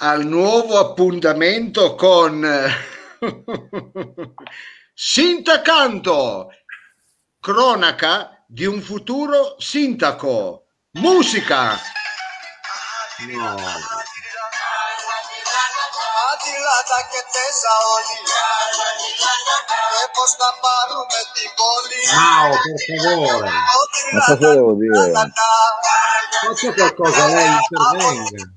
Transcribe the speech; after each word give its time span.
al 0.00 0.24
nuovo 0.26 0.78
appuntamento 0.78 1.94
con 1.94 2.46
Sintacanto, 4.94 6.48
cronaca 7.40 8.44
di 8.46 8.64
un 8.66 8.80
futuro 8.80 9.54
sindaco, 9.58 10.66
musica. 10.92 11.78
No. 13.28 13.56
Wow, 22.12 22.50
per 22.62 22.98
favore. 22.98 23.50
Ma 24.12 24.24
cosa 24.24 24.54
devo 24.54 24.72
dire? 24.74 25.12
Faccia 26.40 26.72
qualcosa, 26.72 27.26
lei 27.26 27.46
intervenga. 27.48 28.52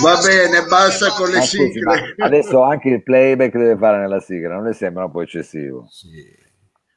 Va 0.00 0.16
bene, 0.18 0.62
basta 0.64 1.10
con 1.10 1.28
le 1.28 1.38
Ma 1.38 1.42
scusi, 1.42 1.72
sigle. 1.72 2.14
adesso 2.18 2.62
anche 2.62 2.88
il 2.88 3.02
playback 3.02 3.52
deve 3.56 3.76
fare 3.76 3.98
nella 3.98 4.20
sigla, 4.20 4.54
non 4.54 4.64
le 4.64 4.72
sembra 4.72 5.04
un 5.04 5.10
po' 5.10 5.20
eccessivo? 5.22 5.86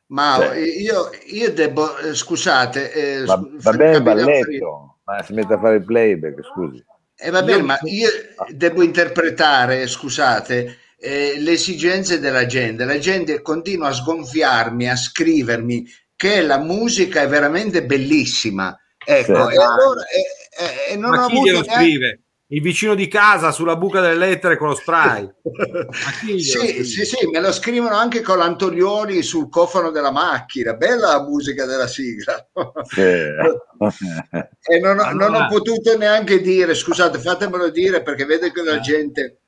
Ma 0.07 0.35
Cioè. 0.39 0.57
io, 0.57 1.09
io 1.27 1.51
devo, 1.51 1.97
eh, 1.97 2.13
scusate, 2.15 2.91
eh, 2.93 3.23
Va, 3.25 3.41
va 3.61 3.71
bene 3.73 3.97
il 3.97 4.03
balletto, 4.03 4.99
ma 5.03 5.21
si 5.23 5.33
mette 5.33 5.53
a 5.53 5.59
fare 5.59 5.75
il 5.77 5.83
playback, 5.85 6.43
scusi. 6.43 6.83
Eh, 7.15 7.29
va 7.29 7.41
bene, 7.43 7.59
Io- 7.59 7.65
ma 7.65 7.77
io 7.83 8.09
devo 8.49 8.83
interpretare, 8.83 9.87
scusate, 9.87 10.77
eh, 10.99 11.35
le 11.39 11.51
esigenze 11.51 12.19
della 12.19 12.45
gente. 12.45 12.85
La 12.85 12.99
gente 12.99 13.41
continua 13.41 13.89
a 13.89 13.93
sgonfiarmi, 13.93 14.89
a 14.89 14.95
scrivermi 14.95 15.85
che 16.15 16.41
la 16.41 16.57
musica 16.59 17.21
è 17.21 17.27
veramente 17.27 17.83
bellissima. 17.83 18.77
Ecco, 19.05 19.49
Sì. 19.49 19.55
e 19.55 19.61
allora 19.61 20.01
e- 20.07 20.89
e- 20.89 20.93
e 20.93 20.95
non 20.97 21.11
Ma 21.11 21.23
ho 21.23 21.27
chi 21.27 21.33
avuto 21.33 21.45
glielo 21.49 21.61
neanche- 21.61 21.73
scrive? 21.83 22.17
Il 22.47 22.61
vicino 22.61 22.93
di 22.93 23.07
casa 23.07 23.51
sulla 23.51 23.75
buca 23.77 23.99
delle 23.99 24.15
lettere 24.27 24.57
con 24.57 24.67
lo 24.67 24.75
spray. 24.75 25.27
Sì, 26.37 26.83
sì, 26.83 27.03
sì, 27.05 27.25
me 27.31 27.39
lo 27.39 27.51
scrivono 27.51 27.95
anche 27.95 28.21
con 28.21 28.37
l'Antonioli 28.37 29.23
sul 29.23 29.49
cofano 29.49 29.89
della 29.89 30.11
macchina. 30.11 30.73
Bella 30.73 31.13
la 31.17 31.23
musica 31.23 31.65
della 31.65 31.87
sigla. 31.87 32.47
Sì. 32.83 33.01
E 34.65 34.79
non 34.79 34.99
ho, 34.99 35.03
non 35.11 35.21
ho 35.21 35.25
Allora- 35.25 35.47
potuto 35.47 35.97
neanche 35.97 36.41
dire, 36.41 36.73
scusate, 36.75 37.17
fatemelo 37.17 37.69
dire 37.69 38.01
perché 38.03 38.25
vede 38.25 38.51
che 38.51 38.61
la 38.61 38.75
Eh. 38.75 38.81
gente 38.81 39.39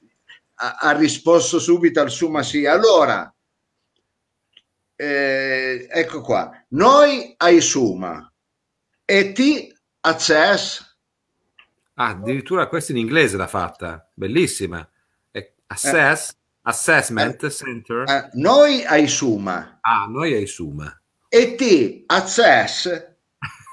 ha, 0.56 0.76
ha 0.80 0.92
risposto 0.92 1.60
subito 1.60 2.00
al 2.02 2.10
summa 2.10 2.42
sì. 2.44 2.66
Allora, 2.66 3.32
eh, 4.96 5.88
ecco 5.90 6.22
qua, 6.22 6.50
noi 6.70 7.34
ai 7.38 7.62
summa 7.62 8.32
e 9.06 9.32
ti 9.34 9.74
access, 10.02 10.84
Ah, 11.98 12.10
addirittura 12.10 12.68
questa 12.68 12.92
in 12.92 12.98
inglese 12.98 13.38
l'ha 13.38 13.48
fatta. 13.48 14.10
Bellissima. 14.14 14.88
Assess, 15.68 16.32
Assessment 16.62 17.50
Center. 17.50 18.04
eh, 18.08 18.30
noi 18.34 18.84
ai 18.86 19.08
summa 19.08 19.80
Ah, 19.82 20.06
noi 20.08 20.34
ai 20.36 20.46
Suma. 20.46 20.96
e 21.28 21.56
ti 21.56 22.04
access 22.06 23.04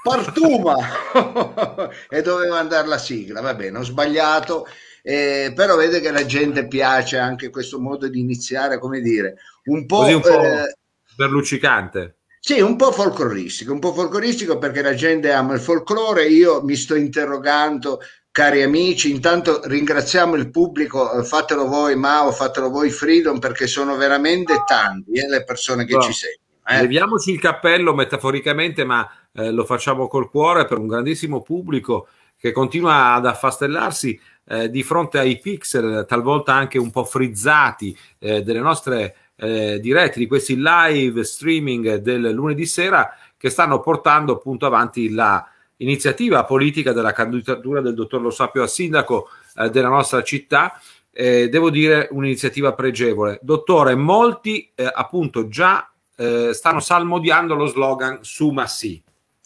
partuma 0.01 0.75
e 2.09 2.21
doveva 2.23 2.57
andare 2.57 2.87
la 2.87 2.97
sigla 2.97 3.41
va 3.41 3.53
bene 3.53 3.77
ho 3.77 3.83
sbagliato 3.83 4.65
eh, 5.03 5.53
però 5.55 5.75
vede 5.75 5.99
che 5.99 6.09
la 6.11 6.25
gente 6.25 6.67
piace 6.67 7.19
anche 7.19 7.51
questo 7.51 7.79
modo 7.79 8.07
di 8.07 8.19
iniziare 8.19 8.79
come 8.79 9.01
dire 9.01 9.35
un 9.65 9.85
po', 9.85 9.97
Così 9.97 10.13
un 10.13 10.21
po' 10.21 10.41
eh, 10.43 10.75
berluccicante. 11.15 12.15
Sì 12.45 12.59
un 12.59 12.75
po' 12.75 12.91
folcloristico 12.91 13.71
un 13.71 13.79
po' 13.79 13.93
folcloristico 13.93 14.57
perché 14.57 14.81
la 14.81 14.93
gente 14.93 15.31
ama 15.31 15.53
il 15.53 15.61
folklore 15.61 16.27
io 16.27 16.61
mi 16.61 16.75
sto 16.75 16.93
interrogando 16.93 18.01
cari 18.31 18.61
amici 18.61 19.11
intanto 19.11 19.61
ringraziamo 19.63 20.35
il 20.35 20.49
pubblico 20.49 21.17
eh, 21.17 21.23
fatelo 21.23 21.65
voi 21.67 21.95
Mao 21.95 22.33
fatelo 22.33 22.69
voi 22.69 22.89
Freedom 22.89 23.39
perché 23.39 23.65
sono 23.65 23.95
veramente 23.95 24.61
tanti 24.67 25.11
eh, 25.11 25.29
le 25.29 25.45
persone 25.45 25.85
che 25.85 25.93
No. 25.93 26.01
ci 26.01 26.11
seguono 26.11 26.41
eh. 26.65 26.81
Leviamoci 26.81 27.31
il 27.31 27.41
cappello 27.41 27.93
metaforicamente, 27.93 28.85
ma 28.85 29.05
eh, 29.33 29.51
lo 29.51 29.65
facciamo 29.65 30.07
col 30.07 30.29
cuore 30.29 30.65
per 30.65 30.77
un 30.77 30.87
grandissimo 30.87 31.41
pubblico 31.41 32.07
che 32.37 32.53
continua 32.53 33.15
ad 33.15 33.25
affastellarsi 33.25 34.17
eh, 34.45 34.69
di 34.69 34.81
fronte 34.81 35.19
ai 35.19 35.39
pixel, 35.39 36.05
talvolta 36.07 36.53
anche 36.53 36.77
un 36.77 36.89
po' 36.89 37.03
frizzati, 37.03 37.97
eh, 38.19 38.43
delle 38.43 38.59
nostre 38.59 39.15
eh, 39.35 39.79
dirette, 39.79 40.19
di 40.19 40.27
questi 40.27 40.55
live 40.57 41.23
streaming 41.23 41.95
del 41.95 42.31
lunedì 42.31 42.65
sera 42.65 43.15
che 43.37 43.49
stanno 43.49 43.79
portando 43.79 44.33
appunto 44.33 44.65
avanti 44.65 45.11
la 45.11 45.45
iniziativa 45.77 46.45
politica 46.45 46.93
della 46.93 47.11
candidatura 47.11 47.81
del 47.81 47.93
dottor 47.93 48.21
Lo 48.21 48.29
Sapio 48.29 48.63
a 48.63 48.67
sindaco 48.67 49.29
eh, 49.57 49.69
della 49.69 49.89
nostra 49.89 50.23
città. 50.23 50.79
Eh, 51.11 51.47
devo 51.49 51.69
dire 51.69 52.07
un'iniziativa 52.11 52.73
pregevole. 52.73 53.39
Dottore, 53.41 53.95
molti 53.95 54.71
eh, 54.73 54.89
appunto 54.91 55.47
già 55.47 55.91
eh, 56.15 56.51
stanno 56.53 56.79
salmodiando 56.79 57.53
lo 57.53 57.65
slogan 57.67 58.19
Suma 58.21 58.67
sì. 58.67 59.01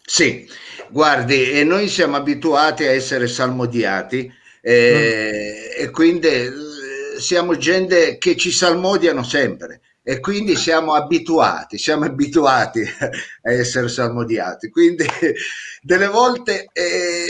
Sì, 0.09 0.48
guardi, 0.90 1.52
e 1.52 1.66
noi 1.66 1.90
siamo 1.90 2.16
abituati 2.16 2.86
a 2.86 2.92
essere 2.92 3.28
salmodiati 3.28 4.31
eh, 4.62 5.75
e 5.78 5.90
quindi 5.92 6.30
siamo 7.19 7.57
gente 7.57 8.17
che 8.17 8.35
ci 8.35 8.51
salmodiano 8.51 9.23
sempre 9.23 9.81
e 10.09 10.22
quindi 10.22 10.55
siamo 10.55 10.94
abituati, 10.94 11.78
siamo 11.78 12.05
abituati 12.05 12.81
a 12.81 13.51
essere 13.51 13.89
salmodiati. 13.89 14.69
Quindi 14.69 15.05
delle 15.81 16.07
volte 16.07 16.69
eh, 16.72 17.27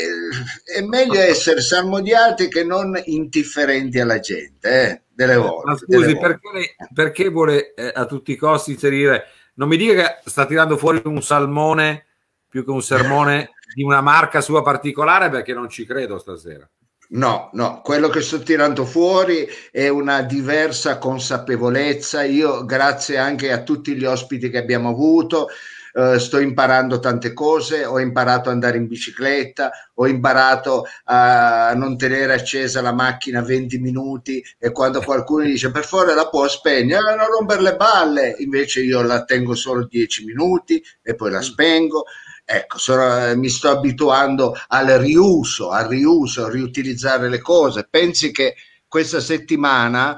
è 0.64 0.82
meglio 0.82 1.20
essere 1.20 1.62
salmodiati 1.62 2.48
che 2.48 2.64
non 2.64 2.96
indifferenti 3.06 4.00
alla 4.00 4.20
gente, 4.20 4.70
eh, 4.70 5.02
delle 5.12 5.38
volte. 5.38 5.66
Ma 5.66 5.78
delle 5.88 6.04
scusi, 6.04 6.14
volte. 6.14 6.40
perché, 6.40 6.76
perché 6.94 7.30
vuole 7.30 7.74
eh, 7.74 7.92
a 7.96 8.06
tutti 8.06 8.32
i 8.32 8.36
costi 8.36 8.74
inserire? 8.74 9.24
Non 9.56 9.70
mi 9.70 9.78
dica 9.78 10.20
che 10.22 10.30
sta 10.30 10.46
tirando 10.46 10.78
fuori 10.78 11.02
un 11.06 11.24
salmone 11.24 12.06
più 12.48 12.64
che 12.64 12.70
un 12.70 12.84
sermone 12.84 13.54
di 13.74 13.82
una 13.82 14.02
marca 14.02 14.40
sua 14.40 14.62
particolare 14.62 15.30
perché 15.30 15.54
non 15.54 15.68
ci 15.68 15.84
credo 15.84 16.20
stasera. 16.20 16.70
No, 17.10 17.50
no, 17.54 17.80
quello 17.84 18.10
che 18.10 18.20
sto 18.22 18.40
tirando 18.42 18.84
fuori 18.86 19.48
è 19.72 19.88
una 19.88 20.22
diversa 20.24 20.98
consapevolezza. 20.98 22.24
Io, 22.24 22.66
grazie 22.66 23.18
anche 23.18 23.52
a 23.52 23.64
tutti 23.64 23.96
gli 23.96 24.04
ospiti 24.04 24.50
che 24.50 24.58
abbiamo 24.58 24.90
avuto, 24.90 25.48
eh, 25.94 26.20
sto 26.20 26.38
imparando 26.40 27.00
tante 27.00 27.32
cose. 27.32 27.86
Ho 27.86 28.00
imparato 28.02 28.50
ad 28.50 28.56
andare 28.56 28.76
in 28.78 28.88
bicicletta, 28.88 29.72
ho 29.96 30.06
imparato 30.06 30.86
a 31.06 31.74
non 31.76 31.96
tenere 31.98 32.34
accesa 32.34 32.82
la 32.82 32.92
macchina 32.94 33.42
20 33.42 33.78
minuti 33.80 34.44
e 34.60 34.72
quando 34.74 35.00
qualcuno 35.02 35.46
dice 35.46 35.72
per 35.72 35.86
favore 35.86 36.14
la 36.14 36.28
può 36.28 36.46
spegnere, 36.50 37.14
"Eh, 37.14 37.16
non 37.16 37.28
rompere 37.28 37.62
le 37.62 37.76
balle, 37.78 38.36
invece 38.40 38.82
io 38.82 39.02
la 39.02 39.24
tengo 39.24 39.56
solo 39.56 39.86
10 39.86 40.26
minuti 40.26 40.84
e 41.02 41.16
poi 41.16 41.32
la 41.32 41.42
spengo. 41.42 42.04
Ecco, 42.50 42.78
sono- 42.78 43.26
eh, 43.26 43.36
mi 43.36 43.50
sto 43.50 43.70
abituando 43.70 44.56
al 44.68 44.88
riuso, 45.00 45.70
al 45.72 45.88
riuso, 45.88 46.46
a 46.46 46.50
riutilizzare 46.50 47.28
le 47.28 47.40
cose. 47.42 47.88
Pensi 47.90 48.32
che 48.32 48.56
questa 48.88 49.20
settimana 49.20 50.18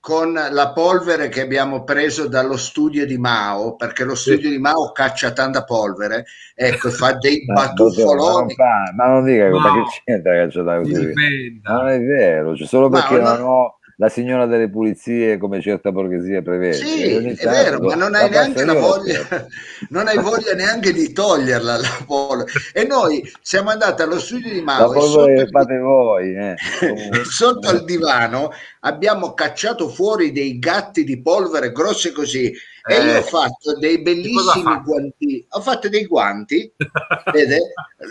con 0.00 0.32
la 0.32 0.72
polvere 0.72 1.28
che 1.28 1.40
abbiamo 1.42 1.84
preso 1.84 2.26
dallo 2.28 2.56
studio 2.56 3.04
di 3.06 3.16
Mao, 3.18 3.76
perché 3.76 4.02
lo 4.04 4.14
studio 4.14 4.48
di 4.48 4.58
Mao 4.58 4.90
caccia 4.90 5.32
tanta 5.32 5.62
polvere, 5.64 6.24
ecco, 6.54 6.90
fa 6.90 7.12
dei 7.12 7.44
Ma, 7.46 7.66
dottore, 7.74 8.14
ma, 8.16 8.24
non 8.24 8.46
batuffoloni. 8.46 8.54
fa- 8.54 8.92
ma 8.96 9.06
non 9.06 9.24
dica 9.24 9.48
No. 9.48 9.58
ma 9.58 9.72
che 9.74 10.02
c'entra 10.04 10.78
così. 10.78 10.92
Dipenda. 11.06 11.72
Ma 11.72 11.78
non 11.82 11.88
è 11.90 12.00
vero, 12.00 12.56
cioè, 12.56 12.66
solo 12.66 12.88
perché 12.88 13.18
no- 13.18 13.36
non 13.36 13.42
ho 13.42 13.77
la 14.00 14.08
signora 14.08 14.46
delle 14.46 14.70
pulizie 14.70 15.38
come 15.38 15.60
certa 15.60 15.90
borghesia 15.90 16.40
prevede. 16.40 16.74
Sì, 16.74 17.02
è 17.02 17.34
tanto 17.34 17.50
vero, 17.50 17.80
ma 17.80 17.94
non 17.96 18.14
hai 18.14 18.30
la 18.30 18.42
neanche 18.42 18.64
la 18.64 18.74
voglia, 18.74 19.26
non 19.90 20.06
hai 20.06 20.18
voglia 20.18 20.54
neanche 20.54 20.92
di 20.92 21.12
toglierla 21.12 21.76
la 21.78 22.04
polvere. 22.06 22.50
E 22.72 22.84
noi 22.86 23.28
siamo 23.42 23.70
andati 23.70 24.02
allo 24.02 24.20
studio 24.20 24.52
di 24.52 24.62
La 24.64 24.76
e 24.76 24.78
sotto 24.78 24.92
polvere 24.92 25.34
che 25.34 25.42
il- 25.42 25.48
fate 25.50 25.78
voi. 25.78 26.34
Eh. 26.36 26.54
Sotto 27.28 27.68
al 27.68 27.84
divano 27.84 28.50
abbiamo 28.80 29.34
cacciato 29.34 29.88
fuori 29.88 30.30
dei 30.30 30.60
gatti 30.60 31.02
di 31.02 31.20
polvere 31.20 31.72
grossi 31.72 32.12
così 32.12 32.44
e 32.46 32.94
Eh, 32.94 33.02
io 33.04 33.18
ho 33.18 33.22
fatto 33.22 33.76
dei 33.80 34.00
bellissimi 34.00 34.62
fatto? 34.62 34.82
guanti 34.84 35.44
ho 35.50 35.60
fatto 35.60 35.88
dei 35.88 36.06
guanti 36.06 36.72
vede 37.32 37.58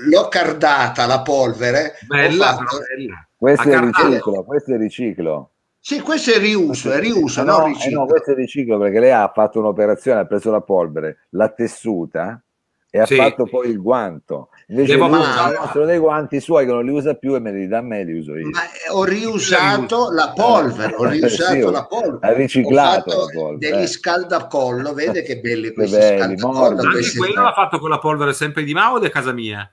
l'ho 0.10 0.28
cardata 0.28 1.06
la 1.06 1.22
polvere 1.22 1.94
ho 2.02 2.06
Bella, 2.08 2.46
fatto- 2.58 2.78
bella. 2.96 3.26
Questo 3.38 3.70
è 3.72 3.80
riciclo, 3.80 4.44
questo 4.44 4.74
è 4.74 4.78
riciclo. 4.78 5.52
Sì 5.88 6.02
questo 6.02 6.32
è 6.34 6.38
riuso 6.38 6.92
è 6.92 7.00
riuso 7.00 7.40
Eh 7.40 7.44
non 7.46 7.72
no, 7.72 7.78
eh 7.80 7.90
no, 7.92 8.06
questo 8.06 8.32
è 8.32 8.36
riciclo 8.36 8.78
perché 8.78 9.00
lei 9.00 9.12
ha 9.12 9.32
fatto 9.34 9.60
un'operazione, 9.60 10.20
ha 10.20 10.26
preso 10.26 10.52
la 10.52 10.60
polvere, 10.60 11.28
l'ha 11.30 11.48
tessuta 11.48 12.42
e 12.90 13.00
ha 13.00 13.06
Sì. 13.06 13.16
fatto 13.16 13.46
poi 13.46 13.70
il 13.70 13.82
guanto. 13.82 14.50
Invece 14.68 14.94
Devo 14.98 15.08
usa- 15.08 15.70
sono 15.72 15.86
dei 15.86 15.98
guanti 15.98 16.42
suoi 16.42 16.66
che 16.66 16.74
non 16.74 16.84
li 16.84 16.92
usa 16.92 17.14
più 17.14 17.36
e 17.36 17.40
me 17.40 17.54
li 17.54 17.68
dà 17.68 17.78
a 17.78 17.82
me, 17.82 18.04
li 18.04 18.18
uso 18.18 18.36
io. 18.36 18.50
ma 18.50 18.60
ho 18.92 19.06
riusato 19.06 20.12
la 20.12 20.34
polvere 20.36 20.94
ho 20.94 21.06
Eh, 21.08 21.12
riusato 21.12 21.54
sì, 21.54 21.72
la 21.72 21.86
polvere 21.86 22.34
ha 22.34 22.36
riciclato 22.36 23.10
ho 23.10 23.12
fatto 23.14 23.18
la 23.26 23.40
polvere, 23.42 23.72
degli 23.72 23.84
eh. 23.84 23.88
scaldacollo 23.88 24.94
vede 24.94 25.22
che 25.24 25.40
belli 25.40 25.72
questi 25.72 25.96
belli, 25.96 26.38
scaldacollo. 26.38 26.82
Anche 26.82 26.88
questi- 26.90 27.18
quello 27.18 27.44
l'ha 27.44 27.54
fatto 27.54 27.80
con 27.80 27.90
la 27.90 28.00
polvere 28.00 28.34
sempre 28.34 28.64
di 28.66 28.74
Mao 28.74 28.96
o 28.96 29.00
di 29.00 29.10
casa 29.10 29.32
mia? 29.32 29.72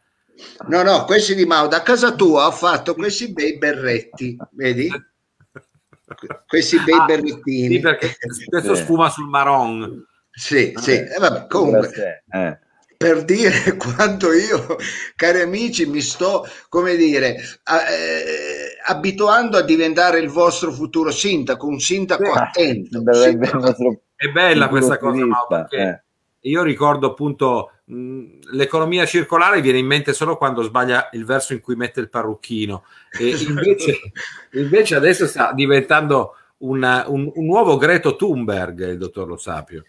No, 0.68 0.82
no, 0.84 1.04
questi 1.06 1.34
di 1.34 1.44
Mao, 1.44 1.66
da 1.66 1.82
casa 1.82 2.12
tua 2.14 2.46
ho 2.46 2.52
fatto 2.52 2.94
questi 2.94 3.32
bei 3.32 3.58
berretti, 3.58 4.36
vedi? 4.52 4.88
Questi 6.46 6.78
bei 6.84 6.98
ah, 6.98 7.04
berrettini. 7.04 7.76
Sì, 7.76 7.80
perché 7.80 8.16
questo 8.48 8.74
sfuma 8.74 9.08
sul 9.08 9.28
marron. 9.28 10.04
Sì, 10.30 10.72
sì, 10.76 10.92
eh, 10.92 11.16
vabbè, 11.18 11.46
comunque, 11.46 12.24
eh. 12.28 12.58
per 12.96 13.24
dire 13.24 13.76
quanto 13.78 14.32
io, 14.32 14.76
cari 15.14 15.40
amici, 15.40 15.86
mi 15.86 16.00
sto, 16.00 16.44
come 16.68 16.96
dire, 16.96 17.36
eh, 17.36 18.78
abituando 18.86 19.56
a 19.56 19.62
diventare 19.62 20.18
il 20.18 20.28
vostro 20.28 20.72
futuro 20.72 21.12
sindaco, 21.12 21.66
un 21.66 21.78
sindaco 21.78 22.24
sì, 22.24 22.38
attento. 22.38 23.02
Sindaco. 23.12 24.02
È 24.16 24.28
bella 24.28 24.68
questa 24.68 24.98
cosa, 24.98 25.24
Mao, 25.24 25.46
perché 25.46 25.76
eh. 26.40 26.48
io 26.48 26.62
ricordo 26.62 27.08
appunto 27.08 27.70
l'economia 27.86 29.04
circolare 29.04 29.60
viene 29.60 29.78
in 29.78 29.86
mente 29.86 30.14
solo 30.14 30.36
quando 30.36 30.62
sbaglia 30.62 31.10
il 31.12 31.24
verso 31.24 31.52
in 31.52 31.60
cui 31.60 31.76
mette 31.76 32.00
il 32.00 32.08
parrucchino. 32.08 32.84
E 33.18 33.28
invece, 33.46 34.00
invece 34.52 34.94
adesso 34.94 35.26
sta 35.26 35.52
diventando 35.52 36.36
una, 36.58 37.04
un, 37.08 37.30
un, 37.34 37.44
nuovo 37.44 37.76
Greto 37.76 38.16
Thunberg 38.16 38.88
il 38.88 38.98
dottor 38.98 39.26
Lo 39.26 39.36
Sapio. 39.36 39.84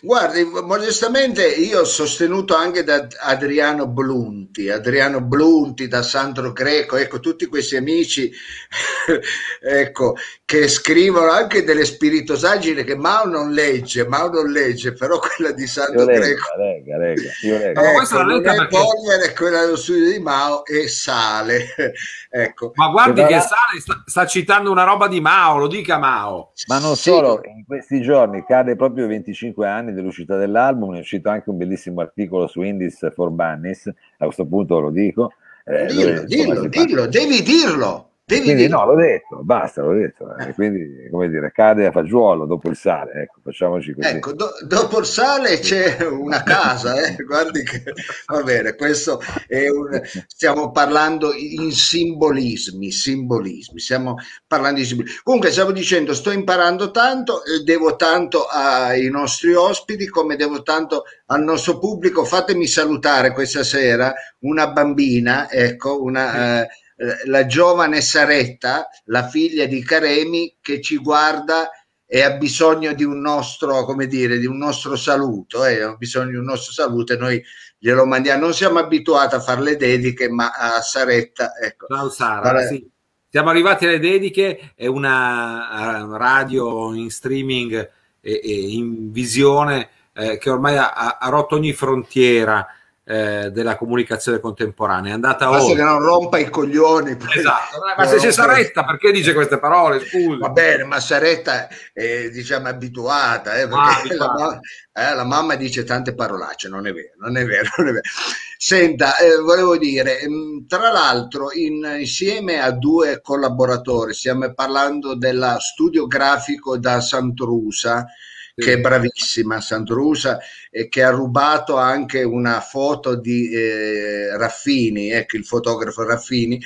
Guardi, 0.00 0.44
modestamente 0.44 1.46
io 1.46 1.80
ho 1.80 1.84
sostenuto 1.84 2.54
anche 2.54 2.84
da 2.84 3.06
Adriano 3.20 3.86
Blunti, 3.86 4.68
Adriano 4.68 5.22
Blunti, 5.22 5.88
da 5.88 6.02
Sandro 6.02 6.52
Greco, 6.52 6.96
ecco, 6.96 7.20
tutti 7.20 7.46
questi 7.46 7.76
amici 7.76 8.30
ecco, 9.62 10.16
che 10.46 10.68
scrivono 10.68 11.30
anche 11.30 11.64
delle 11.64 11.86
spiritosagine 11.86 12.84
che 12.84 12.94
Mao 12.94 13.26
non 13.26 13.52
legge, 13.52 14.06
Mao 14.06 14.28
non 14.28 14.50
legge, 14.50 14.92
però 14.92 15.18
quella 15.18 15.52
di 15.52 15.66
Sandro 15.66 16.04
lega, 16.04 16.18
Greco... 16.20 16.56
Lega, 16.58 16.98
lega, 16.98 17.30
io 17.42 17.58
lega. 17.58 17.80
Ecco, 17.80 17.92
questa 17.96 18.22
non 18.22 18.38
è 18.38 18.40
perché... 18.42 18.66
polvere, 18.68 19.32
quella 19.34 19.60
dello 19.60 19.76
studio 19.76 20.12
di 20.12 20.18
Mao 20.18 20.66
e 20.66 20.86
sale. 20.88 21.64
ecco. 22.28 22.72
Ma 22.74 22.88
guardi 22.88 23.22
che, 23.22 23.26
che 23.28 23.40
Sale 23.40 23.80
sta, 23.80 24.02
sta, 24.04 24.26
citando 24.26 24.70
una 24.70 24.84
roba 24.84 25.08
di 25.08 25.20
Mao, 25.20 25.56
lo 25.56 25.66
dica 25.66 25.96
Mao. 25.96 26.52
Ma 26.68 26.78
non 26.78 26.94
sì. 26.94 27.08
solo, 27.08 27.40
in 27.44 27.64
questi 27.64 28.02
giorni 28.02 28.44
cade 28.46 28.76
proprio 28.76 29.06
25 29.06 29.66
anni 29.66 29.94
dell'uscita 29.94 30.36
dell'album, 30.36 30.94
è 30.94 31.00
uscito 31.00 31.30
anche 31.30 31.48
un 31.48 31.56
bellissimo 31.56 32.02
articolo 32.02 32.48
su 32.48 32.60
Indies 32.60 33.10
for 33.14 33.30
Bunnies, 33.30 33.86
a 33.86 34.24
questo 34.24 34.44
punto 34.44 34.78
lo 34.78 34.90
dico. 34.90 35.32
Eh, 35.64 35.86
dillo, 35.86 36.04
dove, 36.04 36.24
dillo, 36.26 36.66
dillo, 36.66 37.06
devi 37.06 37.42
dirlo. 37.42 38.10
Devi 38.26 38.40
quindi 38.40 38.62
dire. 38.62 38.74
no, 38.74 38.86
l'ho 38.86 38.96
detto, 38.96 39.42
basta, 39.42 39.82
l'ho 39.82 39.92
detto. 39.92 40.34
Eh. 40.38 40.54
Quindi, 40.54 41.10
come 41.10 41.28
dire, 41.28 41.52
cade 41.52 41.84
a 41.84 41.92
fagiolo 41.92 42.46
dopo 42.46 42.70
il 42.70 42.76
sale, 42.76 43.12
ecco, 43.20 43.40
facciamoci 43.44 43.92
così. 43.92 44.08
Ecco, 44.08 44.32
do, 44.32 44.48
dopo 44.66 44.98
il 45.00 45.04
sale 45.04 45.58
c'è 45.58 46.02
una 46.06 46.42
casa, 46.42 46.94
eh? 47.04 47.16
guardi 47.22 47.62
che 47.64 47.82
va 48.26 48.42
bene, 48.42 48.76
questo 48.76 49.20
è 49.46 49.68
un... 49.68 50.00
stiamo 50.26 50.70
parlando 50.70 51.34
in 51.34 51.70
simbolismi, 51.70 52.90
simbolismi, 52.90 53.78
stiamo 53.78 54.16
parlando 54.46 54.80
di 54.80 54.86
simbolismi. 54.86 55.20
Comunque 55.22 55.50
stavo 55.50 55.72
dicendo, 55.72 56.14
sto 56.14 56.30
imparando 56.30 56.90
tanto, 56.92 57.42
devo 57.62 57.94
tanto 57.96 58.46
ai 58.46 59.10
nostri 59.10 59.52
ospiti 59.52 60.08
come 60.08 60.36
devo 60.36 60.62
tanto 60.62 61.02
al 61.26 61.42
nostro 61.42 61.78
pubblico. 61.78 62.24
Fatemi 62.24 62.66
salutare 62.66 63.32
questa 63.32 63.62
sera 63.62 64.14
una 64.38 64.68
bambina, 64.68 65.50
ecco, 65.50 66.02
una... 66.02 66.62
Eh, 66.62 66.68
eh, 66.96 67.28
la 67.28 67.46
giovane 67.46 68.00
Saretta, 68.00 68.88
la 69.06 69.26
figlia 69.28 69.66
di 69.66 69.82
Caremi, 69.82 70.56
che 70.60 70.80
ci 70.80 70.96
guarda 70.98 71.70
e 72.06 72.22
ha 72.22 72.32
bisogno 72.36 72.92
di 72.92 73.02
un 73.02 73.20
nostro, 73.20 73.84
come 73.84 74.06
dire, 74.06 74.38
di 74.38 74.46
un 74.46 74.58
nostro 74.58 74.94
saluto, 74.94 75.64
eh, 75.64 75.80
ha 75.80 75.94
bisogno 75.96 76.30
di 76.30 76.36
un 76.36 76.44
nostro 76.44 76.72
saluto 76.72 77.12
e 77.12 77.16
noi 77.16 77.42
glielo 77.78 78.06
mandiamo. 78.06 78.42
Non 78.42 78.54
siamo 78.54 78.78
abituati 78.78 79.34
a 79.34 79.40
fare 79.40 79.62
le 79.62 79.76
dediche, 79.76 80.28
ma 80.28 80.52
a 80.52 80.80
Saretta, 80.80 81.54
ecco. 81.60 81.86
Ciao 81.88 82.08
Sara, 82.10 82.52
Vale. 82.52 82.66
sì. 82.66 82.88
Siamo 83.28 83.50
arrivati 83.50 83.84
alle 83.84 83.98
dediche, 83.98 84.74
è 84.76 84.86
una 84.86 86.06
radio 86.16 86.94
in 86.94 87.10
streaming 87.10 87.90
e, 88.20 88.40
e 88.44 88.52
in 88.52 89.10
visione 89.10 89.88
eh, 90.14 90.38
che 90.38 90.50
ormai 90.50 90.76
ha, 90.76 91.18
ha, 91.18 91.28
rotto 91.28 91.56
ogni 91.56 91.72
frontiera 91.72 92.64
eh, 93.06 93.50
della 93.50 93.76
comunicazione 93.76 94.40
contemporanea. 94.40 95.10
È 95.10 95.14
andata 95.14 95.46
Basta 95.46 95.64
oltre. 95.64 95.76
che 95.76 95.82
non 95.82 96.00
rompa 96.00 96.38
i 96.38 96.48
coglioni. 96.48 97.16
Esatto. 97.34 97.78
Ma 97.96 98.06
se 98.06 98.16
c'è 98.16 98.32
Saretta, 98.32 98.84
perché 98.84 99.12
dice 99.12 99.34
queste 99.34 99.58
parole? 99.58 100.00
Scusi. 100.00 100.38
Va 100.38 100.48
bene, 100.48 100.84
ma 100.84 100.98
Saretta 101.00 101.68
è 101.92 102.30
diciamo 102.30 102.68
abituata, 102.68 103.56
eh, 103.56 103.62
ah, 103.62 103.68
la, 104.16 104.60
eh, 104.92 105.14
la, 105.14 105.24
mamma 105.24 105.54
dice 105.54 105.84
tante 105.84 106.14
parolacce, 106.14 106.68
non 106.68 106.86
è 106.86 106.92
vero, 106.92 107.12
non 107.18 107.36
è 107.36 107.44
vero. 107.44 107.68
Non 107.76 107.88
è 107.88 107.92
vero. 107.92 108.08
Senta, 108.56 109.16
eh, 109.16 109.36
volevo 109.36 109.76
dire, 109.76 110.20
mm, 110.26 110.66
tra 110.66 110.90
l'altro, 110.90 111.52
in, 111.52 111.96
insieme 111.98 112.60
a 112.60 112.70
due 112.70 113.20
collaboratori, 113.20 114.14
stiamo 114.14 114.50
parlando 114.54 115.14
della 115.14 115.58
studio 115.58 116.06
grafico 116.06 116.78
da 116.78 117.00
Sant'Rusa, 117.00 118.06
che 118.54 118.74
è 118.74 118.80
bravissima, 118.80 119.60
Sandrusa, 119.60 120.38
e 120.70 120.88
che 120.88 121.02
ha 121.02 121.10
rubato 121.10 121.76
anche 121.76 122.22
una 122.22 122.60
foto 122.60 123.16
di 123.16 123.50
eh, 123.50 124.36
Raffini, 124.36 125.10
ecco 125.10 125.36
il 125.36 125.44
fotografo 125.44 126.04
Raffini. 126.04 126.60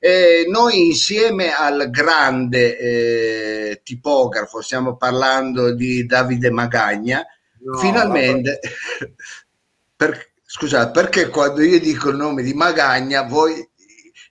E 0.00 0.46
noi 0.48 0.86
insieme 0.86 1.52
al 1.52 1.88
grande 1.90 2.78
eh, 2.78 3.80
tipografo, 3.82 4.60
stiamo 4.60 4.96
parlando 4.96 5.74
di 5.74 6.04
Davide 6.06 6.50
Magagna, 6.50 7.24
no, 7.60 7.78
finalmente... 7.78 8.60
per, 9.96 10.32
scusate, 10.44 10.90
perché 10.92 11.28
quando 11.28 11.62
io 11.62 11.80
dico 11.80 12.10
il 12.10 12.16
nome 12.16 12.42
di 12.42 12.52
Magagna 12.52 13.22
voi 13.22 13.66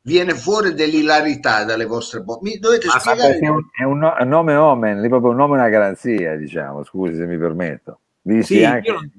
viene 0.03 0.35
fuori 0.35 0.73
dell'ilarità 0.73 1.63
dalle 1.63 1.85
vostre 1.85 2.21
bocche. 2.21 2.49
Mi 2.49 2.59
dovete 2.59 2.87
Ma 2.87 2.99
spiegare. 2.99 3.37
È 3.39 3.47
un, 3.47 3.63
è 3.77 3.83
un, 3.83 4.27
nome 4.27 4.55
omen, 4.55 5.03
è 5.03 5.07
proprio 5.07 5.31
un 5.31 5.37
nome 5.37 5.55
una 5.55 5.69
garanzia, 5.69 6.35
diciamo, 6.35 6.83
scusi 6.83 7.15
se 7.15 7.25
mi 7.25 7.37
permetto. 7.37 7.99
Visti 8.21 8.55
sì, 8.55 8.63
anche... 8.63 8.91
non... 8.91 9.11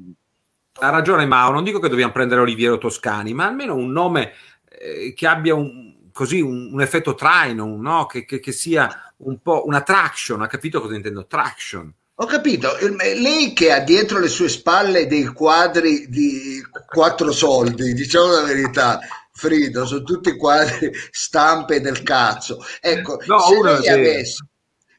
Ha 0.76 0.90
ragione 0.90 1.24
Mao, 1.24 1.52
non 1.52 1.62
dico 1.62 1.78
che 1.78 1.88
dobbiamo 1.88 2.12
prendere 2.12 2.40
Oliviero 2.40 2.78
Toscani, 2.78 3.32
ma 3.32 3.46
almeno 3.46 3.76
un 3.76 3.92
nome 3.92 4.32
eh, 4.68 5.12
che 5.14 5.26
abbia 5.28 5.54
un, 5.54 6.08
così 6.10 6.40
un, 6.40 6.70
un 6.72 6.80
effetto 6.80 7.14
traino, 7.14 7.76
no? 7.78 8.06
che, 8.06 8.24
che, 8.24 8.40
che, 8.40 8.50
sia 8.50 9.12
un 9.18 9.38
po' 9.40 9.66
una 9.66 9.82
traction, 9.82 10.42
ha 10.42 10.48
capito 10.48 10.80
cosa 10.80 10.96
intendo? 10.96 11.26
Traction. 11.26 11.92
Ho 12.16 12.26
capito, 12.26 12.70
lei 12.98 13.52
che 13.52 13.72
ha 13.72 13.78
dietro 13.80 14.18
le 14.18 14.26
sue 14.26 14.48
spalle 14.48 15.06
dei 15.06 15.26
quadri 15.26 16.08
di 16.08 16.60
quattro 16.86 17.30
soldi, 17.30 17.92
diciamo 17.92 18.32
la 18.32 18.42
verità, 18.42 18.98
Frido, 19.36 19.84
sono 19.84 20.04
tutti 20.04 20.36
quadri 20.36 20.92
stampe 21.10 21.80
del 21.80 22.04
cazzo. 22.04 22.64
Ecco, 22.80 23.20
no, 23.26 23.40
se, 23.40 23.62
lei 23.62 23.88
avesse, 23.88 24.46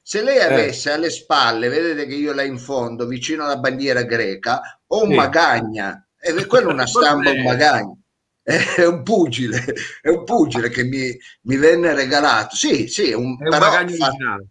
se, 0.01 0.21
lei 0.21 0.37
eh. 0.37 0.43
avesse, 0.43 0.91
alle 0.91 1.09
spalle, 1.09 1.69
vedete 1.69 2.05
che 2.05 2.15
io 2.15 2.33
là 2.33 2.43
in 2.43 2.57
fondo, 2.57 3.07
vicino 3.07 3.45
alla 3.45 3.57
bandiera 3.57 4.03
greca, 4.03 4.81
ho 4.87 5.03
un 5.03 5.11
sì. 5.11 5.15
magagna, 5.15 6.05
e 6.19 6.45
quello 6.47 6.69
è 6.69 6.73
una 6.73 6.85
stampa, 6.85 7.31
un 7.31 7.43
magagna. 7.43 7.97
È 8.43 8.85
un 8.85 9.01
pugile, 9.01 9.63
è 10.01 10.09
un 10.09 10.23
pugile 10.23 10.69
che 10.69 10.83
mi, 10.83 11.17
mi 11.43 11.55
venne 11.55 11.95
regalato. 11.95 12.55
Sì, 12.55 12.87
sì, 12.87 13.11
un, 13.11 13.37
è 13.41 13.47
un 13.47 13.57
magagno 13.57 13.95
fa, 13.95 14.07
originale 14.07 14.47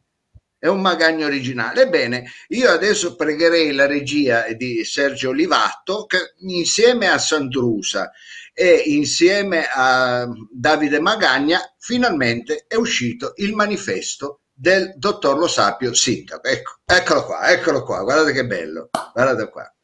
è 0.64 0.68
un 0.68 0.80
magagno 0.80 1.26
originale. 1.26 1.82
Ebbene, 1.82 2.24
io 2.48 2.70
adesso 2.70 3.16
pregherei 3.16 3.72
la 3.72 3.84
regia 3.84 4.50
di 4.54 4.82
Sergio 4.82 5.28
Olivatto 5.28 6.06
che 6.06 6.32
insieme 6.38 7.06
a 7.06 7.18
Sandrusa 7.18 8.10
e 8.54 8.84
insieme 8.86 9.66
a 9.70 10.26
Davide 10.50 11.00
Magagna 11.00 11.58
finalmente 11.78 12.64
è 12.68 12.76
uscito 12.76 13.32
il 13.36 13.52
manifesto 13.54 14.42
del 14.54 14.94
dottor 14.96 15.36
Lo 15.36 15.48
Sapio 15.48 15.92
sindaco. 15.92 16.46
Ecco, 16.48 16.72
eccolo 16.84 17.24
qua, 17.24 17.50
eccolo 17.50 17.82
qua, 17.82 18.02
guardate 18.04 18.32
che 18.32 18.46
bello, 18.46 18.90
guardate 19.12 19.50
qua. 19.50 19.74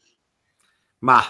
Ma 1.00 1.20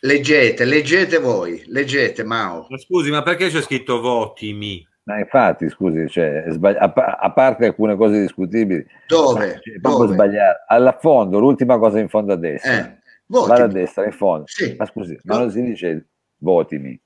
leggete, 0.00 0.64
leggete 0.64 1.18
voi, 1.18 1.62
leggete 1.66 2.24
Mao. 2.24 2.66
Ma 2.68 2.78
scusi, 2.78 3.10
ma 3.10 3.22
perché 3.22 3.48
c'è 3.48 3.62
scritto 3.62 4.00
votimi? 4.00 4.86
Ma 5.04 5.18
infatti, 5.18 5.68
scusi, 5.68 6.08
cioè, 6.08 6.44
a, 6.62 6.92
a, 7.20 7.32
parte 7.32 7.66
alcune 7.66 7.96
cose 7.96 8.20
discutibili, 8.20 8.84
dove? 9.06 9.60
Cioè, 9.62 9.78
dove? 9.78 10.12
Sbagliare. 10.12 10.64
Alla 10.68 10.96
fondo, 11.00 11.38
l'ultima 11.38 11.78
cosa 11.78 11.98
in 11.98 12.08
fondo 12.08 12.32
a 12.32 12.36
destra. 12.36 12.78
Eh, 12.78 12.98
Vada 13.26 13.64
a 13.64 13.68
destra, 13.68 14.04
in 14.04 14.12
fondo. 14.12 14.44
Sì. 14.46 14.74
Ma 14.76 14.86
scusi, 14.86 15.18
ma 15.24 15.38
non 15.38 15.50
si 15.50 15.62
dice 15.62 16.09
votimi. 16.40 17.00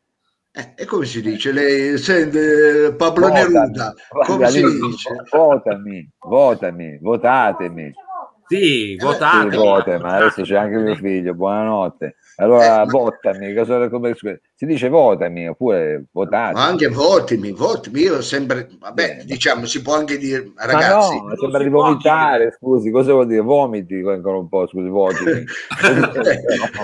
Eh, 0.57 0.73
e 0.77 0.85
come 0.85 1.05
si 1.05 1.21
dice? 1.21 1.51
Le, 1.51 1.97
sente, 1.99 2.95
Pablo 2.97 3.27
votami, 3.27 3.53
Neruda, 3.53 3.95
come 4.25 4.49
si 4.51 4.63
dice? 4.63 5.11
Votami, 5.31 6.09
votami, 6.21 6.99
votatemi. 7.01 7.93
Sì, 8.47 8.95
votate. 8.97 9.51
Sì, 9.51 9.57
votami, 9.57 9.99
ma 10.01 10.17
adesso 10.17 10.43
c'è 10.43 10.57
anche 10.57 10.77
mio 10.77 10.95
figlio, 10.95 11.35
buonanotte. 11.35 12.17
Allora 12.37 12.83
eh, 12.83 12.87
votami, 12.87 13.53
cosa, 13.53 13.89
come, 13.89 14.15
si 14.55 14.67
dice 14.67 14.89
votami 14.89 15.49
oppure 15.49 16.05
votate. 16.13 16.53
Ma 16.53 16.67
anche 16.67 16.89
votami, 16.89 17.51
votami, 17.51 18.01
io 18.03 18.23
sempre, 18.23 18.69
vabbè, 18.79 19.23
diciamo, 19.25 19.65
si 19.65 19.83
può 19.83 19.97
anche 19.97 20.19
dire, 20.19 20.53
ragazzi. 20.55 21.17
Ma 21.17 21.31
no, 21.31 21.37
sembra 21.37 21.63
di 21.65 21.69
vomitare, 21.69 22.55
scusi, 22.57 22.93
cosa 22.93 23.13
vuol 23.13 23.27
dire? 23.27 23.41
Vomiti 23.41 23.95
ancora 24.07 24.37
un 24.37 24.49
po', 24.49 24.69
scusi, 24.69 24.89
votami. 24.89 25.45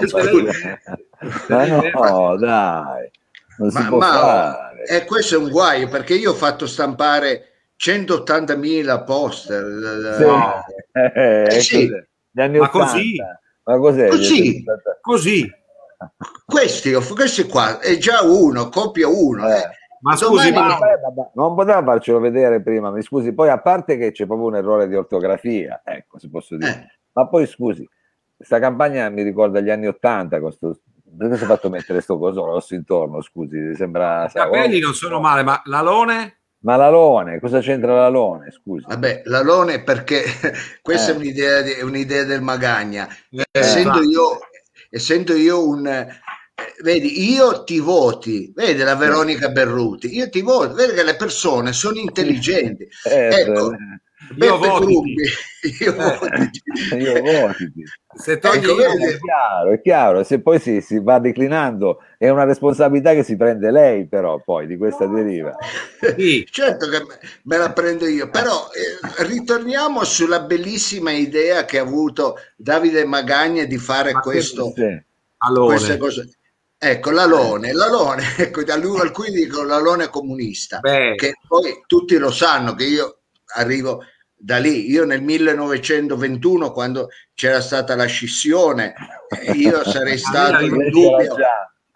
ma 1.48 1.66
no, 1.66 2.36
dai. 2.36 3.10
Non 3.58 3.70
ma, 3.72 3.90
ma 3.90 4.70
eh, 4.82 5.04
questo 5.04 5.34
è 5.34 5.38
un 5.38 5.50
guaio 5.50 5.88
perché 5.88 6.14
io 6.14 6.30
ho 6.30 6.34
fatto 6.34 6.66
stampare 6.66 7.50
180.000 7.78 9.04
poster. 9.04 10.16
Sì. 10.16 10.24
No. 10.24 10.64
Eh, 10.92 11.46
eh, 11.48 11.60
sì. 11.60 11.90
ma 12.32 12.68
così? 12.68 13.16
Ma 13.64 13.78
cos'è? 13.78 14.08
Così. 14.08 14.64
così. 15.00 15.58
Questi, 16.44 16.92
questi 16.92 17.44
qua 17.44 17.78
è 17.78 17.96
già 17.98 18.22
uno, 18.22 18.68
copia 18.68 19.08
uno. 19.08 19.48
Eh. 19.48 19.58
Eh. 19.58 19.78
Ma 20.00 20.16
scusi, 20.16 20.50
ma... 20.50 20.78
non 21.34 21.54
poteva 21.54 21.82
farcelo 21.82 22.20
vedere 22.20 22.62
prima, 22.62 22.90
mi 22.90 23.02
scusi, 23.02 23.34
poi 23.34 23.50
a 23.50 23.60
parte 23.60 23.98
che 23.98 24.12
c'è 24.12 24.24
proprio 24.24 24.48
un 24.48 24.56
errore 24.56 24.88
di 24.88 24.96
ortografia, 24.96 25.82
ecco, 25.84 26.18
se 26.18 26.30
posso 26.30 26.56
dire. 26.56 26.70
Eh. 26.70 26.98
Ma 27.12 27.28
poi 27.28 27.46
scusi, 27.46 27.86
questa 28.34 28.58
campagna 28.58 29.10
mi 29.10 29.22
ricorda 29.22 29.60
gli 29.60 29.68
anni 29.68 29.86
Ottanta, 29.86 30.40
con 30.40 30.52
sto... 30.52 30.80
perché 31.16 31.36
si 31.36 31.44
è 31.44 31.46
fatto 31.46 31.68
mettere 31.68 31.94
questo 31.94 32.18
coso 32.18 32.44
rosso 32.44 32.74
intorno, 32.74 33.22
scusi, 33.22 33.74
sembra... 33.74 34.26
I 34.26 34.32
capelli 34.32 34.78
non 34.78 34.94
sono 34.94 35.20
male, 35.20 35.42
ma 35.42 35.60
l'alone? 35.64 36.40
Ma 36.62 36.76
l'alone, 36.76 37.40
cosa 37.40 37.60
c'entra 37.60 37.94
l'alone? 37.94 38.50
Scusi. 38.50 38.84
Vabbè, 38.86 39.22
l'alone 39.24 39.82
perché 39.82 40.22
questa 40.82 41.12
eh. 41.12 41.14
è 41.14 41.16
un'idea, 41.16 41.60
di, 41.62 41.72
un'idea, 41.80 42.24
del 42.24 42.42
Magagna. 42.42 43.08
Eh, 43.30 43.44
essendo, 43.50 44.02
io, 44.02 44.38
essendo 44.90 45.34
io 45.34 45.66
un, 45.66 46.06
vedi, 46.82 47.32
io 47.32 47.64
ti 47.64 47.80
voti, 47.80 48.52
vedi 48.54 48.82
la 48.82 48.94
Veronica 48.94 49.48
Berruti, 49.48 50.14
io 50.14 50.28
ti 50.28 50.42
voto, 50.42 50.74
vedi 50.74 50.92
che 50.92 51.02
le 51.02 51.16
persone 51.16 51.72
sono 51.72 51.96
intelligenti. 52.00 52.86
Eh, 53.04 53.28
ecco, 53.28 53.74
io 54.36 54.58
voti. 54.58 55.14
Io 55.80 55.94
eh, 56.90 56.96
io 56.96 57.20
voti. 57.20 57.72
Se 58.14 58.38
togli 58.38 58.64
ecco, 58.64 58.80
io, 58.80 59.08
è 59.08 59.18
chiaro, 59.18 59.72
è 59.72 59.80
chiaro, 59.80 60.24
se 60.24 60.40
poi 60.40 60.58
si, 60.60 60.80
si, 60.80 61.00
va 61.00 61.18
declinando 61.18 61.98
è 62.16 62.28
una 62.28 62.44
responsabilità 62.44 63.12
che 63.12 63.22
si 63.22 63.36
prende 63.36 63.70
lei 63.70 64.06
però 64.06 64.40
poi 64.42 64.66
di 64.66 64.76
questa 64.76 65.06
deriva. 65.06 65.56
Sì. 66.00 66.46
certo 66.50 66.88
che 66.88 67.04
me 67.42 67.56
la 67.56 67.72
prendo 67.72 68.06
io, 68.06 68.30
però 68.30 68.68
eh, 68.72 69.24
ritorniamo 69.24 70.04
sulla 70.04 70.40
bellissima 70.40 71.10
idea 71.10 71.64
che 71.64 71.78
ha 71.78 71.82
avuto 71.82 72.36
Davide 72.56 73.04
Magagna 73.04 73.64
di 73.64 73.78
fare 73.78 74.12
Ma 74.12 74.20
questo. 74.20 74.72
Queste 74.72 75.96
cose. 75.96 76.28
Ecco, 76.82 77.10
l'alone, 77.10 77.72
l'alone, 77.72 78.22
ecco, 78.38 78.62
alcuni 78.62 79.30
dicono 79.32 79.66
l'alone 79.66 80.08
comunista, 80.08 80.78
Beh. 80.78 81.14
che 81.14 81.34
poi 81.46 81.82
tutti 81.86 82.16
lo 82.16 82.30
sanno 82.30 82.74
che 82.74 82.84
io 82.84 83.18
arrivo 83.54 84.02
da 84.40 84.58
lì. 84.58 84.90
Io 84.90 85.04
nel 85.04 85.22
1921, 85.22 86.72
quando 86.72 87.08
c'era 87.34 87.60
stata 87.60 87.94
la 87.94 88.06
scissione, 88.06 88.94
eh, 89.28 89.52
io 89.52 89.84
sarei 89.84 90.16
stato 90.18 90.64
in 90.64 90.88
dubbio. 90.88 91.36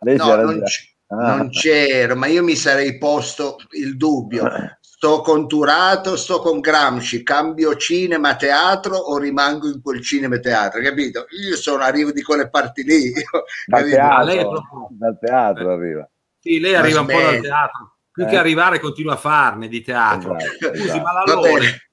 No, 0.00 0.34
non, 0.36 0.62
c- 0.62 0.94
ah. 1.08 1.36
non 1.36 1.48
c'ero, 1.48 2.14
ma 2.14 2.26
io 2.26 2.42
mi 2.42 2.54
sarei 2.54 2.98
posto 2.98 3.56
il 3.70 3.96
dubbio. 3.96 4.48
Sto 4.80 5.22
con 5.22 5.48
Turato, 5.48 6.16
sto 6.16 6.40
con 6.40 6.60
Gramsci, 6.60 7.22
cambio 7.22 7.76
cinema 7.76 8.36
teatro 8.36 8.96
o 8.96 9.18
rimango 9.18 9.68
in 9.68 9.82
quel 9.82 10.02
cinema 10.02 10.38
teatro, 10.38 10.80
capito? 10.80 11.26
Io 11.48 11.56
sono 11.56 11.82
arrivo 11.82 12.12
di 12.12 12.22
quelle 12.22 12.48
parti 12.48 12.84
lì. 12.84 13.12
Dal 13.66 13.88
teatro, 13.88 14.62
dal 14.90 15.18
teatro 15.18 15.72
arriva. 15.72 16.08
Sì, 16.38 16.60
lei 16.60 16.74
arriva 16.74 17.00
un 17.00 17.06
po' 17.06 17.20
dal 17.20 17.40
teatro. 17.40 17.96
Più 18.10 18.24
eh. 18.24 18.28
che 18.28 18.36
arrivare 18.36 18.78
continua 18.78 19.14
a 19.14 19.18
farne 19.18 19.68
di 19.68 19.82
teatro. 19.82 20.36
Esatto, 20.36 20.76
Scusi, 20.76 21.00
ma 21.00 21.12
l'alone 21.12 21.84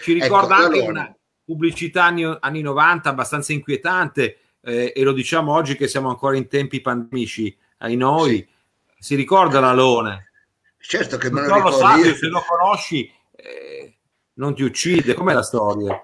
ci 0.00 0.12
ecco, 0.12 0.24
ricorda 0.24 0.56
ecco, 0.56 0.64
anche 0.64 0.80
una 0.80 1.16
pubblicità 1.44 2.04
anni, 2.04 2.36
anni 2.40 2.60
90 2.60 3.08
abbastanza 3.08 3.52
inquietante 3.52 4.38
eh, 4.60 4.92
e 4.94 5.02
lo 5.02 5.12
diciamo 5.12 5.52
oggi 5.52 5.76
che 5.76 5.88
siamo 5.88 6.08
ancora 6.08 6.36
in 6.36 6.48
tempi 6.48 6.80
pandemici 6.80 7.56
ai 7.78 7.96
noi. 7.96 8.36
Sì. 8.36 8.56
Si 9.00 9.14
ricorda 9.14 9.60
l'alone? 9.60 10.30
Certo 10.78 11.16
che 11.16 11.30
me 11.30 11.46
lo 11.46 11.54
ricordo. 11.54 11.78
Fabio, 11.78 12.14
se 12.14 12.26
lo 12.26 12.44
conosci, 12.46 13.10
eh, 13.36 13.96
non 14.34 14.54
ti 14.54 14.62
uccide. 14.62 15.14
Com'è 15.14 15.32
la 15.32 15.42
storia? 15.42 16.02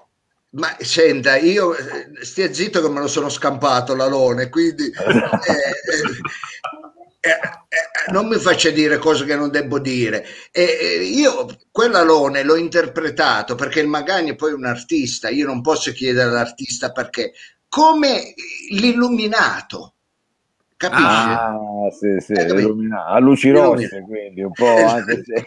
Ma 0.50 0.76
senta, 0.78 1.36
io 1.36 1.74
eh, 1.74 2.24
stia 2.24 2.52
zitto 2.52 2.80
che 2.80 2.88
me 2.88 3.00
lo 3.00 3.08
sono 3.08 3.28
scampato 3.28 3.96
l'alone, 3.96 4.48
quindi 4.48 4.86
eh, 4.94 4.94
eh, 7.24 7.30
eh, 7.30 8.12
non 8.12 8.26
mi 8.28 8.36
faccia 8.36 8.70
dire 8.70 8.98
cose 8.98 9.24
che 9.24 9.36
non 9.36 9.50
devo 9.50 9.78
dire. 9.78 10.24
io 10.52 11.46
quell'alone 11.70 12.42
l'ho 12.42 12.56
interpretato 12.56 13.54
perché 13.54 13.80
il 13.80 13.88
Magagni 13.88 14.30
è 14.30 14.36
poi 14.36 14.52
un 14.52 14.64
artista, 14.64 15.28
io 15.28 15.46
non 15.46 15.62
posso 15.62 15.92
chiedere 15.92 16.28
all'artista 16.28 16.92
perché, 16.92 17.32
come 17.68 18.34
l'illuminato 18.70 19.94
Capisci? 20.76 21.04
Ah, 21.04 21.88
sì, 21.90 22.20
sì, 22.20 22.32
eh, 22.32 22.88
a 23.06 23.18
luci 23.18 23.50
rosse, 23.50 24.02
quindi 24.02 24.42
un 24.42 24.50
po' 24.52 24.86
anche 24.86 25.22
se... 25.22 25.46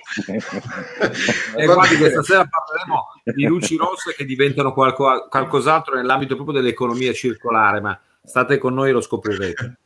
e 1.55 1.65
guardi, 1.65 1.97
questa 1.97 2.23
sera 2.23 2.47
parleremo 2.47 3.03
di 3.35 3.45
luci 3.45 3.75
rosse 3.75 4.15
che 4.15 4.25
diventano 4.25 4.73
qualco, 4.73 5.27
qualcos'altro 5.29 5.95
nell'ambito 5.95 6.35
proprio 6.35 6.59
dell'economia 6.59 7.11
circolare, 7.13 7.81
ma 7.81 7.99
state 8.23 8.57
con 8.57 8.73
noi 8.73 8.89
e 8.89 8.93
lo 8.93 9.01
scoprirete. 9.01 9.77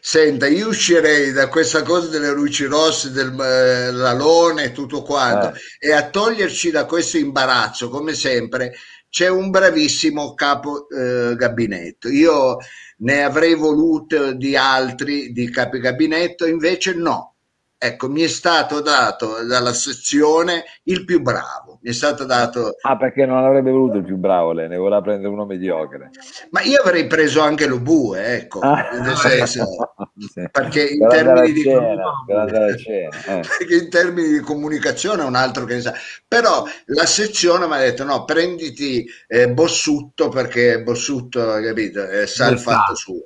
Senta, 0.00 0.46
io 0.46 0.68
uscirei 0.68 1.32
da 1.32 1.48
questa 1.48 1.82
cosa 1.82 2.06
delle 2.06 2.30
luci 2.30 2.64
rosse, 2.64 3.10
del 3.10 3.34
eh, 3.40 4.62
e 4.62 4.72
tutto 4.72 5.02
quanto, 5.02 5.48
eh. 5.48 5.88
e 5.88 5.92
a 5.92 6.08
toglierci 6.08 6.70
da 6.70 6.84
questo 6.84 7.18
imbarazzo, 7.18 7.88
come 7.88 8.14
sempre, 8.14 8.74
c'è 9.08 9.28
un 9.28 9.50
bravissimo 9.50 10.34
capo 10.34 10.88
eh, 10.88 11.34
gabinetto. 11.36 12.08
Io 12.08 12.58
ne 12.98 13.24
avrei 13.24 13.54
voluto 13.54 14.32
di 14.32 14.56
altri 14.56 15.32
di 15.32 15.50
capi 15.50 15.80
gabinetto, 15.80 16.46
invece 16.46 16.94
no. 16.94 17.34
Ecco, 17.78 18.08
mi 18.08 18.22
è 18.22 18.28
stato 18.28 18.80
dato 18.80 19.44
dalla 19.44 19.74
sezione 19.74 20.64
il 20.84 21.04
più 21.04 21.20
bravo, 21.20 21.65
mi 21.80 21.90
è 21.90 21.92
stato 21.92 22.24
dato... 22.24 22.76
Ah, 22.82 22.96
perché 22.96 23.26
non 23.26 23.44
avrebbe 23.44 23.70
voluto 23.70 23.98
il 23.98 24.04
più 24.04 24.16
bravo 24.16 24.52
lei, 24.52 24.68
ne 24.68 24.76
voleva 24.76 25.00
prendere 25.00 25.32
uno 25.32 25.44
mediocre. 25.44 26.10
Ma 26.50 26.62
io 26.62 26.80
avrei 26.80 27.06
preso 27.06 27.40
anche 27.40 27.66
lo 27.66 27.80
bue, 27.80 28.36
ecco, 28.36 28.60
ah. 28.60 28.88
nel 28.92 29.16
senso, 29.16 29.66
sì. 30.16 30.48
perché, 30.50 30.86
in 30.88 31.06
termini 31.08 31.52
di 31.52 31.62
cena, 31.62 32.12
eh. 32.28 33.40
perché 33.40 33.74
in 33.74 33.90
termini 33.90 34.28
di 34.28 34.40
comunicazione 34.40 35.22
è 35.22 35.26
un 35.26 35.34
altro 35.34 35.64
che 35.64 35.74
ne 35.74 35.80
sa. 35.80 35.94
Però 36.26 36.64
la 36.86 37.06
sezione 37.06 37.66
mi 37.66 37.74
ha 37.74 37.78
detto 37.78 38.04
no, 38.04 38.24
prenditi 38.24 39.06
eh, 39.26 39.48
Bossutto 39.48 40.28
perché 40.28 40.82
Bossutto, 40.82 41.40
capito, 41.62 42.08
eh, 42.08 42.26
sa 42.26 42.48
il 42.48 42.58
fatto 42.58 42.94
suo. 42.94 43.24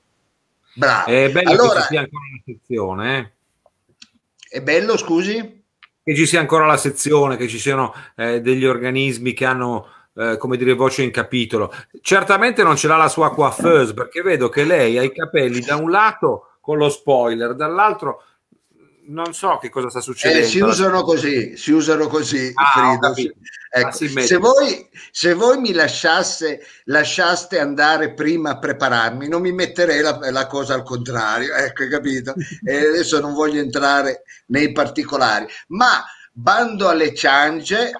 Bravo. 0.75 1.11
È 1.11 1.31
bello 1.31 1.51
allora, 1.51 1.75
che 1.75 1.81
ci 1.81 1.87
sia 1.89 2.01
ancora 2.01 2.25
una 2.31 2.43
sezione, 2.45 3.19
eh? 3.19 3.33
È 4.51 4.63
bello, 4.63 4.97
scusi? 4.97 5.60
Che 6.03 6.15
ci 6.15 6.27
sia 6.27 6.41
ancora 6.41 6.67
la 6.67 6.77
sezione, 6.77 7.37
che 7.37 7.47
ci 7.47 7.59
siano 7.59 7.93
eh, 8.17 8.41
degli 8.41 8.65
organismi 8.65 9.33
che 9.33 9.45
hanno, 9.45 9.87
eh, 10.15 10.37
come 10.39 10.57
dire, 10.57 10.73
voce 10.75 11.03
in 11.03 11.11
capitolo. 11.11 11.73
Certamente 12.01 12.63
non 12.63 12.77
ce 12.77 12.89
l'ha 12.89 12.97
la 12.97 13.09
sua 13.09 13.33
coiffeuse, 13.33 13.95
perché 13.95 14.23
vedo 14.23 14.49
che 14.49 14.65
lei 14.65 14.97
ha 14.99 15.03
i 15.03 15.13
capelli 15.13 15.61
da 15.61 15.77
un 15.77 15.91
lato 15.91 16.57
con 16.61 16.79
lo 16.79 16.89
spoiler, 16.89 17.55
dall'altro 17.55 18.23
non 19.11 19.35
so 19.35 19.59
che 19.59 19.69
cosa 19.69 19.91
sta 19.91 20.01
succedendo. 20.01 20.47
Eh, 20.47 20.49
si 20.49 20.61
usano 20.61 21.03
così, 21.03 21.57
si 21.57 21.73
usano 21.73 22.07
così. 22.07 22.53
Ah, 22.55 22.99
ecco, 23.71 23.93
se, 23.93 24.37
voi, 24.37 24.89
se, 25.11 25.35
voi, 25.35 25.59
mi 25.59 25.73
lasciasse, 25.73 26.65
lasciaste 26.85 27.59
andare 27.59 28.15
prima 28.15 28.51
a 28.51 28.59
prepararmi, 28.59 29.29
non 29.29 29.43
mi 29.43 29.53
metterei 29.53 30.01
la, 30.01 30.19
la 30.31 30.47
cosa 30.47 30.75
al 30.75 30.83
contrario. 30.83 31.55
Ecco, 31.61 31.87
capito? 31.89 32.35
e 32.65 32.77
adesso 32.77 33.21
non 33.21 33.35
voglio 33.35 33.61
entrare 33.61 34.23
nei 34.47 34.73
particolari, 34.73 35.47
ma 35.69 36.05
bando 36.33 36.89
alle 36.89 37.15
ciance. 37.15 37.93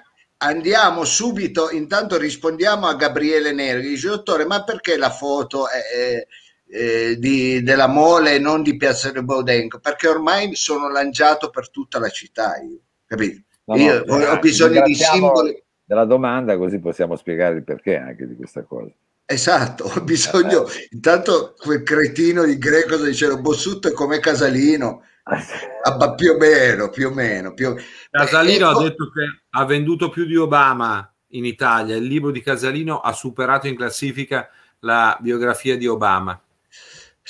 Andiamo 0.43 1.03
subito, 1.03 1.69
intanto 1.69 2.17
rispondiamo 2.17 2.87
a 2.87 2.95
Gabriele 2.95 3.51
Neri, 3.51 3.81
dice 3.81 4.07
dottore 4.07 4.43
ma 4.43 4.63
perché 4.63 4.97
la 4.97 5.11
foto 5.11 5.69
è, 5.69 5.77
è 5.77 6.27
eh, 6.71 7.17
di, 7.19 7.61
della 7.63 7.87
Mole 7.87 8.35
e 8.35 8.39
non 8.39 8.63
di 8.63 8.77
Piazza 8.77 9.11
del 9.11 9.25
Baudenco, 9.25 9.79
perché 9.79 10.07
ormai 10.07 10.55
sono 10.55 10.89
lanciato 10.89 11.49
per 11.49 11.69
tutta 11.69 11.99
la 11.99 12.09
città, 12.09 12.57
io, 12.61 12.79
capito? 13.05 13.41
No, 13.65 13.75
io 13.75 14.03
no, 14.05 14.15
ho 14.15 14.39
bisogno 14.39 14.81
di 14.81 14.95
simboli. 14.95 15.61
Della 15.83 16.05
domanda 16.05 16.57
così 16.57 16.79
possiamo 16.79 17.17
spiegare 17.17 17.57
il 17.57 17.63
perché 17.63 17.97
anche 17.97 18.25
di 18.25 18.35
questa 18.35 18.63
cosa. 18.63 18.91
Esatto, 19.25 19.91
ho 19.93 20.01
bisogno, 20.01 20.67
eh. 20.67 20.87
intanto 20.91 21.55
quel 21.57 21.83
cretino 21.83 22.43
di 22.43 22.57
greco 22.57 22.95
diceva 22.95 23.35
Bossutto 23.35 23.89
è 23.89 23.91
come 23.91 24.19
Casalino, 24.19 25.03
ah, 25.23 26.13
più 26.15 26.31
o 26.31 26.37
meno, 26.37 26.89
più 26.89 27.09
o 27.09 27.13
meno. 27.13 27.53
Più... 27.53 27.75
Casalino 28.09 28.69
ha 28.69 28.81
detto 28.81 29.11
che 29.11 29.43
ha 29.49 29.65
venduto 29.65 30.09
più 30.09 30.25
di 30.25 30.37
Obama 30.37 31.05
in 31.33 31.45
Italia, 31.45 31.97
il 31.97 32.05
libro 32.05 32.31
di 32.31 32.41
Casalino 32.41 32.99
ha 32.99 33.11
superato 33.11 33.67
in 33.67 33.75
classifica 33.75 34.49
la 34.79 35.17
biografia 35.19 35.75
di 35.75 35.87
Obama. 35.87 36.39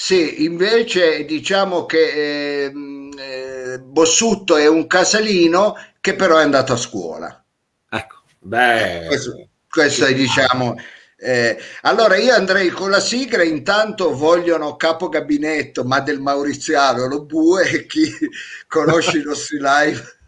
Sì, 0.01 0.45
invece 0.45 1.25
diciamo 1.25 1.85
che 1.85 2.65
eh, 2.65 2.73
eh, 3.19 3.79
Bossutto 3.79 4.57
è 4.57 4.67
un 4.67 4.87
casalino 4.87 5.75
che 6.01 6.15
però 6.15 6.37
è 6.39 6.41
andato 6.41 6.73
a 6.73 6.75
scuola. 6.75 7.45
Ecco, 7.87 8.23
beh, 8.39 9.03
questo, 9.05 9.49
questo 9.69 10.05
è 10.05 10.15
diciamo 10.15 10.75
Eh, 11.17 11.55
allora 11.81 12.15
io 12.15 12.33
andrei 12.33 12.69
con 12.69 12.89
la 12.89 12.99
sigla, 12.99 13.43
intanto 13.43 14.15
vogliono 14.15 14.75
capo 14.75 15.07
gabinetto, 15.07 15.83
ma 15.83 15.99
del 15.99 16.19
Mauriziano, 16.19 17.05
lo 17.05 17.23
bue, 17.23 17.85
chi 17.85 18.11
conosce 18.67 19.19
i 19.19 19.23
nostri 19.23 19.59
live 19.61 20.20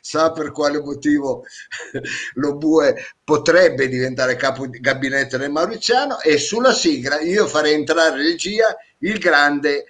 sa 0.00 0.32
per 0.32 0.52
quale 0.52 0.80
motivo 0.80 1.44
lo 2.34 2.56
bue 2.56 3.12
potrebbe 3.22 3.88
diventare 3.88 4.36
capo 4.36 4.66
di 4.66 4.80
gabinetto 4.80 5.36
del 5.36 5.50
Mauriziano 5.50 6.20
e 6.20 6.38
sulla 6.38 6.72
sigla 6.72 7.20
io 7.20 7.46
farei 7.46 7.74
entrare 7.74 8.16
regia 8.16 8.76
il 8.98 9.18
grande 9.18 9.84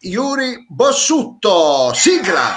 Yuri 0.00 0.66
Bossutto. 0.68 1.92
Sigla! 1.94 2.56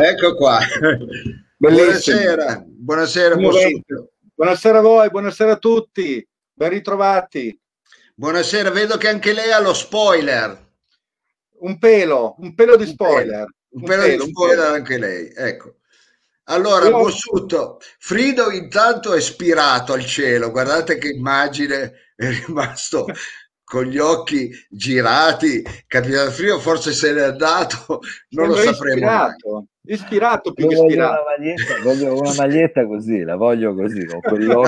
Ecco 0.00 0.34
qua. 0.34 0.58
Buonasera, 1.56 2.64
buonasera, 2.66 3.36
buonasera 3.36 4.78
a 4.78 4.82
voi, 4.82 5.10
buonasera 5.10 5.52
a 5.52 5.56
tutti, 5.56 6.26
ben 6.54 6.68
ritrovati. 6.70 7.58
Buonasera, 8.14 8.70
vedo 8.70 8.96
che 8.96 9.08
anche 9.08 9.32
lei 9.32 9.50
ha 9.50 9.60
lo 9.60 9.74
spoiler. 9.74 10.62
Un 11.58 11.78
pelo, 11.78 12.36
un 12.38 12.54
pelo 12.54 12.76
di 12.76 12.86
spoiler. 12.86 13.46
Un 13.70 13.82
pelo, 13.82 14.02
un 14.02 14.10
pelo 14.10 14.24
di 14.24 14.30
spoiler 14.30 14.58
pelo. 14.58 14.74
anche 14.74 14.98
lei, 14.98 15.32
ecco. 15.34 15.74
Allora, 16.44 16.86
Io... 16.86 16.98
Bossuto, 16.98 17.80
Frido 17.98 18.50
intanto 18.50 19.14
è 19.14 19.20
spirato 19.20 19.94
al 19.94 20.04
cielo, 20.04 20.50
guardate 20.50 20.98
che 20.98 21.08
immagine 21.08 22.12
è 22.14 22.28
rimasto 22.46 23.06
con 23.64 23.84
gli 23.84 23.98
occhi 23.98 24.50
girati, 24.68 25.62
Capitano 25.86 26.30
Frio 26.30 26.58
forse 26.58 26.92
se 26.92 27.12
n'è 27.12 27.22
andato, 27.22 28.00
non 28.30 28.52
Sembra 28.52 28.56
lo 28.56 28.56
sapremo. 28.56 28.94
Ispirato, 28.94 29.50
mai. 29.52 29.64
ispirato 29.94 30.52
più 30.52 30.68
che 30.68 30.74
ispirato. 30.74 31.22
Una 31.22 31.36
maglietta, 31.36 31.82
voglio 31.82 32.18
una 32.18 32.34
maglietta 32.34 32.86
così, 32.86 33.22
la 33.22 33.36
voglio 33.36 33.74
così. 33.74 34.06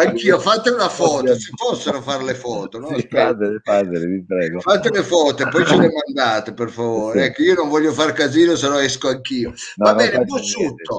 Anch'io, 0.07 0.39
fate 0.41 0.71
una 0.71 0.89
foto, 0.89 1.35
si 1.35 1.53
possono 1.55 2.01
fare 2.01 2.25
le 2.25 2.35
foto, 2.35 2.79
no? 2.79 2.89
Sì, 2.97 3.07
fatele, 3.09 3.61
fatele, 3.63 4.07
vi 4.07 4.25
prego. 4.25 4.61
Fate 4.61 4.91
le 4.91 5.03
foto 5.03 5.43
e 5.43 5.49
poi 5.49 5.67
ce 5.67 5.77
le 5.77 5.91
mandate, 5.93 6.55
per 6.55 6.71
favore. 6.71 7.21
Sì. 7.21 7.27
Ecco, 7.27 7.43
io 7.43 7.55
non 7.55 7.69
voglio 7.69 7.93
far 7.93 8.13
casino, 8.13 8.57
se 8.57 8.69
no 8.69 8.79
esco 8.79 9.09
anch'io. 9.09 9.53
No, 9.77 9.85
Va 9.85 9.95
bene, 9.95 10.25
Bossutto, 10.25 10.99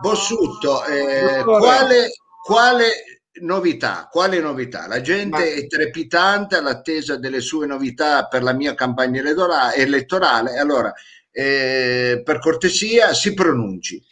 Bossutto 0.00 0.84
eh, 0.86 1.42
quale, 1.42 2.08
quale 2.44 3.19
novità, 3.40 4.08
quale 4.10 4.40
novità? 4.40 4.86
La 4.86 5.00
gente 5.00 5.38
Ma... 5.38 5.44
è 5.44 5.66
trepidante 5.66 6.56
all'attesa 6.56 7.16
delle 7.16 7.40
sue 7.40 7.66
novità 7.66 8.26
per 8.26 8.42
la 8.42 8.52
mia 8.52 8.74
campagna 8.74 9.20
elettorale. 9.20 10.58
Allora, 10.58 10.92
eh, 11.30 12.22
per 12.24 12.38
cortesia, 12.38 13.12
si 13.12 13.34
pronunci. 13.34 14.02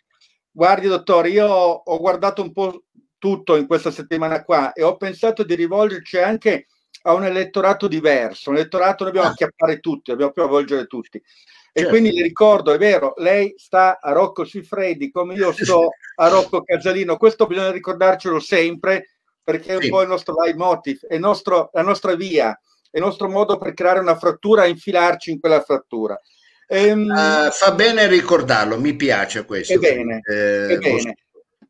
Guardi, 0.50 0.88
dottore, 0.88 1.30
io 1.30 1.46
ho 1.46 1.98
guardato 1.98 2.42
un 2.42 2.52
po' 2.52 2.84
tutto 3.18 3.56
in 3.56 3.66
questa 3.66 3.90
settimana 3.90 4.44
qua 4.44 4.72
e 4.72 4.82
ho 4.82 4.96
pensato 4.96 5.42
di 5.42 5.54
rivolgerci 5.54 6.18
anche 6.18 6.66
a 7.02 7.14
un 7.14 7.24
elettorato 7.24 7.88
diverso. 7.88 8.50
Un 8.50 8.56
elettorato 8.56 9.04
dobbiamo 9.04 9.28
ah. 9.28 9.30
acchiappare 9.30 9.80
tutti, 9.80 10.10
dobbiamo 10.10 10.32
coinvolgere 10.32 10.86
tutti. 10.86 11.18
E 11.18 11.82
certo. 11.82 11.90
quindi 11.90 12.12
le 12.12 12.22
ricordo, 12.22 12.72
è 12.72 12.78
vero, 12.78 13.14
lei 13.18 13.54
sta 13.56 13.98
a 14.00 14.12
Rocco 14.12 14.44
Siffredi 14.44 15.10
come 15.10 15.34
io 15.34 15.52
sto 15.52 15.90
a 16.16 16.28
Rocco 16.28 16.62
Casalino, 16.62 17.16
questo 17.16 17.46
bisogna 17.46 17.70
ricordarcelo 17.70 18.40
sempre 18.40 19.17
perché 19.48 19.72
è 19.72 19.76
un 19.76 19.80
sì. 19.80 19.88
po' 19.88 20.02
il 20.02 20.08
nostro 20.08 20.34
leitmotiv, 20.42 21.06
è 21.06 21.16
nostro, 21.16 21.70
la 21.72 21.80
nostra 21.80 22.14
via, 22.14 22.50
è 22.90 22.98
il 22.98 23.02
nostro 23.02 23.30
modo 23.30 23.56
per 23.56 23.72
creare 23.72 23.98
una 23.98 24.18
frattura 24.18 24.64
e 24.64 24.68
infilarci 24.68 25.30
in 25.30 25.40
quella 25.40 25.62
frattura. 25.62 26.20
Ehm, 26.66 27.06
uh, 27.08 27.50
fa 27.50 27.72
bene 27.72 28.06
ricordarlo, 28.08 28.78
mi 28.78 28.94
piace 28.94 29.46
questo. 29.46 29.72
È 29.72 29.78
bene, 29.78 30.20
eh, 30.22 30.66
è 30.66 30.76
bene. 30.76 31.16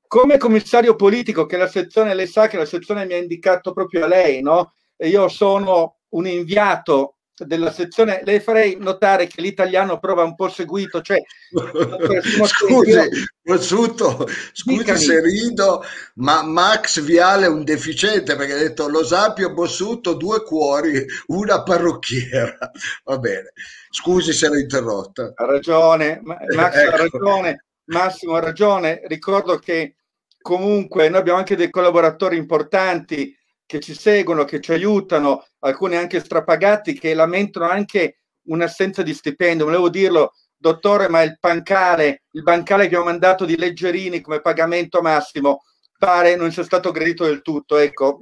Come 0.08 0.38
commissario 0.38 0.96
politico, 0.96 1.46
che 1.46 1.56
la 1.56 1.68
sezione, 1.68 2.14
lei 2.14 2.26
sa 2.26 2.48
che 2.48 2.56
la 2.56 2.64
sezione 2.64 3.06
mi 3.06 3.12
ha 3.12 3.18
indicato 3.18 3.72
proprio 3.72 4.06
a 4.06 4.08
lei, 4.08 4.42
no? 4.42 4.72
Io 4.96 5.28
sono 5.28 5.98
un 6.08 6.26
inviato 6.26 7.17
della 7.44 7.70
sezione, 7.70 8.22
le 8.24 8.40
farei 8.40 8.76
notare 8.78 9.26
che 9.26 9.40
l'italiano 9.40 9.98
prova 9.98 10.24
un 10.24 10.34
po' 10.34 10.48
seguito, 10.48 11.00
cioè 11.00 11.18
scusi, 12.46 12.98
Bossuto, 13.40 14.26
scusi 14.52 14.96
se 14.96 15.20
rido, 15.20 15.82
ma 16.14 16.42
Max 16.42 17.00
Viale 17.00 17.46
è 17.46 17.48
un 17.48 17.64
deficiente 17.64 18.36
perché 18.36 18.52
ha 18.54 18.58
detto 18.58 18.88
lo 18.88 19.04
sapio 19.04 19.52
Bossuto, 19.52 20.14
due 20.14 20.42
cuori, 20.42 21.04
una 21.28 21.62
parrucchiera. 21.62 22.58
Va 23.04 23.18
bene, 23.18 23.52
scusi 23.90 24.32
se 24.32 24.48
l'ho 24.48 24.58
interrotta. 24.58 25.32
Ha 25.34 25.44
ragione, 25.46 26.20
Max 26.22 26.74
ecco. 26.74 26.94
ha 26.94 26.96
ragione, 26.96 27.64
Massimo 27.84 28.34
ha 28.34 28.40
ragione. 28.40 29.02
Ricordo 29.04 29.58
che 29.58 29.96
comunque 30.40 31.08
noi 31.08 31.20
abbiamo 31.20 31.38
anche 31.38 31.56
dei 31.56 31.70
collaboratori 31.70 32.36
importanti 32.36 33.37
che 33.68 33.80
ci 33.80 33.94
seguono, 33.94 34.44
che 34.44 34.62
ci 34.62 34.72
aiutano, 34.72 35.44
alcuni 35.58 35.96
anche 35.96 36.20
strapagati, 36.20 36.98
che 36.98 37.12
lamentano 37.12 37.66
anche 37.68 38.20
un'assenza 38.44 39.02
di 39.02 39.12
stipendio. 39.12 39.66
Volevo 39.66 39.90
dirlo, 39.90 40.32
dottore, 40.56 41.10
ma 41.10 41.20
il 41.20 41.36
pancale, 41.38 42.22
il 42.30 42.42
bancale 42.42 42.84
che 42.84 42.86
abbiamo 42.86 43.04
mandato 43.04 43.44
di 43.44 43.58
Leggerini 43.58 44.22
come 44.22 44.40
pagamento 44.40 45.02
massimo, 45.02 45.64
pare 45.98 46.34
non 46.34 46.50
sia 46.50 46.62
stato 46.62 46.90
gradito 46.92 47.24
del 47.24 47.42
tutto. 47.42 47.76
Ecco, 47.76 48.20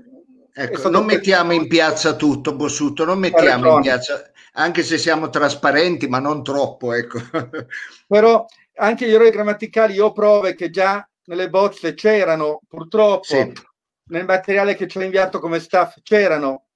ecco 0.52 0.88
non 0.90 1.04
mettiamo 1.04 1.52
in 1.52 1.68
piazza 1.68 2.16
tutto, 2.16 2.56
Bossuto, 2.56 3.04
non 3.04 3.20
mettiamo 3.20 3.76
in 3.76 3.82
piazza, 3.82 4.28
anche 4.54 4.82
se 4.82 4.98
siamo 4.98 5.30
trasparenti, 5.30 6.08
ma 6.08 6.18
non 6.18 6.42
troppo. 6.42 6.92
Ecco. 6.92 7.20
Però 8.08 8.44
anche 8.78 9.06
gli 9.06 9.12
errori 9.12 9.30
grammaticali, 9.30 9.94
io 9.94 10.06
ho 10.06 10.12
prove 10.12 10.56
che 10.56 10.70
già 10.70 11.08
nelle 11.26 11.48
bozze 11.48 11.94
c'erano, 11.94 12.62
purtroppo. 12.66 13.22
Sì 13.22 13.74
nel 14.08 14.24
materiale 14.24 14.74
che 14.74 14.86
ci 14.86 14.98
ha 14.98 15.04
inviato 15.04 15.38
come 15.38 15.58
staff 15.60 15.98
c'erano. 16.02 16.66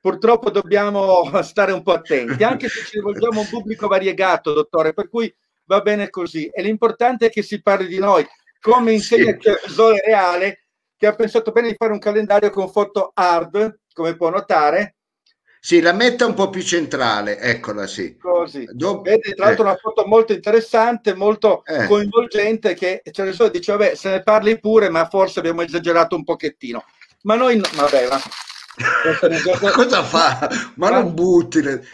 Purtroppo 0.00 0.50
dobbiamo 0.50 1.30
stare 1.42 1.72
un 1.72 1.82
po' 1.82 1.92
attenti, 1.92 2.42
anche 2.44 2.68
se 2.68 2.84
ci 2.84 2.96
rivolgiamo 2.96 3.40
a 3.40 3.42
un 3.42 3.48
pubblico 3.48 3.88
variegato, 3.88 4.52
dottore, 4.52 4.92
per 4.92 5.08
cui 5.08 5.32
va 5.64 5.80
bene 5.80 6.10
così. 6.10 6.46
E 6.46 6.62
l'importante 6.62 7.26
è 7.26 7.30
che 7.30 7.42
si 7.42 7.60
parli 7.60 7.86
di 7.86 7.98
noi, 7.98 8.26
come 8.60 8.92
insegna 8.92 9.24
sì. 9.24 9.28
il 9.30 9.38
professore 9.38 10.02
Reale, 10.04 10.66
che 10.96 11.06
ha 11.06 11.14
pensato 11.14 11.52
bene 11.52 11.68
di 11.68 11.76
fare 11.76 11.92
un 11.92 11.98
calendario 11.98 12.50
con 12.50 12.68
foto 12.70 13.12
hard, 13.14 13.80
come 13.92 14.16
può 14.16 14.30
notare, 14.30 14.97
sì, 15.68 15.82
la 15.82 15.92
metta 15.92 16.24
un 16.24 16.32
po' 16.32 16.48
più 16.48 16.62
centrale, 16.62 17.38
eccola 17.38 17.86
sì. 17.86 18.16
Così. 18.16 18.66
Dopo, 18.72 19.02
Vedi, 19.02 19.34
tra 19.34 19.48
l'altro, 19.48 19.64
eh. 19.64 19.68
una 19.68 19.76
foto 19.76 20.06
molto 20.06 20.32
interessante, 20.32 21.14
molto 21.14 21.62
eh. 21.66 21.86
coinvolgente, 21.86 22.72
che 22.72 23.02
cioè, 23.10 23.26
adesso 23.26 23.50
dice, 23.50 23.72
vabbè, 23.72 23.94
se 23.94 24.08
ne 24.08 24.22
parli 24.22 24.58
pure, 24.58 24.88
ma 24.88 25.06
forse 25.10 25.40
abbiamo 25.40 25.60
esagerato 25.60 26.16
un 26.16 26.24
pochettino. 26.24 26.82
Ma 27.24 27.34
noi, 27.34 27.56
no, 27.56 27.68
vabbè, 27.74 28.06
va. 28.06 28.18
Cosa 29.74 30.02
fa? 30.04 30.48
Ma 30.76 30.88
non 30.88 31.12
butti. 31.12 31.60
Le... 31.60 31.84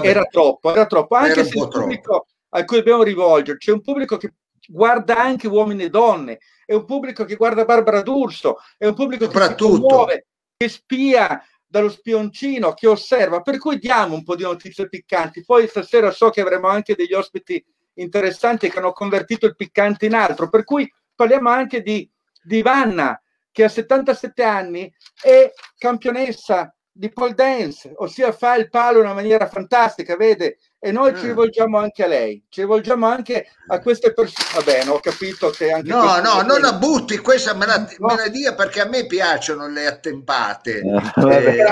Era 0.00 0.24
troppo, 0.24 0.72
era 0.72 0.86
troppo. 0.86 1.14
Anche 1.14 1.40
era 1.40 1.44
se 1.44 1.58
il 1.58 1.68
pubblico 1.68 2.00
troppo. 2.00 2.26
a 2.48 2.64
cui 2.64 2.78
dobbiamo 2.78 3.02
rivolgerci 3.02 3.68
è 3.68 3.74
un 3.74 3.82
pubblico 3.82 4.16
che 4.16 4.32
guarda 4.66 5.18
anche 5.18 5.48
uomini 5.48 5.82
e 5.82 5.90
donne, 5.90 6.38
è 6.64 6.72
un 6.72 6.86
pubblico 6.86 7.26
che 7.26 7.36
guarda 7.36 7.66
Barbara 7.66 8.00
D'Urso, 8.00 8.56
è 8.78 8.86
un 8.86 8.94
pubblico 8.94 9.28
che 9.28 9.54
si 9.54 9.64
muove, 9.66 10.28
che 10.56 10.68
spia 10.70 11.42
dallo 11.68 11.90
spioncino 11.90 12.72
che 12.72 12.86
osserva, 12.86 13.42
per 13.42 13.58
cui 13.58 13.78
diamo 13.78 14.14
un 14.14 14.24
po' 14.24 14.34
di 14.34 14.42
notizie 14.42 14.88
piccanti. 14.88 15.44
Poi 15.44 15.68
stasera 15.68 16.10
so 16.10 16.30
che 16.30 16.40
avremo 16.40 16.68
anche 16.68 16.94
degli 16.94 17.12
ospiti 17.12 17.62
interessanti 17.94 18.70
che 18.70 18.78
hanno 18.78 18.92
convertito 18.92 19.46
il 19.46 19.54
piccante 19.54 20.06
in 20.06 20.14
altro, 20.14 20.48
per 20.48 20.64
cui 20.64 20.90
parliamo 21.14 21.50
anche 21.50 21.82
di, 21.82 22.08
di 22.42 22.62
Vanna, 22.62 23.20
che 23.52 23.64
a 23.64 23.68
77 23.68 24.42
anni 24.42 24.92
è 25.20 25.52
campionessa 25.76 26.72
di 26.90 27.10
pole 27.10 27.34
dance, 27.34 27.92
ossia 27.96 28.32
fa 28.32 28.56
il 28.56 28.70
palo 28.70 28.98
in 28.98 29.04
una 29.04 29.14
maniera 29.14 29.46
fantastica, 29.46 30.16
vede? 30.16 30.58
E 30.80 30.92
noi 30.92 31.12
ci 31.16 31.24
ah. 31.24 31.28
rivolgiamo 31.28 31.76
anche 31.76 32.04
a 32.04 32.06
lei, 32.06 32.44
ci 32.48 32.60
rivolgiamo 32.60 33.04
anche 33.04 33.48
a 33.66 33.80
queste 33.80 34.12
persone. 34.12 34.46
Va 34.54 34.72
bene, 34.72 34.90
ho 34.90 35.00
capito 35.00 35.50
che 35.50 35.72
anche. 35.72 35.88
No, 35.88 36.20
no, 36.20 36.42
non 36.42 36.60
la 36.60 36.74
butti, 36.74 37.18
questa 37.18 37.52
me 37.54 37.66
la, 37.66 37.78
no. 37.78 38.06
me 38.06 38.14
la, 38.14 38.28
dia 38.28 38.54
perché 38.54 38.82
a 38.82 38.88
me 38.88 39.06
piacciono 39.06 39.66
le 39.66 39.86
attempate. 39.86 40.78
Eh, 40.78 41.34
eh, 41.34 41.64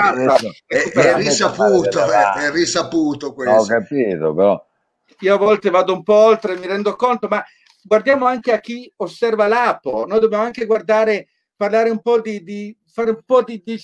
è, 0.65 0.91
è, 0.91 1.15
risaputo, 1.15 2.03
è, 2.03 2.33
è 2.33 2.51
risaputo 2.51 3.33
questo. 3.33 3.61
Ho 3.61 3.65
capito, 3.65 4.33
però. 4.33 4.65
Io 5.21 5.33
a 5.33 5.37
volte 5.37 5.69
vado 5.69 5.93
un 5.93 6.03
po' 6.03 6.13
oltre, 6.13 6.57
mi 6.57 6.67
rendo 6.67 6.95
conto, 6.95 7.27
ma 7.29 7.43
guardiamo 7.81 8.25
anche 8.25 8.51
a 8.51 8.59
chi 8.59 8.91
osserva 8.97 9.47
l'Apo. 9.47 10.05
Noi 10.05 10.19
dobbiamo 10.19 10.43
anche 10.43 10.65
guardare, 10.65 11.29
parlare 11.55 11.89
un 11.89 12.01
po' 12.01 12.19
di, 12.19 12.43
di 12.43 12.77
fare 12.87 13.11
un 13.11 13.21
po' 13.25 13.43
di, 13.43 13.61
di, 13.63 13.79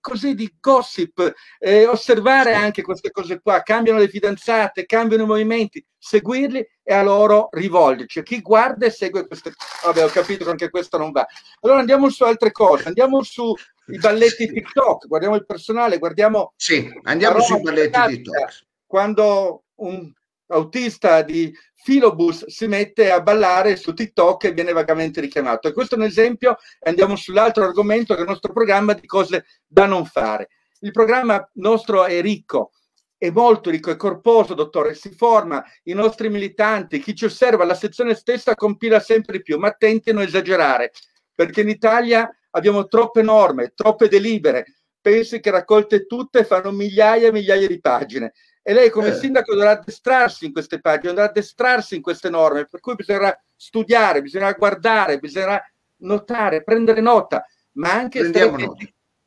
così, 0.00 0.34
di 0.34 0.54
gossip, 0.60 1.32
eh, 1.58 1.86
osservare 1.86 2.54
anche 2.54 2.82
queste 2.82 3.10
cose 3.10 3.40
qua, 3.40 3.62
cambiano 3.62 3.98
le 3.98 4.08
fidanzate, 4.08 4.86
cambiano 4.86 5.22
i 5.22 5.26
movimenti, 5.26 5.84
seguirli 5.96 6.66
e 6.82 6.94
a 6.94 7.02
loro 7.02 7.48
rivolgerci. 7.52 8.22
Chi 8.22 8.40
guarda 8.40 8.86
e 8.86 8.90
segue 8.90 9.26
queste 9.26 9.52
vabbè 9.84 10.04
ho 10.04 10.08
capito 10.08 10.44
che 10.44 10.50
anche 10.50 10.70
questo 10.70 10.98
non 10.98 11.10
va. 11.10 11.26
Allora 11.60 11.80
andiamo 11.80 12.10
su 12.10 12.24
altre 12.24 12.52
cose, 12.52 12.88
andiamo 12.88 13.22
su 13.22 13.54
i 13.86 13.98
balletti 13.98 14.46
sì. 14.46 14.52
TikTok, 14.52 15.06
guardiamo 15.06 15.36
il 15.36 15.46
personale, 15.46 15.98
guardiamo... 15.98 16.52
Sì, 16.56 16.88
andiamo 17.02 17.40
sui 17.40 17.60
balletti 17.60 18.00
TikTok. 18.06 18.64
Quando 18.86 19.64
un 19.76 20.12
autista 20.52 21.22
di 21.22 21.52
filobus 21.74 22.46
si 22.46 22.66
mette 22.66 23.10
a 23.10 23.20
ballare 23.20 23.76
su 23.76 23.92
TikTok 23.92 24.44
e 24.44 24.52
viene 24.52 24.72
vagamente 24.72 25.20
richiamato. 25.20 25.68
E 25.68 25.72
questo 25.72 25.96
è 25.96 25.98
un 25.98 26.04
esempio, 26.04 26.56
andiamo 26.80 27.16
sull'altro 27.16 27.64
argomento 27.64 28.14
che 28.14 28.20
il 28.20 28.28
nostro 28.28 28.52
programma 28.52 28.92
di 28.92 29.06
cose 29.06 29.46
da 29.66 29.86
non 29.86 30.06
fare. 30.06 30.48
Il 30.80 30.92
programma 30.92 31.48
nostro 31.54 32.04
è 32.04 32.20
ricco, 32.20 32.72
è 33.16 33.30
molto 33.30 33.70
ricco, 33.70 33.90
è 33.90 33.96
corposo, 33.96 34.54
dottore, 34.54 34.94
si 34.94 35.10
forma, 35.10 35.64
i 35.84 35.92
nostri 35.92 36.28
militanti, 36.28 37.00
chi 37.00 37.14
ci 37.14 37.24
osserva, 37.24 37.64
la 37.64 37.74
sezione 37.74 38.14
stessa 38.14 38.54
compila 38.54 39.00
sempre 39.00 39.38
di 39.38 39.42
più, 39.42 39.58
ma 39.58 39.68
attenti 39.68 40.10
a 40.10 40.12
non 40.12 40.24
esagerare, 40.24 40.92
perché 41.34 41.60
in 41.60 41.68
Italia 41.68 42.28
abbiamo 42.50 42.86
troppe 42.86 43.22
norme, 43.22 43.72
troppe 43.74 44.08
delibere, 44.08 44.66
pensi 45.00 45.40
che 45.40 45.50
raccolte 45.50 46.06
tutte 46.06 46.44
fanno 46.44 46.72
migliaia 46.72 47.28
e 47.28 47.32
migliaia 47.32 47.66
di 47.66 47.80
pagine 47.80 48.32
e 48.62 48.72
lei 48.72 48.90
come 48.90 49.08
eh. 49.08 49.14
sindaco 49.14 49.54
dovrà 49.54 49.72
addestrarsi 49.72 50.46
in 50.46 50.52
queste 50.52 50.80
pagine, 50.80 51.12
dovrà 51.12 51.28
addestrarsi 51.28 51.96
in 51.96 52.02
queste 52.02 52.30
norme, 52.30 52.66
per 52.66 52.80
cui 52.80 52.94
bisognerà 52.94 53.36
studiare, 53.56 54.22
bisognerà 54.22 54.52
guardare, 54.52 55.18
bisognerà 55.18 55.62
notare, 55.98 56.62
prendere 56.62 57.00
nota, 57.00 57.44
ma 57.72 57.92
anche 57.92 58.20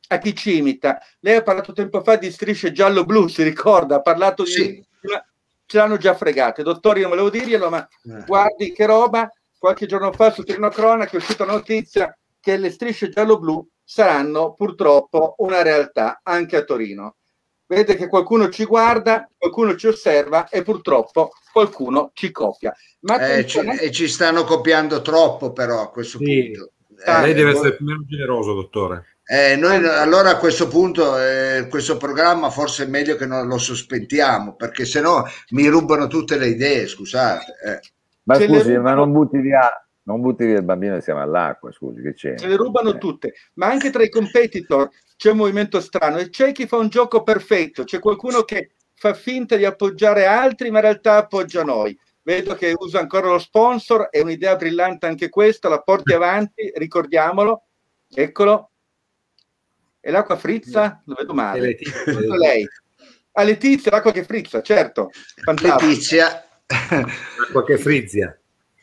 a 0.08 0.18
chi 0.18 0.34
ci 0.34 0.56
imita. 0.56 0.98
Lei 1.20 1.36
ha 1.36 1.42
parlato 1.42 1.72
tempo 1.72 2.02
fa 2.02 2.16
di 2.16 2.30
strisce 2.30 2.72
giallo-blu, 2.72 3.28
si 3.28 3.42
ricorda, 3.42 3.96
ha 3.96 4.02
parlato 4.02 4.44
di... 4.44 4.50
Sì. 4.50 4.84
Ce 5.68 5.78
l'hanno 5.78 5.96
già 5.96 6.14
fregate. 6.14 6.62
Dottori, 6.62 7.00
non 7.00 7.10
volevo 7.10 7.28
dirglielo, 7.28 7.68
ma 7.68 7.84
eh. 7.84 8.22
guardi 8.24 8.70
che 8.70 8.86
roba, 8.86 9.28
qualche 9.58 9.86
giorno 9.86 10.12
fa 10.12 10.30
su 10.30 10.44
Trino 10.44 10.68
Cronaca 10.68 11.10
è 11.10 11.16
uscita 11.16 11.42
una 11.42 11.54
notizia 11.54 12.16
che 12.38 12.56
le 12.56 12.70
strisce 12.70 13.08
giallo-blu 13.08 13.68
saranno 13.82 14.54
purtroppo 14.54 15.34
una 15.38 15.62
realtà 15.62 16.20
anche 16.22 16.56
a 16.56 16.62
Torino 16.62 17.16
vede 17.66 17.96
che 17.96 18.08
qualcuno 18.08 18.48
ci 18.48 18.64
guarda, 18.64 19.28
qualcuno 19.36 19.76
ci 19.76 19.86
osserva 19.88 20.48
e 20.48 20.62
purtroppo 20.62 21.32
qualcuno 21.52 22.10
ci 22.14 22.30
copia. 22.30 22.74
Ma 23.00 23.18
eh, 23.18 23.46
ci, 23.46 23.58
e 23.58 23.90
ci 23.90 24.08
stanno 24.08 24.44
copiando 24.44 25.02
troppo 25.02 25.52
però 25.52 25.82
a 25.82 25.90
questo 25.90 26.18
sì. 26.18 26.24
punto. 26.24 26.72
Eh, 27.04 27.20
lei 27.20 27.34
deve 27.34 27.50
essere 27.50 27.76
meno 27.80 28.04
generoso, 28.06 28.54
dottore. 28.54 29.04
Eh, 29.28 29.56
noi 29.56 29.84
allora 29.84 30.30
a 30.30 30.38
questo 30.38 30.68
punto 30.68 31.18
eh, 31.18 31.66
questo 31.68 31.96
programma 31.96 32.48
forse 32.48 32.84
è 32.84 32.86
meglio 32.86 33.16
che 33.16 33.26
non 33.26 33.48
lo 33.48 33.58
sospendiamo 33.58 34.54
perché 34.54 34.84
sennò 34.84 35.24
mi 35.50 35.66
rubano 35.66 36.06
tutte 36.06 36.38
le 36.38 36.48
idee, 36.48 36.86
scusate. 36.86 37.54
Eh. 37.64 37.80
Ma 38.22 38.36
scusi, 38.36 38.76
ma 38.78 38.94
non 38.94 39.12
butti 39.12 39.38
via 39.38 39.68
non 40.06 40.20
butti 40.20 40.44
via 40.44 40.58
il 40.58 40.64
bambino 40.64 40.96
e 40.96 41.00
siamo 41.00 41.20
all'acqua, 41.20 41.72
scusi, 41.72 42.00
che 42.00 42.14
c'è? 42.14 42.38
Se 42.38 42.46
le 42.46 42.56
rubano 42.56 42.94
eh. 42.94 42.98
tutte, 42.98 43.34
ma 43.54 43.66
anche 43.66 43.90
tra 43.90 44.04
i 44.04 44.08
competitor 44.08 44.88
c'è 45.16 45.30
un 45.30 45.38
movimento 45.38 45.80
strano 45.80 46.18
e 46.18 46.28
c'è 46.28 46.52
chi 46.52 46.66
fa 46.66 46.76
un 46.76 46.88
gioco 46.88 47.22
perfetto, 47.22 47.84
c'è 47.84 47.98
qualcuno 47.98 48.42
che 48.42 48.72
fa 48.94 49.14
finta 49.14 49.56
di 49.56 49.64
appoggiare 49.64 50.26
altri, 50.26 50.70
ma 50.70 50.78
in 50.78 50.84
realtà 50.84 51.16
appoggia 51.16 51.62
noi. 51.62 51.98
Vedo 52.22 52.54
che 52.54 52.74
usa 52.76 52.98
ancora 52.98 53.28
lo 53.28 53.38
sponsor, 53.38 54.08
è 54.10 54.20
un'idea 54.20 54.56
brillante 54.56 55.06
anche 55.06 55.28
questa, 55.28 55.68
la 55.68 55.80
porti 55.80 56.12
avanti, 56.12 56.72
ricordiamolo, 56.74 57.62
eccolo. 58.12 58.70
E 60.00 60.10
l'acqua 60.10 60.36
frizza? 60.36 61.02
Lo 61.06 61.14
vedo 61.14 61.34
male. 61.34 61.60
Letizia. 61.60 62.36
lei. 62.36 62.64
A 62.64 63.42
ah, 63.42 63.44
Letizia, 63.44 63.90
l'acqua 63.90 64.12
che 64.12 64.24
frizza, 64.24 64.62
certo. 64.62 65.10
Fantastico. 65.42 65.86
Letizia. 65.86 66.48
L'acqua 66.66 67.64
che 67.64 67.78
frizia 67.78 68.36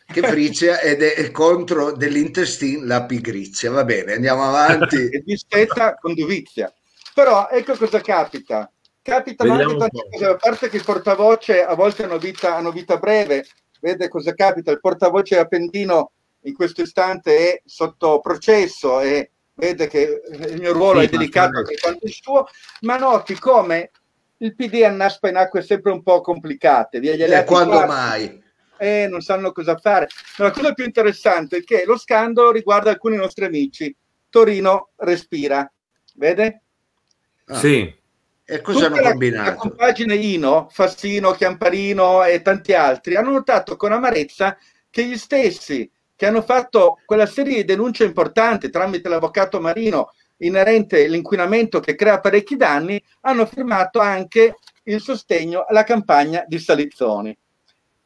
che 0.06 0.22
frizia 0.22 0.80
ed 0.80 1.02
è 1.02 1.32
contro 1.32 1.92
dell'intestino 1.92 2.86
la 2.86 3.06
pigrizia. 3.06 3.72
Va 3.72 3.84
bene, 3.84 4.14
andiamo 4.14 4.44
avanti. 4.44 4.96
e 5.10 5.24
dispetta 5.26 5.96
con 5.96 6.14
dovizia. 6.14 6.74
Però 7.14 7.48
ecco 7.50 7.76
cosa 7.76 8.02
capita. 8.02 8.72
Capita 9.02 9.44
anche 9.44 9.76
tante 9.76 10.08
cose, 10.10 10.26
a 10.26 10.36
parte 10.36 10.70
che 10.70 10.78
il 10.78 10.84
portavoce 10.86 11.64
a 11.64 11.76
volte 11.76 12.04
hanno 12.04 12.18
vita, 12.18 12.56
hanno 12.56 12.72
vita 12.72 12.98
breve, 12.98 13.46
vede 13.82 14.08
cosa 14.08 14.34
capita, 14.34 14.72
il 14.72 14.80
portavoce 14.80 15.38
Appendino 15.38 16.12
in 16.44 16.54
questo 16.54 16.84
istante 16.84 17.38
è 17.38 17.62
sotto 17.66 18.22
processo 18.22 19.02
e 19.02 19.32
vede 19.56 19.88
che 19.88 20.22
il 20.32 20.60
mio 20.60 20.72
ruolo 20.72 21.02
sì, 21.02 21.06
è 21.06 21.10
delicato 21.10 21.58
anche 21.58 21.78
quanto 21.80 22.06
il 22.06 22.14
suo, 22.14 22.48
ma 22.82 22.98
noti 22.98 23.38
come 23.38 23.92
il 24.38 24.56
PD 24.56 24.84
annaspa 24.84 25.30
in 25.30 25.36
acque 25.36 25.62
sempre 25.62 25.92
un 25.92 26.02
po' 26.02 26.22
complicate. 26.22 27.00
Via 27.00 27.16
gli 27.16 27.24
eh, 27.24 27.44
quando 27.44 27.76
quarti, 27.76 27.88
mai? 27.90 28.44
E 28.84 29.08
non 29.08 29.22
sanno 29.22 29.54
cosa 29.54 29.78
fare. 29.78 30.10
Ma 30.38 30.46
la 30.46 30.52
cosa 30.52 30.74
più 30.74 30.84
interessante 30.84 31.58
è 31.58 31.64
che 31.64 31.84
lo 31.86 31.98
scandalo 31.98 32.52
riguarda 32.52 32.90
alcuni 32.90 33.16
nostri 33.16 33.46
amici. 33.46 33.96
Torino 34.30 34.90
respira, 34.98 35.72
vede? 36.16 36.62
Ah. 37.46 37.56
Sì. 37.56 38.02
E 38.46 38.62
cosa 38.62 38.88
Tutta 38.88 39.00
hanno 39.00 39.10
combinato? 39.12 39.50
La, 39.50 39.56
compagine 39.56 40.16
Ino, 40.16 40.68
Fassino, 40.70 41.32
Chiamparino 41.32 42.26
e 42.26 42.42
tanti 42.42 42.74
altri 42.74 43.16
hanno 43.16 43.32
notato 43.32 43.78
con 43.78 43.94
amarezza 43.94 44.58
che 44.90 45.06
gli 45.06 45.18
stessi 45.18 45.90
che 46.16 46.26
hanno 46.26 46.42
fatto 46.42 47.00
quella 47.06 47.26
serie 47.26 47.56
di 47.56 47.66
denunce 47.66 48.04
importanti 48.04 48.70
tramite 48.70 49.08
l'avvocato 49.08 49.62
Marino 49.62 50.12
inerente 50.38 51.06
all'inquinamento 51.06 51.80
che 51.80 51.96
crea 51.96 52.20
parecchi 52.20 52.58
danni, 52.58 53.02
hanno 53.22 53.46
firmato 53.46 54.00
anche 54.00 54.58
il 54.84 55.02
sostegno 55.02 55.66
alla 55.68 55.84
campagna 55.84 56.44
di 56.46 56.60
Salizzoni. 56.60 57.38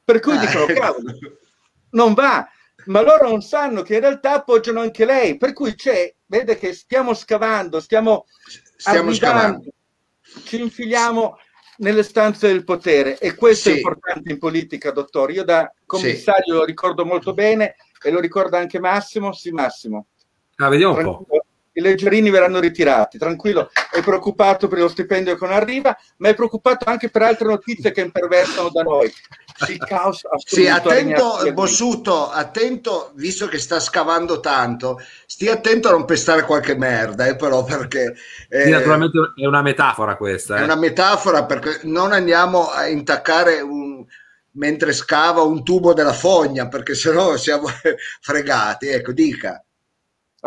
Per 0.08 0.22
cui 0.22 0.38
ah, 0.38 0.40
dicono, 0.40 0.66
cavolo, 0.74 1.18
non 1.90 2.14
va, 2.14 2.48
ma 2.86 3.02
loro 3.02 3.28
non 3.28 3.42
sanno 3.42 3.82
che 3.82 3.96
in 3.96 4.00
realtà 4.00 4.36
appoggiano 4.36 4.80
anche 4.80 5.04
lei, 5.04 5.36
per 5.36 5.52
cui 5.52 5.76
c'è, 5.76 6.16
vede 6.28 6.58
che 6.58 6.72
stiamo 6.72 7.14
scavando, 7.14 7.82
stiamo, 7.82 8.26
stiamo 8.78 9.14
scavando, 9.14 9.70
ci 10.46 10.62
infiliamo 10.62 11.38
nelle 11.80 12.04
stanze 12.04 12.48
del 12.48 12.64
potere 12.64 13.18
e 13.18 13.36
questo 13.36 13.68
sì. 13.68 13.76
è 13.76 13.78
importante 13.80 14.32
in 14.32 14.40
politica, 14.40 14.92
dottore. 14.92 15.34
Io 15.34 15.44
da 15.44 15.70
commissario 15.86 16.54
sì. 16.54 16.60
lo 16.60 16.64
ricordo 16.64 17.04
molto 17.04 17.34
bene 17.34 17.76
e 18.02 18.10
lo 18.10 18.22
ricorda 18.22 18.58
anche 18.58 18.80
Massimo. 18.80 19.34
Sì, 19.34 19.52
Massimo. 19.52 20.08
Ah, 20.56 20.70
vediamo 20.70 20.96
un 20.96 21.04
po' 21.04 21.26
i 21.78 21.82
leggerini 21.82 22.30
verranno 22.30 22.60
ritirati. 22.60 23.18
Tranquillo, 23.18 23.70
è 23.92 24.02
preoccupato 24.02 24.68
per 24.68 24.80
lo 24.80 24.88
stipendio 24.88 25.36
che 25.36 25.46
non 25.46 25.54
arriva, 25.54 25.96
ma 26.18 26.30
è 26.30 26.34
preoccupato 26.34 26.90
anche 26.90 27.10
per 27.10 27.22
altre 27.22 27.48
notizie 27.48 27.92
che 27.92 28.02
imperversano 28.02 28.70
da 28.70 28.82
noi. 28.82 29.12
Il 29.68 29.78
caos 29.78 30.22
sì, 30.46 30.68
attento, 30.68 31.40
Bossuto, 31.54 32.30
attento, 32.30 33.12
visto 33.16 33.48
che 33.48 33.58
sta 33.58 33.80
scavando 33.80 34.40
tanto, 34.40 35.02
stia 35.26 35.54
attento 35.54 35.88
a 35.88 35.92
non 35.92 36.06
pestare 36.06 36.44
qualche 36.44 36.76
merda, 36.76 37.26
eh, 37.26 37.36
però 37.36 37.64
perché... 37.64 38.16
Eh, 38.50 38.64
sì, 38.64 38.70
naturalmente 38.70 39.18
è 39.36 39.46
una 39.46 39.64
metafora 39.64 40.16
questa. 40.16 40.58
È 40.58 40.62
eh. 40.62 40.64
una 40.64 40.76
metafora 40.76 41.46
perché 41.46 41.80
non 41.84 42.12
andiamo 42.12 42.70
a 42.70 42.88
intaccare 42.88 43.62
un, 43.62 44.06
mentre 44.52 44.94
scava 44.94 45.42
un 45.42 45.64
tubo 45.64 45.94
della 45.94 46.14
fogna, 46.14 46.68
perché 46.68 46.94
sennò 46.94 47.36
siamo 47.38 47.68
fregati. 48.22 48.88
Ecco, 48.88 49.12
dica. 49.12 49.62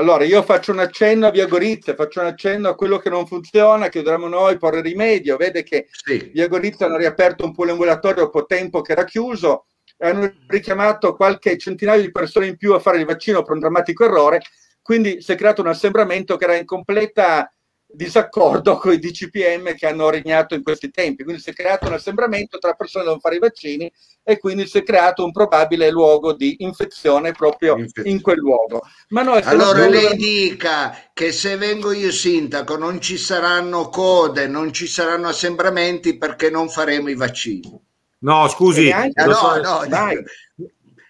Allora, 0.01 0.25
io 0.25 0.43
faccio 0.43 0.73
un 0.73 0.79
accenno 0.79 1.27
a 1.27 1.31
Via 1.31 1.45
Gorizia, 1.47 1.95
faccio 1.95 2.21
un 2.21 2.27
accenno 2.29 2.71
a 2.71 2.75
quello 2.75 2.97
che 2.97 3.11
non 3.11 3.27
funziona, 3.27 3.91
che 3.91 4.01
dovremmo 4.01 4.29
noi 4.29 4.57
porre 4.57 4.81
rimedio. 4.81 5.37
Vede 5.37 5.63
che 5.63 5.89
sì. 5.91 6.31
Via 6.33 6.49
Gorizia 6.49 6.87
hanno 6.87 6.97
riaperto 6.97 7.45
un 7.45 7.53
poliambulatorio 7.53 8.23
dopo 8.25 8.47
tempo 8.47 8.81
che 8.81 8.93
era 8.93 9.05
chiuso, 9.05 9.67
hanno 9.99 10.33
richiamato 10.47 11.15
qualche 11.15 11.59
centinaio 11.59 12.01
di 12.01 12.11
persone 12.11 12.47
in 12.47 12.57
più 12.57 12.73
a 12.73 12.79
fare 12.79 12.97
il 12.97 13.05
vaccino 13.05 13.43
per 13.43 13.53
un 13.53 13.59
drammatico 13.59 14.07
errore, 14.07 14.41
quindi 14.81 15.21
si 15.21 15.33
è 15.33 15.35
creato 15.35 15.61
un 15.61 15.69
assembramento 15.69 16.39
che 16.39 16.45
era 16.45 16.57
in 16.57 16.65
completa 16.65 17.53
disaccordo 17.93 18.77
con 18.77 18.93
i 18.93 18.99
DCPM 18.99 19.75
che 19.75 19.87
hanno 19.87 20.11
regnato 20.11 20.55
in 20.55 20.63
questi 20.63 20.91
tempi. 20.91 21.25
Quindi 21.25 21.43
si 21.43 21.51
è 21.51 21.53
creato 21.53 21.87
un 21.87 21.95
assembramento 21.95 22.59
tra 22.59 22.75
persone 22.75 23.05
che 23.05 23.11
devono 23.11 23.21
fare 23.21 23.37
i 23.37 23.41
vaccini 23.41 23.93
e 24.23 24.39
quindi 24.39 24.67
si 24.67 24.79
è 24.79 24.83
creato 24.83 25.25
un 25.25 25.33
probabile 25.33 25.91
luogo 25.91 26.33
di 26.33 26.57
infezione 26.61 27.33
proprio 27.33 27.77
Infezione. 27.77 28.11
in 28.11 28.21
quel 28.21 28.39
luogo. 28.39 28.83
Ma 29.09 29.23
noi 29.23 29.41
allora 29.43 29.89
lei 29.89 30.17
dica 30.17 31.11
che 31.13 31.33
se 31.33 31.57
vengo 31.57 31.93
io 31.93 32.13
sindaco 32.13 32.77
non 32.77 33.01
ci 33.01 33.17
saranno 33.17 33.89
code, 33.89 34.47
non 34.47 34.73
ci 34.73 34.87
saranno 34.87 35.29
assembramenti 35.29 36.17
perché 36.17 36.51
non 36.51 36.69
faremo 36.69 37.09
i 37.09 37.17
vaccini. 37.17 37.89
No, 38.21 38.49
scusi. 38.49 38.85
Neanche, 38.85 39.25
no, 39.25 39.33
so, 39.33 39.61
no, 39.61 39.85
dai. 39.89 40.23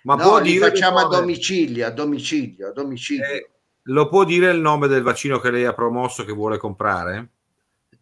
Ma 0.03 0.15
no, 0.15 0.23
può 0.23 0.41
dire 0.41 0.69
facciamo 0.69 0.99
a 0.99 1.09
domicilio, 1.09 1.87
a 1.87 1.91
domicilio, 1.91 2.69
a 2.69 2.73
domicilio. 2.73 3.25
Eh, 3.25 3.51
lo 3.91 4.09
può 4.09 4.25
dire 4.25 4.51
il 4.51 4.61
nome 4.61 4.89
del 4.89 5.03
vaccino 5.03 5.39
che 5.39 5.51
lei 5.51 5.65
ha 5.65 5.73
promosso 5.73 6.25
che 6.25 6.33
vuole 6.33 6.59
comprare? 6.59 7.29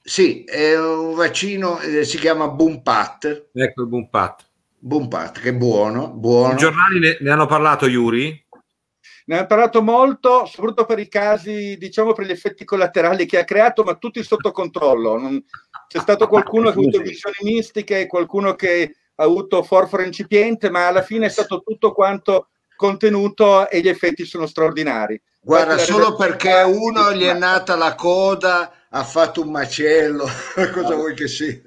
Sì, 0.02 0.44
è 0.44 0.78
un 0.78 1.14
vaccino, 1.14 1.80
eh, 1.80 2.04
si 2.04 2.18
chiama 2.18 2.48
Bumpat. 2.48 3.48
Ecco 3.52 3.82
il 3.82 3.88
Bumpat. 3.88 4.46
Bumpat, 4.78 5.40
che 5.40 5.54
buono, 5.54 6.08
buono. 6.08 6.54
I 6.54 6.56
giornali 6.56 6.98
ne, 7.00 7.18
ne 7.20 7.30
hanno 7.30 7.46
parlato, 7.46 7.86
Yuri? 7.86 8.46
Ne 9.26 9.36
hanno 9.36 9.46
parlato 9.46 9.82
molto, 9.82 10.46
soprattutto 10.46 10.86
per 10.86 10.98
i 10.98 11.08
casi, 11.08 11.76
diciamo, 11.76 12.12
per 12.12 12.26
gli 12.26 12.30
effetti 12.30 12.64
collaterali 12.64 13.26
che 13.26 13.38
ha 13.38 13.44
creato, 13.44 13.82
ma 13.82 13.96
tutti 13.96 14.22
sotto 14.22 14.52
controllo. 14.52 15.18
Non, 15.18 15.44
c'è 15.88 15.98
stato 15.98 16.26
qualcuno 16.28 16.70
che 16.70 16.76
ha 16.76 16.80
avuto 16.80 17.00
visioni 17.00 17.36
mistiche, 17.42 18.06
qualcuno 18.06 18.54
che 18.54 18.94
ha 19.14 19.24
avuto 19.24 19.62
forfora 19.62 20.04
incipiente, 20.04 20.70
ma 20.70 20.86
alla 20.86 21.02
fine 21.02 21.26
è 21.26 21.30
stato 21.30 21.60
tutto 21.60 21.92
quanto 21.92 22.48
contenuto 22.76 23.68
e 23.68 23.80
gli 23.80 23.88
effetti 23.88 24.24
sono 24.24 24.46
straordinari. 24.46 25.20
Guarda, 25.48 25.78
solo 25.78 26.14
perché 26.14 26.60
uno 26.60 27.10
gli 27.14 27.24
è 27.24 27.32
nata 27.32 27.74
la 27.74 27.94
coda, 27.94 28.70
ha 28.90 29.02
fatto 29.02 29.40
un 29.40 29.50
macello, 29.50 30.26
cosa 30.74 30.94
vuoi 30.94 31.14
che 31.14 31.26
sia? 31.26 31.58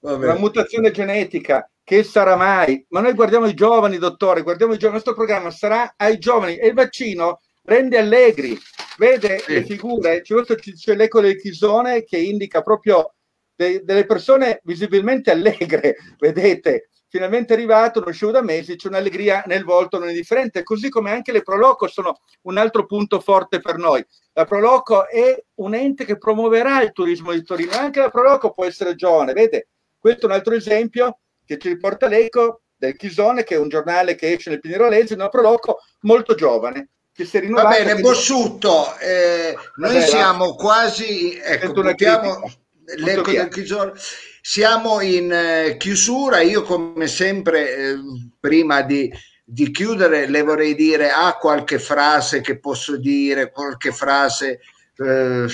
Vabbè. 0.00 0.26
Una 0.26 0.38
mutazione 0.38 0.90
genetica 0.90 1.66
che 1.82 2.02
sarà 2.02 2.36
mai? 2.36 2.84
Ma 2.90 3.00
noi 3.00 3.14
guardiamo 3.14 3.46
i 3.46 3.54
giovani, 3.54 3.96
dottore, 3.96 4.42
guardiamo 4.42 4.74
i 4.74 4.76
giovani, 4.76 4.98
il 4.98 5.02
nostro 5.02 5.14
programma 5.14 5.50
sarà 5.50 5.94
ai 5.96 6.18
giovani 6.18 6.58
e 6.58 6.66
il 6.66 6.74
vaccino 6.74 7.40
rende 7.62 7.96
allegri, 7.96 8.58
vede 8.98 9.38
sì. 9.38 9.54
le 9.54 9.64
figure, 9.64 10.20
c'è 10.20 10.94
l'eco 10.94 11.22
del 11.22 11.40
chisone 11.40 12.04
che 12.04 12.18
indica 12.18 12.60
proprio 12.60 13.14
de- 13.54 13.80
delle 13.82 14.04
persone 14.04 14.60
visibilmente 14.64 15.30
allegre, 15.30 15.96
vedete, 16.20 16.89
finalmente 17.10 17.52
arrivato, 17.52 17.98
non 17.98 18.10
uscivo 18.10 18.30
da 18.30 18.40
mesi, 18.40 18.76
c'è 18.76 18.88
un'allegria 18.88 19.42
nel 19.46 19.64
volto 19.64 19.98
non 19.98 20.08
è 20.08 20.12
differente, 20.12 20.62
così 20.62 20.88
come 20.88 21.10
anche 21.10 21.32
le 21.32 21.42
Proloco 21.42 21.88
sono 21.88 22.20
un 22.42 22.56
altro 22.56 22.86
punto 22.86 23.18
forte 23.20 23.60
per 23.60 23.76
noi. 23.76 24.04
La 24.32 24.44
Proloco 24.44 25.08
è 25.08 25.36
un 25.56 25.74
ente 25.74 26.04
che 26.04 26.16
promuoverà 26.16 26.80
il 26.82 26.92
turismo 26.92 27.32
di 27.32 27.42
Torino, 27.42 27.72
anche 27.72 27.98
la 27.98 28.10
Proloco 28.10 28.52
può 28.52 28.64
essere 28.64 28.94
giovane, 28.94 29.32
vede? 29.32 29.68
Questo 29.98 30.22
è 30.22 30.28
un 30.28 30.36
altro 30.36 30.54
esempio 30.54 31.18
che 31.44 31.58
ci 31.58 31.68
riporta 31.68 32.06
l'eco 32.06 32.62
del 32.76 32.96
Chisone, 32.96 33.42
che 33.42 33.56
è 33.56 33.58
un 33.58 33.68
giornale 33.68 34.14
che 34.14 34.32
esce 34.32 34.50
nel 34.50 34.60
Pinerolese, 34.60 35.14
una 35.14 35.28
Proloco 35.28 35.80
molto 36.02 36.36
giovane, 36.36 36.90
che 37.12 37.24
si 37.24 37.38
è 37.38 37.46
Va 37.48 37.66
bene, 37.66 37.96
Bossutto, 37.96 38.96
eh, 38.98 39.52
noi 39.76 39.94
Vabbè, 39.94 40.06
siamo 40.06 40.54
quasi... 40.54 41.36
Ecco, 41.42 41.72
buttiamo, 41.72 42.50
l'eco 42.98 43.32
del 43.32 43.48
Chisone. 43.48 43.92
Siamo 44.40 45.00
in 45.00 45.30
eh, 45.32 45.76
chiusura, 45.76 46.40
io 46.40 46.62
come 46.62 47.06
sempre, 47.06 47.76
eh, 47.76 47.94
prima 48.38 48.82
di, 48.82 49.12
di, 49.44 49.70
chiudere, 49.70 50.28
le 50.28 50.42
vorrei 50.42 50.74
dire, 50.74 51.10
ha 51.10 51.36
qualche 51.36 51.78
frase 51.78 52.40
che 52.40 52.58
posso 52.58 52.96
dire, 52.96 53.50
qualche 53.50 53.92
frase... 53.92 54.60
Eh, 54.96 55.46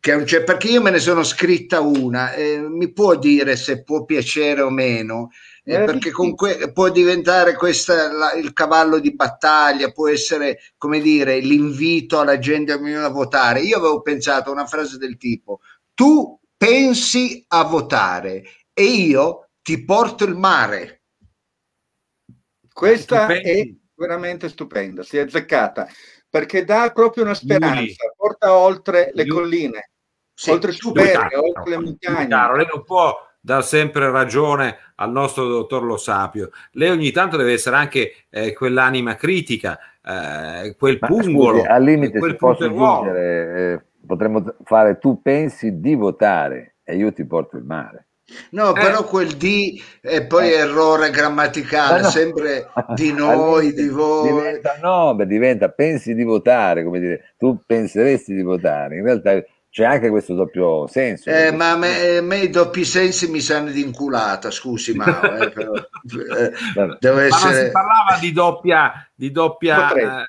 che 0.00 0.14
non 0.14 0.24
c'è, 0.24 0.42
perché 0.42 0.68
io 0.68 0.80
me 0.80 0.90
ne 0.90 0.98
sono 0.98 1.22
scritta 1.22 1.80
una, 1.80 2.32
eh, 2.32 2.58
mi 2.58 2.90
può 2.90 3.16
dire 3.16 3.54
se 3.54 3.82
può 3.82 4.06
piacere 4.06 4.62
o 4.62 4.70
meno, 4.70 5.28
eh, 5.62 5.84
perché 5.84 6.10
comunque 6.10 6.72
può 6.72 6.88
diventare 6.88 7.54
questa 7.54 8.10
la, 8.10 8.32
il 8.32 8.54
cavallo 8.54 8.98
di 8.98 9.14
battaglia, 9.14 9.92
può 9.92 10.08
essere 10.08 10.58
come 10.78 11.00
dire 11.00 11.38
l'invito 11.40 12.18
alla 12.18 12.38
gente 12.38 12.72
a 12.72 13.08
votare. 13.08 13.60
Io 13.60 13.76
avevo 13.76 14.00
pensato 14.00 14.48
a 14.48 14.54
una 14.54 14.66
frase 14.66 14.96
del 14.96 15.18
tipo: 15.18 15.60
Tu 15.92 16.38
pensi 16.60 17.42
a 17.48 17.64
votare 17.64 18.42
e 18.74 18.82
io 18.82 19.48
ti 19.62 19.82
porto 19.82 20.24
il 20.24 20.34
mare. 20.34 21.04
Questa 22.70 23.26
è 23.28 23.66
veramente 23.94 24.50
stupenda, 24.50 25.02
si 25.02 25.16
è 25.16 25.22
azzeccata 25.22 25.88
perché 26.28 26.64
dà 26.64 26.90
proprio 26.94 27.24
una 27.24 27.34
speranza, 27.34 27.80
Yuri. 27.80 27.96
porta 28.14 28.54
oltre 28.54 29.10
le 29.14 29.22
Yuri. 29.22 29.40
colline, 29.40 29.90
sì, 30.32 30.50
oltre 30.50 30.72
Superbe, 30.72 31.36
oltre 31.36 31.70
le 31.70 31.78
montagne. 31.78 32.26
Chiaro, 32.26 32.56
lei 32.56 32.66
non 32.70 32.84
può 32.84 33.16
dar 33.40 33.64
sempre 33.64 34.10
ragione 34.10 34.76
al 34.96 35.10
nostro 35.10 35.46
dottor 35.48 35.82
Lo 35.82 35.96
Sapio. 35.96 36.50
Lei 36.72 36.90
ogni 36.90 37.10
tanto 37.10 37.38
deve 37.38 37.54
essere 37.54 37.76
anche 37.76 38.26
eh, 38.28 38.52
quell'anima 38.52 39.16
critica, 39.16 39.78
eh, 40.04 40.76
quel 40.78 40.98
pungolo. 40.98 41.58
Scusi, 41.58 41.68
al 41.68 41.82
limite 41.82 42.18
quel 42.18 42.32
si 42.32 42.36
posso 42.36 42.64
aggiungere, 42.64 43.72
eh, 43.72 43.89
potremmo 44.06 44.54
fare 44.64 44.98
tu 44.98 45.20
pensi 45.22 45.80
di 45.80 45.94
votare 45.94 46.76
e 46.82 46.96
io 46.96 47.12
ti 47.12 47.24
porto 47.24 47.56
il 47.56 47.64
mare. 47.64 48.06
No, 48.50 48.70
eh. 48.70 48.80
però 48.80 49.04
quel 49.04 49.36
di 49.36 49.82
e 50.00 50.24
poi 50.24 50.50
eh. 50.50 50.58
errore 50.58 51.10
grammaticale, 51.10 52.02
no. 52.02 52.08
sempre 52.08 52.68
di 52.94 53.12
noi, 53.12 53.72
di 53.72 53.88
voi. 53.88 54.32
Diventa, 54.32 54.78
no, 54.80 55.14
beh, 55.14 55.26
diventa 55.26 55.68
pensi 55.70 56.14
di 56.14 56.22
votare, 56.22 56.84
come 56.84 57.00
dire, 57.00 57.34
tu 57.36 57.60
penseresti 57.64 58.34
di 58.34 58.42
votare. 58.42 58.96
In 58.96 59.04
realtà 59.04 59.42
c'è 59.68 59.84
anche 59.84 60.10
questo 60.10 60.34
doppio 60.34 60.86
senso. 60.86 61.30
Eh, 61.30 61.52
ma 61.52 61.72
a 61.72 61.76
me, 61.76 62.16
a 62.18 62.22
me, 62.22 62.38
i 62.38 62.50
doppi 62.50 62.84
sensi 62.84 63.30
mi 63.30 63.40
sanno 63.40 63.70
di 63.70 63.82
inculata, 63.82 64.50
scusi, 64.50 64.94
ma 64.94 65.38
eh, 65.38 65.50
però, 65.50 65.72
eh, 65.74 66.96
deve 66.98 67.24
essere... 67.26 67.52
Ma 67.52 67.66
si 67.66 67.70
parlava 67.70 68.18
di 68.20 68.32
doppia, 68.32 69.10
di 69.14 69.30
doppia 69.30 70.24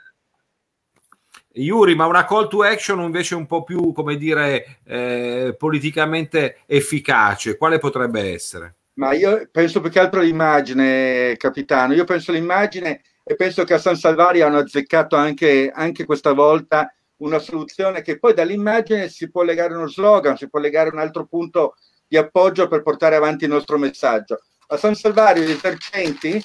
Yuri, 1.53 1.95
ma 1.95 2.05
una 2.05 2.25
call 2.25 2.47
to 2.47 2.63
action 2.63 3.01
invece 3.01 3.35
un 3.35 3.45
po' 3.45 3.63
più, 3.63 3.91
come 3.91 4.15
dire, 4.15 4.79
eh, 4.85 5.55
politicamente 5.57 6.59
efficace, 6.65 7.57
quale 7.57 7.77
potrebbe 7.77 8.31
essere? 8.33 8.75
Ma 8.93 9.13
io 9.13 9.47
penso 9.51 9.81
più 9.81 9.89
che 9.89 9.99
altro 9.99 10.19
all'immagine, 10.19 11.35
capitano. 11.37 11.93
Io 11.93 12.03
penso 12.03 12.31
all'immagine 12.31 13.01
e 13.23 13.35
penso 13.35 13.63
che 13.63 13.73
a 13.73 13.79
San 13.79 13.95
Salvario 13.95 14.45
hanno 14.45 14.59
azzeccato 14.59 15.15
anche, 15.15 15.71
anche 15.73 16.05
questa 16.05 16.33
volta 16.33 16.93
una 17.17 17.39
soluzione 17.39 18.01
che 18.01 18.19
poi 18.19 18.33
dall'immagine 18.33 19.09
si 19.09 19.29
può 19.29 19.43
legare 19.43 19.73
uno 19.75 19.87
slogan, 19.87 20.37
si 20.37 20.49
può 20.49 20.59
legare 20.59 20.89
un 20.89 20.99
altro 20.99 21.25
punto 21.25 21.75
di 22.07 22.17
appoggio 22.17 22.67
per 22.67 22.81
portare 22.81 23.15
avanti 23.15 23.45
il 23.45 23.51
nostro 23.51 23.77
messaggio. 23.77 24.41
A 24.67 24.77
San 24.77 24.95
Salvario 24.95 25.43
gli 25.43 25.51
esercenti 25.51 26.41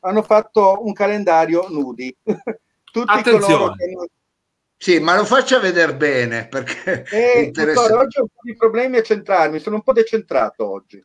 hanno 0.00 0.22
fatto 0.22 0.84
un 0.84 0.92
calendario 0.92 1.66
nudi. 1.68 2.14
Tutti 2.90 3.12
Attenzione. 3.12 3.54
coloro 3.54 3.74
che 3.74 3.84
hanno 3.84 4.06
sì, 4.80 5.00
ma 5.00 5.16
lo 5.16 5.24
faccia 5.24 5.58
vedere 5.58 5.96
bene 5.96 6.46
perché 6.46 7.04
eh, 7.10 7.50
dottore, 7.52 7.94
oggi 7.94 8.18
ho 8.20 8.22
un 8.22 8.28
po' 8.28 8.40
di 8.42 8.54
problemi 8.54 8.96
a 8.96 9.02
centrarmi, 9.02 9.58
sono 9.58 9.76
un 9.76 9.82
po' 9.82 9.92
decentrato 9.92 10.70
oggi. 10.70 11.04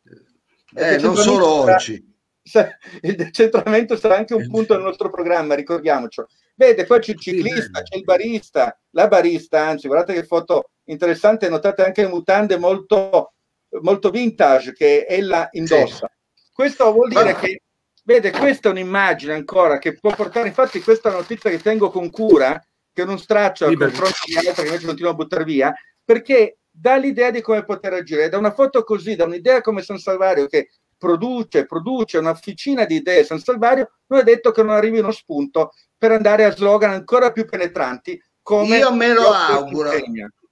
Eh, 0.76 0.98
non 1.00 1.16
solo 1.16 1.48
oggi. 1.48 2.12
Il 3.02 3.16
decentramento 3.16 3.98
sarà 3.98 4.18
anche 4.18 4.36
un 4.36 4.48
punto 4.48 4.76
del 4.76 4.84
nostro 4.84 5.10
programma, 5.10 5.56
ricordiamoci. 5.56 6.22
Vede, 6.56 6.86
poi 6.86 7.00
c'è 7.00 7.14
il 7.14 7.20
ciclista, 7.20 7.82
c'è 7.82 7.98
il 7.98 8.04
barista, 8.04 8.80
la 8.92 9.08
barista, 9.08 9.66
anzi, 9.66 9.88
guardate 9.88 10.14
che 10.14 10.24
foto 10.24 10.70
interessante, 10.84 11.50
notate 11.50 11.84
anche 11.84 12.04
le 12.04 12.10
mutande 12.10 12.58
molto, 12.58 13.34
molto 13.82 14.12
vintage 14.12 14.74
che 14.74 15.08
ella 15.08 15.48
indossa. 15.54 16.12
Sì. 16.32 16.44
Questo 16.54 16.92
vuol 16.92 17.10
dire 17.10 17.32
ma... 17.32 17.40
che, 17.40 17.62
vede, 18.04 18.30
questa 18.30 18.68
è 18.68 18.72
un'immagine 18.72 19.34
ancora 19.34 19.80
che 19.80 19.98
può 19.98 20.14
portare, 20.14 20.48
infatti 20.48 20.80
questa 20.82 21.10
è 21.10 21.12
una 21.12 21.22
notizia 21.22 21.50
che 21.50 21.60
tengo 21.60 21.90
con 21.90 22.12
cura, 22.12 22.64
che 22.94 23.04
non 23.04 23.18
straccio 23.18 23.66
al 23.66 23.78
confronto 23.78 24.20
di 24.26 24.36
altre 24.38 24.54
che 24.54 24.70
invece 24.70 24.86
continuo 24.86 25.12
a 25.12 25.16
buttare 25.16 25.44
via, 25.44 25.74
perché 26.04 26.60
dà 26.70 26.96
l'idea 26.96 27.32
di 27.32 27.42
come 27.42 27.66
poter 27.66 27.94
agire. 27.94 28.30
Da 28.30 28.38
una 28.38 28.54
foto 28.54 28.84
così, 28.84 29.16
da 29.16 29.26
un'idea 29.26 29.62
come 29.62 29.82
San 29.82 29.98
Salvario 29.98 30.48
che 30.48 30.70
produce, 30.98 31.66
produce 31.66 32.18
una 32.18 32.34
ficina 32.34 32.86
di 32.86 32.96
idee 32.96 33.26
San 33.26 33.40
Salvario, 33.40 33.92
non 34.08 34.22
è 34.22 34.24
detto 34.24 34.52
che 34.52 34.64
non 34.64 34.74
arrivi 34.74 35.00
uno 35.00 35.12
spunto 35.12 35.74
per 35.98 36.12
andare 36.12 36.46
a 36.46 36.52
slogan 36.52 36.92
ancora 36.92 37.32
più 37.32 37.46
penetranti 37.46 38.22
come 38.42 38.78
Io 38.78 38.94
me 38.94 39.14
lo 39.14 39.32
auguro. 39.32 39.92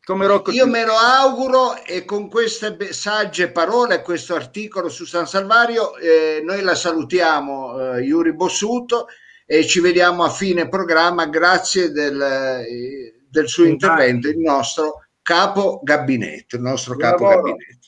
Come 0.04 0.26
Io 0.52 0.68
me 0.68 0.84
lo 0.84 0.96
auguro 0.96 1.76
e 1.84 2.06
con 2.06 2.28
queste 2.28 2.92
sagge 2.92 3.52
parole, 3.52 4.02
questo 4.02 4.34
articolo 4.34 4.90
su 4.90 5.06
San 5.06 5.28
Salvario, 5.28 5.96
eh, 5.98 6.42
noi 6.44 6.62
la 6.62 6.74
salutiamo, 6.74 7.96
eh, 7.96 8.02
Iuri 8.04 8.34
Bossuto, 8.34 9.08
e 9.52 9.68
ci 9.68 9.82
vediamo 9.82 10.24
a 10.24 10.30
fine 10.30 10.70
programma 10.70 11.26
grazie 11.26 11.92
del, 11.92 12.22
eh, 12.22 13.26
del 13.30 13.50
suo 13.50 13.66
intervento, 13.66 14.30
il 14.30 14.38
nostro 14.38 15.08
capo 15.22 15.82
gabinetto, 15.84 16.56
il 16.56 16.62
nostro 16.62 16.96
Buon 16.96 17.10
capo 17.10 17.24
lavoro. 17.24 17.42
gabinetto. 17.42 17.88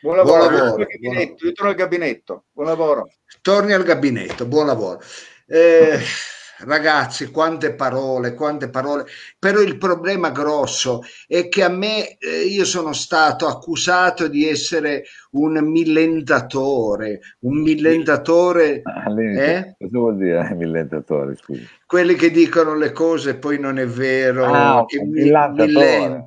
Buon 0.00 0.16
lavoro, 0.16 0.38
buon 0.38 0.52
lavoro, 0.54 0.86
buon 0.98 1.14
lavoro. 1.14 1.36
Io 1.38 1.52
torno 1.52 1.70
al 1.70 1.76
gabinetto. 1.76 2.44
Buon 2.50 2.66
lavoro. 2.66 3.10
Torni 3.42 3.72
al 3.74 3.82
gabinetto, 3.82 4.46
buon 4.46 4.64
lavoro. 4.64 5.02
Eh, 5.48 5.98
ragazzi, 6.64 7.30
quante 7.30 7.74
parole, 7.74 8.34
quante 8.34 8.68
parole, 8.68 9.04
però 9.38 9.60
il 9.60 9.78
problema 9.78 10.30
grosso 10.30 11.02
è 11.26 11.48
che 11.48 11.62
a 11.62 11.68
me 11.68 12.16
eh, 12.18 12.44
io 12.44 12.64
sono 12.64 12.92
stato 12.92 13.46
accusato 13.46 14.28
di 14.28 14.48
essere 14.48 15.04
un 15.32 15.58
millentatore, 15.64 17.20
un 17.40 17.60
millentatore. 17.60 18.82
Ah, 18.84 19.12
eh? 19.20 19.76
Cosa 19.78 19.98
vuol 19.98 20.16
dire 20.16 20.54
millentatore? 20.56 21.36
Scusi. 21.36 21.66
Quelli 21.86 22.14
che 22.14 22.30
dicono 22.30 22.74
le 22.74 22.92
cose 22.92 23.30
e 23.30 23.36
poi 23.36 23.58
non 23.58 23.78
è 23.78 23.86
vero. 23.86 24.44
Ah, 24.46 24.84
millentatore. 25.04 25.66
Millen, 25.66 26.24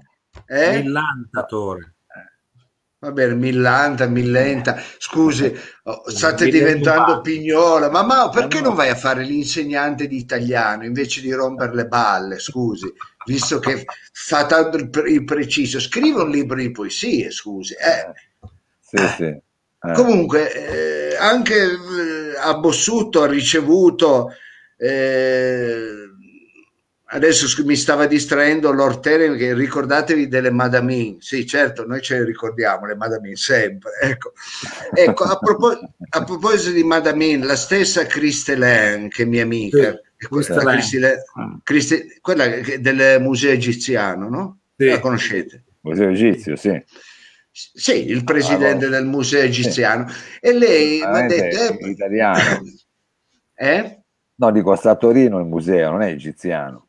eh? 0.48 0.82
Millantatore 0.82 1.95
va 3.06 3.12
bene, 3.12 3.36
millanta, 3.36 4.08
millenta, 4.08 4.82
scusi, 4.98 5.54
oh, 5.84 6.04
state 6.08 6.50
diventando 6.50 7.22
pignola, 7.22 7.90
ma, 7.90 8.04
ma 8.04 8.30
perché 8.30 8.62
non 8.62 8.76
vai 8.76 8.90
a 8.90 8.96
fare 8.96 9.24
l'insegnante 9.24 10.08
di 10.08 10.18
italiano 10.18 10.86
invece 10.86 11.22
di 11.22 11.32
rompere 11.32 11.74
le 11.76 11.86
balle, 11.88 12.40
scusi, 12.40 12.92
visto 13.26 13.60
che 13.60 13.86
fa 14.12 14.46
tanto 14.46 14.78
il, 14.78 14.90
il 15.08 15.24
preciso, 15.24 15.80
scrive 15.80 16.24
un 16.24 16.30
libro 16.30 16.58
di 16.58 16.72
poesie, 16.72 17.32
scusi. 17.32 17.74
Eh. 17.74 18.12
Sì, 18.82 18.98
sì. 19.16 19.24
Eh. 19.24 19.94
Comunque, 19.94 20.52
eh, 21.12 21.16
anche 21.18 21.56
eh, 21.64 22.38
a 22.42 22.56
Bossuto 22.58 23.22
ha 23.22 23.28
ricevuto... 23.28 24.32
Eh, 24.78 26.05
adesso 27.16 27.48
mi 27.64 27.78
stava 27.78 28.08
distraendo 28.08 28.72
Lord 28.74 29.00
Terry 29.00 29.38
che 29.38 29.54
ricordatevi 29.54 30.28
delle 30.28 30.52
Madamin 30.52 31.22
sì 31.22 31.48
certo 31.48 31.86
noi 31.86 32.02
ce 32.02 32.18
le 32.18 32.26
ricordiamo 32.26 32.86
le 32.86 32.96
Madamin 32.96 33.36
sempre 33.36 33.92
ecco, 34.04 34.34
ecco 34.94 35.24
a, 35.24 35.38
propos- 35.38 35.80
a, 36.10 36.24
proposito 36.24 36.72
di 36.72 36.84
Madamin 36.84 37.46
la 37.46 37.56
stessa 37.56 38.06
Christelaine 38.06 39.08
che 39.08 39.24
è 39.24 39.26
mia 39.26 39.44
amica 39.44 39.98
sì, 40.18 40.28
quella, 40.28 40.74
Christelaine, 40.74 41.24
Christi- 41.64 42.18
quella 42.20 42.48
del 42.48 43.22
museo 43.22 43.52
egiziano 43.52 44.30
no? 44.30 44.60
Sì. 44.76 44.88
la 44.88 45.00
conoscete 45.00 45.64
museo 45.82 46.10
egizio 46.10 46.56
sì 46.58 46.84
Sì, 47.52 48.10
il 48.10 48.26
presidente 48.26 48.84
allora. 48.84 49.00
del 49.00 49.06
museo 49.06 49.42
egiziano. 49.42 50.10
Sì. 50.10 50.40
E 50.42 50.52
lei 50.52 50.98
mi 50.98 51.04
ha 51.06 51.26
detto... 51.26 51.78
È 51.78 51.88
italiano. 51.88 52.62
Eh? 53.58 54.02
No, 54.38 54.52
dico, 54.52 54.76
sta 54.76 54.92
a 54.92 54.96
Torino 54.98 55.40
il 55.40 55.46
museo, 55.46 55.92
non 55.92 56.02
è 56.02 56.10
egiziano. 56.10 56.85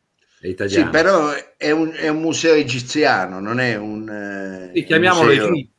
È 0.47 0.51
italiano. 0.51 0.85
Sì, 0.85 0.91
però 0.91 1.33
è 1.57 1.71
un, 1.73 1.93
è 1.93 2.09
un 2.09 2.21
museo 2.21 2.55
egiziano, 2.55 3.41
non 3.41 3.59
è 3.59 3.75
un... 3.75 4.09
Eh, 4.09 4.71
sì, 4.79 4.85
chiamiamolo 4.85 5.31
egizio. 5.31 5.71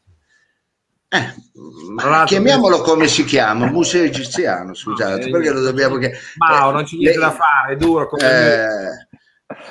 Eh, 1.10 2.26
chiamiamolo 2.26 2.82
come 2.82 3.08
si 3.08 3.24
chiama, 3.24 3.68
museo 3.68 4.04
egiziano, 4.04 4.74
scusate, 4.76 5.26
no, 5.26 5.32
perché 5.32 5.52
lo 5.52 5.62
dobbiamo 5.62 5.98
chiamare? 5.98 6.20
Ma 6.36 6.68
eh, 6.68 6.72
non 6.74 6.84
c'è 6.84 6.96
niente 6.98 7.20
da 7.20 7.32
fare, 7.32 7.74
è 7.74 7.76
duro. 7.78 8.10
Eh, 8.18 9.08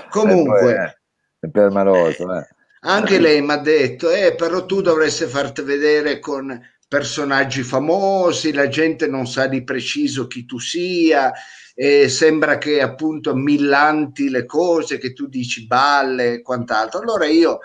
comunque, 0.09 1.01
è 1.41 1.49
permaloso, 1.49 2.35
eh. 2.35 2.49
anche 2.81 3.19
lei 3.19 3.43
mi 3.43 3.53
ha 3.53 3.59
detto, 3.59 4.11
eh, 4.11 4.35
però 4.35 4.65
tu 4.65 4.81
dovresti 4.81 5.27
farti 5.27 5.61
vedere 5.61 6.19
con 6.21 6.59
personaggi 6.89 7.63
famosi, 7.63 8.55
la 8.55 8.69
gente 8.69 9.07
non 9.07 9.27
sa 9.27 9.47
di 9.47 9.63
preciso 9.63 10.27
chi 10.27 10.47
tu 10.47 10.59
sia, 10.59 11.31
e 11.79 12.09
sembra 12.09 12.57
che 12.57 12.81
appunto 12.81 13.35
millanti 13.35 14.31
le 14.31 14.47
cose, 14.47 14.97
che 14.97 15.13
tu 15.13 15.27
dici 15.27 15.67
balle 15.67 16.33
e 16.33 16.43
quant'altro. 16.43 17.01
Allora 17.01 17.27
io 17.27 17.59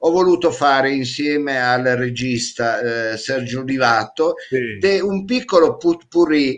ho 0.00 0.10
voluto 0.12 0.52
fare 0.52 0.92
insieme 0.92 1.60
al 1.60 1.82
regista 1.82 2.78
eh, 3.10 3.16
Sergio 3.16 3.62
Livatto 3.62 4.34
sì. 4.48 5.00
un 5.00 5.24
piccolo 5.24 5.76
putpurri 5.76 6.56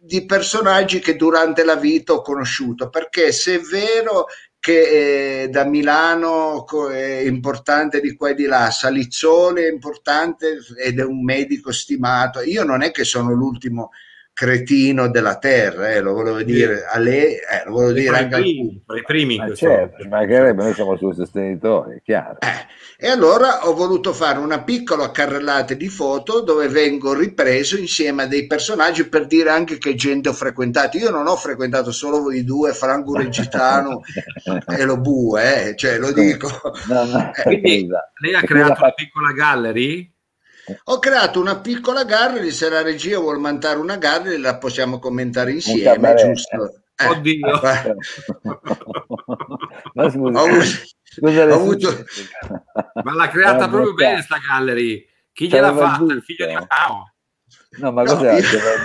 di 0.00 0.24
personaggi 0.24 1.00
che 1.00 1.16
durante 1.16 1.64
la 1.64 1.76
vita 1.76 2.14
ho 2.14 2.22
conosciuto, 2.22 2.88
perché 2.88 3.30
se 3.30 3.56
è 3.56 3.60
vero 3.60 4.24
che 4.58 5.42
eh, 5.42 5.48
da 5.50 5.64
Milano 5.64 6.64
è 6.90 7.20
importante 7.26 8.00
di 8.00 8.16
qua 8.16 8.30
e 8.30 8.34
di 8.34 8.46
là, 8.46 8.70
Salizzone 8.70 9.66
è 9.66 9.70
importante 9.70 10.60
ed 10.82 10.98
è 10.98 11.04
un 11.04 11.22
medico 11.22 11.72
stimato, 11.72 12.40
io 12.40 12.64
non 12.64 12.80
è 12.80 12.90
che 12.90 13.04
sono 13.04 13.34
l'ultimo 13.34 13.90
cretino 14.38 15.10
della 15.10 15.36
terra, 15.36 15.90
eh, 15.90 16.00
lo 16.00 16.12
volevo 16.12 16.40
dire 16.44 16.84
a 16.84 16.96
lei, 17.00 17.34
eh, 17.34 17.64
lo 17.64 17.72
volevo 17.72 17.90
dire 17.90 18.18
anche 18.18 18.36
primi, 18.36 18.82
ai 18.86 19.02
primi. 19.02 19.36
Ma 19.36 19.52
certo, 19.52 20.06
mancherebbe, 20.08 20.62
noi 20.62 20.74
siamo 20.74 20.96
suoi 20.96 21.12
sostenitori, 21.12 21.96
è 21.96 22.02
chiaro. 22.04 22.38
Eh, 22.38 23.04
e 23.04 23.08
allora 23.08 23.66
ho 23.66 23.74
voluto 23.74 24.12
fare 24.12 24.38
una 24.38 24.62
piccola 24.62 25.10
carrellata 25.10 25.74
di 25.74 25.88
foto 25.88 26.38
dove 26.42 26.68
vengo 26.68 27.14
ripreso 27.14 27.76
insieme 27.76 28.22
a 28.22 28.26
dei 28.28 28.46
personaggi 28.46 29.08
per 29.08 29.26
dire 29.26 29.50
anche 29.50 29.76
che 29.78 29.96
gente 29.96 30.28
ho 30.28 30.34
frequentato. 30.34 30.98
Io 30.98 31.10
non 31.10 31.26
ho 31.26 31.34
frequentato 31.34 31.90
solo 31.90 32.22
voi 32.22 32.44
due, 32.44 32.74
Franco 32.74 33.16
Regitano 33.16 34.02
e 34.70 34.84
lo 34.84 35.00
Bue, 35.00 35.70
eh, 35.70 35.74
cioè 35.74 35.98
lo 35.98 36.12
dico. 36.12 36.48
No, 36.86 37.04
no, 37.06 37.32
eh, 37.34 37.42
Quindi, 37.42 37.88
lei 38.20 38.34
ha 38.36 38.42
creato 38.42 38.82
una 38.82 38.92
piccola 38.92 39.32
gallery? 39.32 40.12
Ho 40.84 40.98
creato 40.98 41.40
una 41.40 41.58
piccola 41.60 42.04
gallery, 42.04 42.50
se 42.50 42.68
la 42.68 42.82
regia 42.82 43.18
vuole 43.18 43.38
mandare 43.38 43.78
una 43.78 43.96
gallery 43.96 44.38
la 44.38 44.58
possiamo 44.58 44.98
commentare 44.98 45.52
insieme, 45.52 46.14
giusto? 46.14 46.82
Eh, 46.96 47.06
Oddio. 47.06 47.60
Ma 49.94 50.10
scusa, 50.10 50.40
ho 50.40 51.54
avuto... 51.54 52.04
Ma 53.02 53.14
l'ha 53.14 53.28
creata 53.28 53.66
eh, 53.66 53.68
proprio 53.68 53.94
bene 53.94 54.22
sta 54.22 54.38
gallery. 54.38 55.06
Chi 55.32 55.48
gliel'ha 55.48 55.74
fatta? 55.74 56.12
Il 56.12 56.22
figlio 56.22 56.46
di 56.46 56.54
Mao. 56.54 57.12
No, 57.78 57.92
ma 57.92 58.04
cos'è? 58.04 58.40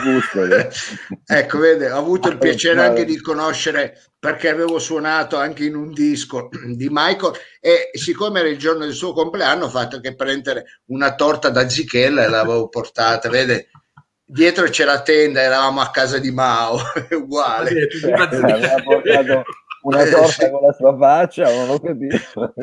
No, 0.06 0.20
ecco, 1.26 1.58
vede, 1.58 1.90
ho 1.90 1.98
avuto 1.98 2.30
il 2.30 2.38
piacere 2.38 2.86
anche 2.86 3.06
di 3.06 3.20
conoscere 3.20 4.13
perché 4.24 4.48
avevo 4.48 4.80
suonato 4.80 5.36
anche 5.36 5.66
in 5.66 5.76
un 5.76 5.92
disco 5.92 6.48
di 6.74 6.88
Michael 6.90 7.34
e 7.60 7.90
siccome 7.92 8.40
era 8.40 8.48
il 8.48 8.58
giorno 8.58 8.86
del 8.86 8.94
suo 8.94 9.12
compleanno 9.12 9.66
ho 9.66 9.70
fatto 9.70 10.00
che 10.00 10.16
prendere 10.16 10.80
una 10.86 11.14
torta 11.16 11.50
da 11.50 11.68
Zichella 11.68 12.24
e 12.24 12.30
l'avevo 12.30 12.70
portata, 12.70 13.28
vede, 13.28 13.68
dietro 14.24 14.70
c'è 14.70 14.86
la 14.86 15.02
tenda, 15.02 15.42
eravamo 15.42 15.82
a 15.82 15.90
casa 15.90 16.20
di 16.20 16.32
Mao, 16.32 16.78
è 17.10 17.14
uguale. 17.16 17.90
Aveva 18.02 18.82
portato 18.82 19.44
una 19.82 20.06
torta 20.06 20.50
con 20.50 20.62
la 20.62 20.72
sua 20.72 20.98
faccia, 20.98 21.54
non 21.54 21.70
ho 21.72 21.80
capito. 21.82 22.54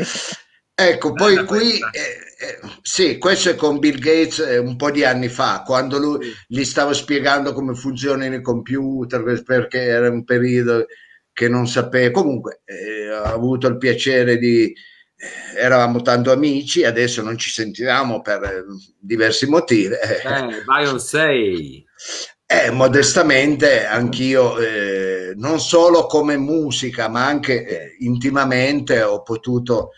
Ecco, 0.74 1.12
poi 1.12 1.44
qui, 1.44 1.72
eh, 1.72 1.98
eh, 2.38 2.58
sì, 2.80 3.18
questo 3.18 3.50
è 3.50 3.54
con 3.54 3.78
Bill 3.78 3.98
Gates 3.98 4.38
eh, 4.38 4.56
un 4.56 4.76
po' 4.76 4.90
di 4.90 5.04
anni 5.04 5.28
fa, 5.28 5.62
quando 5.62 5.98
lui 5.98 6.32
gli 6.46 6.64
stavo 6.64 6.94
spiegando 6.94 7.52
come 7.52 7.74
funzionano 7.74 8.34
i 8.34 8.40
computer, 8.40 9.42
perché 9.42 9.82
era 9.82 10.08
un 10.08 10.24
periodo 10.24 10.86
che 11.32 11.48
non 11.48 11.66
sapeva. 11.66 12.10
Comunque, 12.10 12.62
eh, 12.64 13.12
ho 13.12 13.24
avuto 13.24 13.66
il 13.66 13.76
piacere 13.76 14.38
di... 14.38 14.72
Eh, 15.22 15.60
eravamo 15.60 16.00
tanto 16.00 16.32
amici, 16.32 16.84
adesso 16.84 17.22
non 17.22 17.36
ci 17.36 17.50
sentivamo 17.50 18.22
per 18.22 18.42
eh, 18.42 18.64
diversi 18.98 19.46
motivi. 19.46 19.94
Eh, 19.94 20.22
Bion 20.64 20.98
6. 20.98 21.84
Eh, 22.46 22.70
modestamente 22.70 23.86
anch'io, 23.86 24.58
eh, 24.58 25.34
non 25.36 25.60
solo 25.60 26.06
come 26.06 26.36
musica, 26.36 27.08
ma 27.08 27.26
anche 27.26 27.64
eh, 27.64 27.96
intimamente 28.00 29.02
ho 29.02 29.22
potuto 29.22 29.90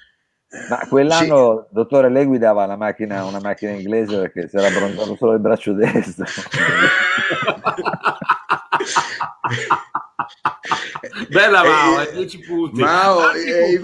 ma 0.68 0.86
quell'anno, 0.86 1.64
sì. 1.66 1.74
dottore, 1.74 2.10
lei 2.10 2.26
guidava 2.26 2.64
una 2.64 2.76
macchina, 2.76 3.24
una 3.24 3.40
macchina 3.40 3.72
inglese 3.72 4.18
perché 4.18 4.48
si 4.48 4.56
era 4.56 4.68
bronzato 4.68 5.16
solo 5.16 5.32
il 5.32 5.40
braccio 5.40 5.72
destro. 5.72 6.26
Bella 11.28 11.64
Mao, 11.64 12.00
eh, 12.00 12.12
10 12.12 12.38
punti. 12.40 12.80
Mao, 12.80 13.32
eh, 13.32 13.80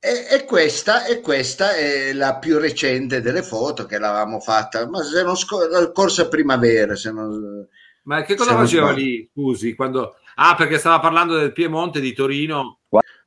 e, 0.00 0.26
e, 0.30 0.44
questa, 0.44 1.06
e, 1.06 1.20
questa, 1.20 1.74
è 1.74 2.12
la 2.12 2.36
più 2.36 2.58
recente 2.58 3.20
delle 3.20 3.42
foto 3.42 3.84
che 3.86 3.98
l'avevamo 3.98 4.38
fatta, 4.38 4.88
ma 4.88 5.02
se 5.02 5.22
non 5.24 5.36
scorsa 5.36 5.90
corsa 5.90 6.28
primavera. 6.28 6.94
Se 6.94 7.10
non, 7.10 7.66
ma 8.04 8.22
che 8.22 8.36
cosa 8.36 8.54
faceva 8.54 8.92
lì, 8.92 9.28
scusi? 9.32 9.74
Quando... 9.74 10.16
Ah, 10.36 10.54
perché 10.54 10.78
stava 10.78 11.00
parlando 11.00 11.36
del 11.36 11.52
Piemonte 11.52 12.00
di 12.00 12.12
Torino. 12.12 12.78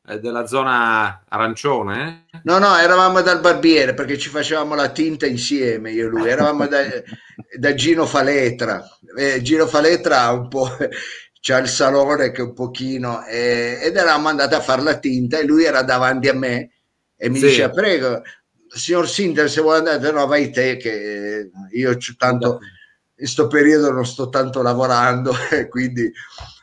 Della 0.04 0.48
zona 0.48 1.24
arancione? 1.28 2.26
No, 2.44 2.58
no, 2.58 2.76
eravamo 2.76 3.22
dal 3.22 3.40
barbiere 3.40 3.94
perché 3.94 4.18
ci 4.18 4.30
facevamo 4.30 4.74
la 4.74 4.90
tinta 4.90 5.28
insieme 5.28 5.92
io 5.92 6.08
e 6.08 6.10
lui, 6.10 6.28
eravamo 6.28 6.68
da, 6.68 6.82
da 7.58 7.74
Gino 7.76 8.06
Faletra. 8.06 8.84
Eh, 9.16 9.42
Gino 9.42 9.68
Faletra 9.68 10.24
ha 10.24 10.34
un 10.34 10.48
po', 10.48 10.68
c'ha 11.40 11.58
il 11.60 11.68
salone 11.68 12.32
che 12.32 12.42
un 12.42 12.54
pochino, 12.54 13.24
eh, 13.26 13.80
ed 13.82 13.96
eravamo 13.96 14.30
andati 14.30 14.56
a 14.56 14.60
fare 14.60 14.82
la 14.82 14.98
tinta 14.98 15.38
e 15.38 15.46
lui 15.46 15.64
era 15.64 15.84
davanti 15.84 16.28
a 16.28 16.34
me 16.34 16.72
e 17.16 17.30
mi 17.30 17.38
sì. 17.38 17.46
diceva, 17.46 17.70
prego, 17.70 18.24
signor 18.68 19.08
Sinter, 19.08 19.48
se 19.48 19.62
vuole 19.62 19.78
andare, 19.78 20.12
no, 20.12 20.26
vai 20.26 20.50
te 20.50 20.78
che 20.78 21.52
io 21.72 21.98
tanto, 22.18 22.58
in 22.60 23.14
questo 23.16 23.46
periodo 23.46 23.92
non 23.92 24.08
sto 24.08 24.30
tanto 24.30 24.64
lavorando, 24.64 25.32
quindi 25.70 26.12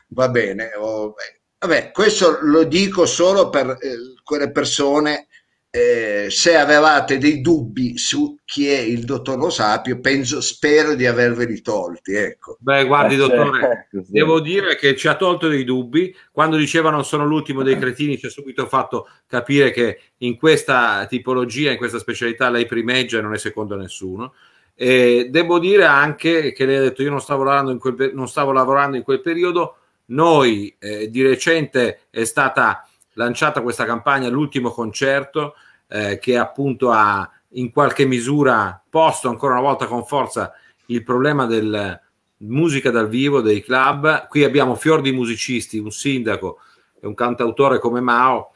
va 0.09 0.27
bene. 0.27 0.71
Oh, 0.75 1.13
Vabbè, 1.59 1.91
questo 1.91 2.39
lo 2.41 2.63
dico 2.63 3.05
solo 3.05 3.49
per 3.49 3.77
eh, 3.81 4.13
quelle 4.23 4.49
persone, 4.49 5.27
eh, 5.69 6.27
se 6.29 6.55
avevate 6.55 7.17
dei 7.17 7.41
dubbi 7.41 7.97
su 7.97 8.39
chi 8.45 8.69
è 8.69 8.79
il 8.79 9.03
dottor 9.03 9.37
Lo 9.37 9.49
Sapio, 9.49 9.99
penso, 9.99 10.39
spero 10.39 10.95
di 10.95 11.05
averveli 11.05 11.61
tolti. 11.61 12.13
Ecco. 12.13 12.55
Beh, 12.61 12.85
guardi, 12.85 13.15
eh, 13.15 13.17
dottore, 13.17 13.89
eh, 13.91 14.03
devo 14.07 14.39
dire 14.39 14.77
che 14.77 14.95
ci 14.95 15.09
ha 15.09 15.17
tolto 15.17 15.49
dei 15.49 15.65
dubbi. 15.65 16.15
Quando 16.31 16.55
diceva 16.55 16.91
non 16.91 17.03
sono 17.03 17.25
l'ultimo 17.25 17.61
dei 17.61 17.77
cretini, 17.77 18.17
ci 18.17 18.27
ha 18.27 18.29
subito 18.29 18.65
fatto 18.65 19.09
capire 19.27 19.71
che 19.71 19.99
in 20.19 20.37
questa 20.37 21.05
tipologia, 21.07 21.71
in 21.71 21.77
questa 21.77 21.99
specialità, 21.99 22.49
lei 22.49 22.67
primeggia 22.67 23.19
e 23.19 23.21
non 23.21 23.33
è 23.33 23.37
secondo 23.37 23.75
nessuno. 23.75 24.33
E 24.73 25.27
devo 25.29 25.59
dire 25.59 25.83
anche 25.83 26.53
che 26.53 26.65
lei 26.65 26.77
ha 26.77 26.81
detto 26.81 27.03
io 27.03 27.09
non 27.09 27.19
stavo 27.19 27.43
lavorando 27.43 27.71
in 27.71 27.79
quel, 27.79 28.11
non 28.13 28.29
stavo 28.29 28.53
lavorando 28.53 28.95
in 28.95 29.03
quel 29.03 29.19
periodo 29.19 29.75
noi 30.09 30.75
eh, 30.79 31.09
di 31.09 31.21
recente 31.23 32.01
è 32.09 32.23
stata 32.23 32.87
lanciata 33.13 33.61
questa 33.61 33.85
campagna, 33.85 34.29
l'ultimo 34.29 34.71
concerto, 34.71 35.55
eh, 35.87 36.19
che 36.19 36.37
appunto 36.37 36.91
ha 36.91 37.29
in 37.53 37.71
qualche 37.71 38.05
misura 38.05 38.81
posto 38.89 39.27
ancora 39.27 39.53
una 39.53 39.61
volta 39.61 39.87
con 39.87 40.05
forza 40.05 40.53
il 40.87 41.03
problema 41.03 41.45
del 41.45 41.99
musica 42.39 42.91
dal 42.91 43.09
vivo, 43.09 43.41
dei 43.41 43.63
club. 43.63 44.27
Qui 44.27 44.43
abbiamo 44.43 44.75
fior 44.75 45.01
di 45.01 45.11
musicisti, 45.11 45.77
un 45.77 45.91
sindaco 45.91 46.59
e 46.99 47.07
un 47.07 47.13
cantautore 47.13 47.79
come 47.79 48.01
Mao 48.01 48.53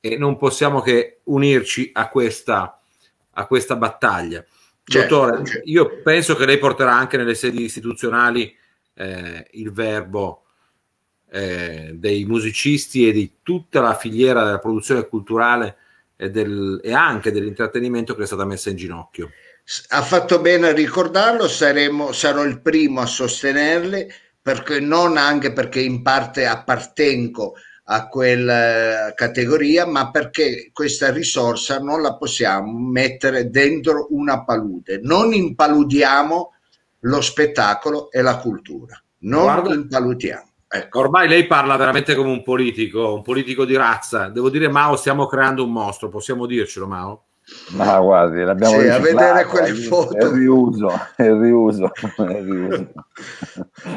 e 0.00 0.16
non 0.16 0.36
possiamo 0.36 0.80
che 0.80 1.20
unirci 1.24 1.90
a 1.92 2.08
questa, 2.08 2.80
a 3.32 3.46
questa 3.46 3.76
battaglia. 3.76 4.44
Certo, 4.84 5.20
Dottore, 5.20 5.44
certo. 5.44 5.68
io 5.68 6.00
penso 6.02 6.34
che 6.34 6.46
lei 6.46 6.58
porterà 6.58 6.94
anche 6.94 7.18
nelle 7.18 7.34
sedi 7.34 7.62
istituzionali 7.62 8.56
eh, 8.94 9.46
il 9.52 9.70
verbo 9.72 10.44
eh, 11.30 11.92
dei 11.94 12.24
musicisti 12.24 13.08
e 13.08 13.12
di 13.12 13.32
tutta 13.42 13.80
la 13.80 13.94
filiera 13.94 14.44
della 14.44 14.58
produzione 14.58 15.06
culturale 15.06 15.76
e, 16.16 16.30
del, 16.30 16.80
e, 16.82 16.92
anche 16.92 17.30
dell'intrattenimento 17.30 18.14
che 18.14 18.22
è 18.22 18.26
stata 18.26 18.44
messa 18.44 18.70
in 18.70 18.76
ginocchio. 18.76 19.30
Ha 19.88 20.02
fatto 20.02 20.40
bene 20.40 20.68
a 20.68 20.72
ricordarlo, 20.72 21.46
saremo, 21.46 22.12
sarò 22.12 22.42
il 22.44 22.60
primo 22.60 23.00
a 23.00 23.06
sostenerle, 23.06 24.12
perché 24.40 24.80
non 24.80 25.18
anche 25.18 25.52
perché 25.52 25.80
in 25.80 26.00
parte 26.02 26.46
appartengo 26.46 27.54
a 27.90 28.08
quella 28.08 29.12
categoria, 29.14 29.86
ma 29.86 30.10
perché 30.10 30.70
questa 30.72 31.10
risorsa 31.10 31.78
non 31.78 32.00
la 32.00 32.16
possiamo 32.16 32.78
mettere 32.78 33.50
dentro 33.50 34.08
una 34.10 34.44
palude. 34.44 35.00
Non 35.02 35.32
impaludiamo 35.32 36.52
lo 37.00 37.20
spettacolo 37.20 38.10
e 38.10 38.22
la 38.22 38.38
cultura, 38.38 39.00
non 39.20 39.42
Guarda, 39.42 39.74
impalutiamo. 39.74 40.47
Ecco. 40.70 40.98
Ormai 40.98 41.28
lei 41.28 41.46
parla 41.46 41.76
veramente 41.76 42.14
come 42.14 42.30
un 42.30 42.42
politico, 42.42 43.14
un 43.14 43.22
politico 43.22 43.64
di 43.64 43.74
razza. 43.74 44.28
Devo 44.28 44.50
dire, 44.50 44.68
Mao, 44.68 44.96
stiamo 44.96 45.26
creando 45.26 45.64
un 45.64 45.72
mostro, 45.72 46.08
possiamo 46.08 46.44
dircelo, 46.44 46.86
Mao? 46.86 47.22
Ma 47.70 47.98
guardi, 47.98 48.42
l'abbiamo 48.42 48.78
sì, 48.78 48.88
a 48.88 48.98
vedere 48.98 49.46
quelle 49.46 49.72
foto. 49.72 50.14
È 50.14 50.22
il 50.22 50.30
riuso, 50.32 50.90
è 51.16 51.32
riuso, 51.32 51.90
è 51.94 52.42
riuso. 52.42 52.92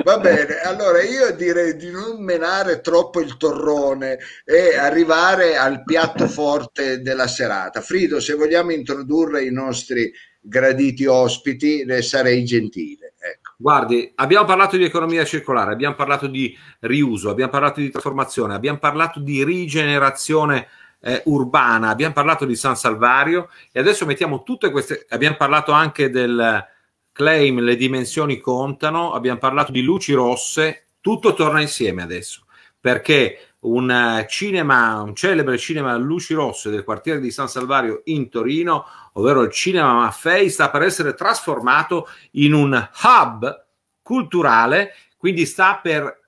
Va 0.05 0.19
bene, 0.19 0.61
allora 0.63 1.01
io 1.03 1.36
direi 1.36 1.76
di 1.76 1.91
non 1.91 2.24
menare 2.24 2.80
troppo 2.80 3.19
il 3.19 3.36
torrone 3.36 4.19
e 4.45 4.78
arrivare 4.78 5.57
al 5.57 5.84
piatto 5.84 6.28
forte 6.28 7.01
della 7.01 7.28
serata. 7.28 7.82
Frido, 7.82 8.22
se 8.22 8.36
vogliamo 8.36 8.72
introdurre 8.72 9.43
i 9.43 9.51
nostri 9.51 10.09
graditi 10.39 11.05
ospiti, 11.05 11.84
ne 11.84 12.01
sarei 12.01 12.45
gentile. 12.45 13.15
Ecco. 13.19 13.41
Guardi, 13.62 14.12
abbiamo 14.16 14.45
parlato 14.45 14.76
di 14.76 14.84
economia 14.84 15.24
circolare, 15.24 15.72
abbiamo 15.72 15.93
parlato 15.93 16.26
di 16.26 16.57
riuso, 16.80 17.30
abbiamo 17.30 17.51
parlato 17.51 17.80
di 17.80 17.91
trasformazione, 17.91 18.55
abbiamo 18.55 18.80
parlato 18.80 19.20
di 19.20 19.43
rigenerazione 19.43 20.68
eh, 20.99 21.22
urbana, 21.26 21.89
abbiamo 21.89 22.14
parlato 22.14 22.45
di 22.45 22.55
San 22.55 22.76
Salvario 22.76 23.49
e 23.72 23.80
adesso 23.80 24.07
mettiamo 24.07 24.41
tutte 24.41 24.72
queste, 24.72 25.05
abbiamo 25.09 25.36
parlato 25.36 25.74
anche 25.74 26.09
del 26.09 26.66
claim, 27.12 27.59
le 27.59 27.76
dimensioni 27.76 28.39
contano, 28.39 29.14
abbiamo 29.14 29.38
parlato 29.38 29.72
di 29.72 29.84
luci 29.84 30.14
rosse, 30.14 30.86
tutto 30.99 31.36
torna 31.36 31.62
insieme 31.62 32.01
adesso, 32.01 32.45
perché 32.80 33.51
un 33.62 34.26
cinema, 34.28 35.01
un 35.01 35.16
celebre 35.16 35.57
cinema 35.57 35.95
luci 35.97 36.34
rosse 36.34 36.70
del 36.70 36.84
quartiere 36.84 37.20
di 37.20 37.32
San 37.32 37.47
Salvario 37.47 38.01
in 38.05 38.30
Torino, 38.30 38.86
ovvero 39.14 39.41
il 39.41 39.51
cinema 39.51 39.93
Maffei, 39.93 40.49
sta 40.49 40.70
per 40.70 40.84
essere 40.84 41.14
trasformato 41.14 42.07
in 42.32 42.53
un 42.53 42.89
hub 43.03 43.66
culturale, 44.01 44.95
quindi 45.18 45.45
sta 45.45 45.80
per 45.82 46.20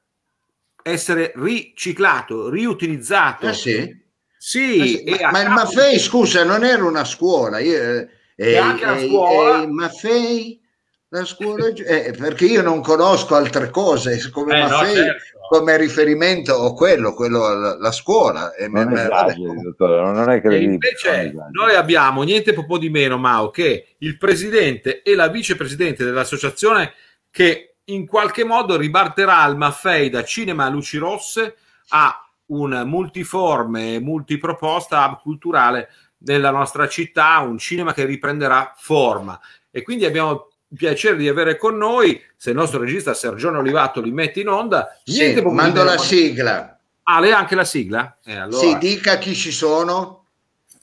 essere 0.83 1.31
riciclato, 1.35 2.49
riutilizzato. 2.49 3.47
Eh 3.47 3.53
sì 3.53 4.01
sì, 4.45 5.05
ma, 5.21 5.31
ma 5.31 5.41
il 5.41 5.49
Maffei, 5.51 5.97
scusa, 5.97 6.43
non 6.43 6.65
era 6.65 6.83
una 6.83 7.05
scuola. 7.05 7.59
Io, 7.59 7.81
eh, 7.81 8.09
e 8.35 8.57
anche 8.57 8.85
la 8.85 8.99
scuola. 8.99 9.61
E, 9.61 9.67
Maffei, 9.67 10.61
la 11.07 11.23
scuola, 11.23 11.67
eh, 11.67 12.11
perché 12.11 12.43
io 12.43 12.61
non 12.61 12.81
conosco 12.81 13.35
altre 13.35 13.69
cose 13.69 14.29
come 14.31 14.57
eh, 14.57 14.61
Maffei, 14.63 14.95
no, 14.97 15.01
certo. 15.01 15.39
Come 15.53 15.77
riferimento 15.77 16.51
o 16.51 16.73
quello, 16.73 17.13
quello 17.13 17.53
la, 17.53 17.77
la 17.77 17.91
scuola. 17.91 18.55
E 18.55 18.67
non, 18.67 18.87
me, 18.87 19.03
esageri, 19.03 19.61
dottore, 19.61 20.01
non 20.01 20.27
è 20.31 20.41
che 20.41 20.57
invece 20.57 21.31
noi 21.51 21.75
abbiamo 21.75 22.23
niente 22.23 22.53
po' 22.65 22.79
di 22.79 22.89
meno, 22.89 23.19
Mao, 23.19 23.51
che 23.51 23.89
il 23.99 24.17
presidente 24.17 25.03
e 25.03 25.13
la 25.13 25.27
vicepresidente 25.27 26.03
dell'associazione 26.03 26.93
che 27.29 27.75
in 27.85 28.07
qualche 28.07 28.43
modo 28.43 28.77
ribarterà 28.77 29.45
il 29.45 29.55
Maffei 29.55 30.09
da 30.09 30.23
cinema 30.23 30.65
a 30.65 30.69
luci 30.69 30.97
rosse 30.97 31.57
a 31.89 32.27
un 32.47 32.81
multiforme, 32.87 33.99
multiproposta 33.99 35.05
hub 35.05 35.21
culturale 35.21 35.89
nella 36.19 36.49
nostra 36.49 36.87
città, 36.87 37.37
un 37.41 37.59
cinema 37.59 37.93
che 37.93 38.05
riprenderà 38.05 38.73
forma. 38.75 39.39
E 39.69 39.83
quindi 39.83 40.05
abbiamo 40.05 40.52
piacere 40.75 41.15
di 41.17 41.27
avere 41.27 41.57
con 41.57 41.77
noi, 41.77 42.21
se 42.35 42.49
il 42.51 42.55
nostro 42.55 42.79
regista 42.79 43.13
Sergione 43.13 43.57
Olivato 43.57 44.01
li 44.01 44.11
mette 44.11 44.41
in 44.41 44.49
onda, 44.49 44.97
sì, 45.03 45.39
mando 45.41 45.83
la 45.83 45.97
sigla. 45.97 46.77
Ah, 47.03 47.19
lei 47.19 47.31
ha 47.31 47.37
anche 47.37 47.55
la 47.55 47.65
sigla? 47.65 48.17
Eh, 48.23 48.35
allora. 48.35 48.57
Sì, 48.57 48.77
dica 48.77 49.17
chi 49.17 49.35
ci 49.35 49.51
sono. 49.51 50.25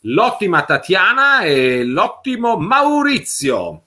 L'ottima 0.02 0.64
Tatiana 0.64 1.40
e 1.40 1.84
l'ottimo 1.84 2.56
Maurizio. 2.56 3.82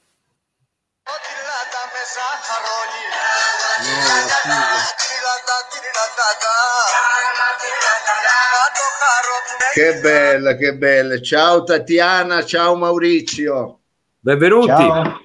Che 9.73 9.99
bella, 10.01 10.55
che 10.55 10.75
bella. 10.75 11.19
Ciao 11.19 11.63
Tatiana, 11.63 12.45
ciao 12.45 12.75
Maurizio. 12.75 13.79
Benvenuti. 14.19 14.67
Ciao. 14.67 15.21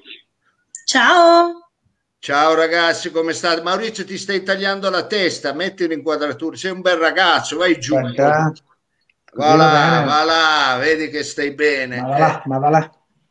Ciao. 0.88 1.68
Ciao 2.18 2.54
ragazzi, 2.54 3.10
come 3.10 3.34
state? 3.34 3.60
Maurizio 3.60 4.06
ti 4.06 4.16
stai 4.16 4.42
tagliando 4.42 4.88
la 4.88 5.04
testa, 5.04 5.52
metti 5.52 5.84
un'inquadratura, 5.84 6.56
sei 6.56 6.70
un 6.70 6.80
bel 6.80 6.96
ragazzo, 6.96 7.58
vai 7.58 7.78
giù. 7.78 7.92
Va 7.94 9.54
là, 9.54 10.02
va 10.06 10.24
là, 10.24 10.78
vedi 10.78 11.10
che 11.10 11.24
stai 11.24 11.52
bene. 11.52 12.00
Ma 12.00 12.08
va 12.08 12.18
là, 12.18 12.42
ma 12.46 12.58
va 12.58 12.70
là. 12.70 12.90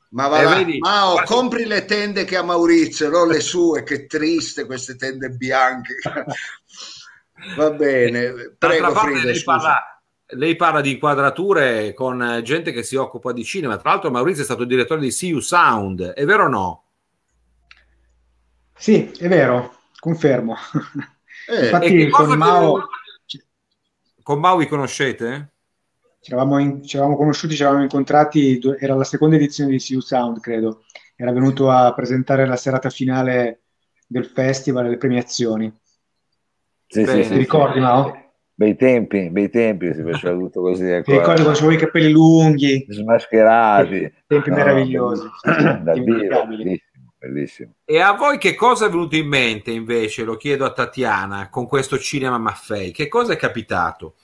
Ma 0.09 0.27
va 0.27 0.41
eh, 0.41 0.55
vedi, 0.55 0.77
Mao, 0.77 1.13
quasi... 1.13 1.33
compri 1.33 1.65
le 1.65 1.85
tende 1.85 2.25
che 2.25 2.37
ha 2.37 2.43
Maurizio, 2.43 3.09
non 3.09 3.27
le 3.27 3.39
sue, 3.39 3.81
che 3.81 4.05
triste 4.05 4.67
queste 4.67 4.95
tende 4.95 5.29
bianche. 5.29 5.95
va 7.57 7.71
bene, 7.71 8.53
prego 8.55 8.93
Frida, 8.93 9.23
lei 9.23 9.43
parla, 9.43 10.01
lei 10.27 10.55
parla, 10.55 10.81
di 10.81 10.91
inquadrature 10.91 11.95
con 11.95 12.39
gente 12.43 12.71
che 12.71 12.83
si 12.83 12.95
occupa 12.95 13.31
di 13.31 13.43
cinema. 13.43 13.77
Tra 13.77 13.89
l'altro 13.89 14.11
Maurizio 14.11 14.43
è 14.43 14.45
stato 14.45 14.63
direttore 14.63 15.01
di 15.01 15.11
CU 15.11 15.39
Sound, 15.39 16.03
è 16.11 16.23
vero 16.23 16.43
o 16.43 16.49
no? 16.49 16.81
Sì, 18.77 19.11
è 19.19 19.27
vero, 19.27 19.75
confermo. 19.99 20.55
Eh, 21.49 21.63
Infatti 21.63 22.09
con 22.09 22.37
Mao... 22.37 22.87
Con 24.21 24.39
Mao 24.39 24.57
vi 24.57 24.67
conoscete? 24.67 25.53
ci 26.27 26.33
eravamo, 26.33 26.59
in, 26.59 26.83
ci 26.83 26.97
eravamo 26.97 27.17
conosciuti, 27.17 27.55
ci 27.55 27.61
eravamo 27.61 27.83
incontrati, 27.83 28.59
era 28.79 28.95
la 28.95 29.05
seconda 29.05 29.37
edizione 29.37 29.71
di 29.71 29.79
CU 29.79 30.01
Sound, 30.01 30.41
credo. 30.41 30.83
Era 31.15 31.31
venuto 31.31 31.71
a 31.71 31.93
presentare 31.93 32.45
la 32.45 32.57
serata 32.57 32.89
finale 32.89 33.61
del 34.05 34.25
festival 34.25 34.87
e 34.87 34.89
le 34.89 34.97
premiazioni. 34.97 35.73
Sì, 36.85 37.03
Beh, 37.03 37.23
sì, 37.23 37.29
ti 37.29 37.37
ricordi, 37.37 37.75
sì. 37.75 37.79
Mao? 37.79 38.25
Bei 38.53 38.75
tempi, 38.75 39.29
bei 39.29 39.49
tempi 39.49 39.93
si 39.93 40.01
faceva 40.01 40.37
tutto 40.37 40.61
così. 40.61 40.85
Ecco, 40.89 41.11
ti 41.11 41.17
ricordi 41.17 41.43
quando 41.43 41.59
avevo 41.59 41.73
i 41.73 41.77
capelli 41.77 42.11
lunghi? 42.11 42.85
Smascherati. 42.89 44.13
Tempi 44.27 44.49
no, 44.49 44.55
meravigliosi. 44.55 45.27
Da 45.83 45.93
Dio, 45.93 46.47
bellissimo. 47.17 47.73
E 47.85 47.99
a 47.99 48.13
voi 48.13 48.37
che 48.37 48.55
cosa 48.55 48.85
è 48.85 48.89
venuto 48.89 49.15
in 49.15 49.27
mente 49.27 49.71
invece, 49.71 50.23
lo 50.23 50.37
chiedo 50.37 50.65
a 50.65 50.73
Tatiana, 50.73 51.49
con 51.49 51.67
questo 51.67 51.97
cinema 51.99 52.37
Maffei? 52.37 52.91
Che 52.91 53.07
cosa 53.07 53.33
è 53.33 53.37
capitato? 53.37 54.15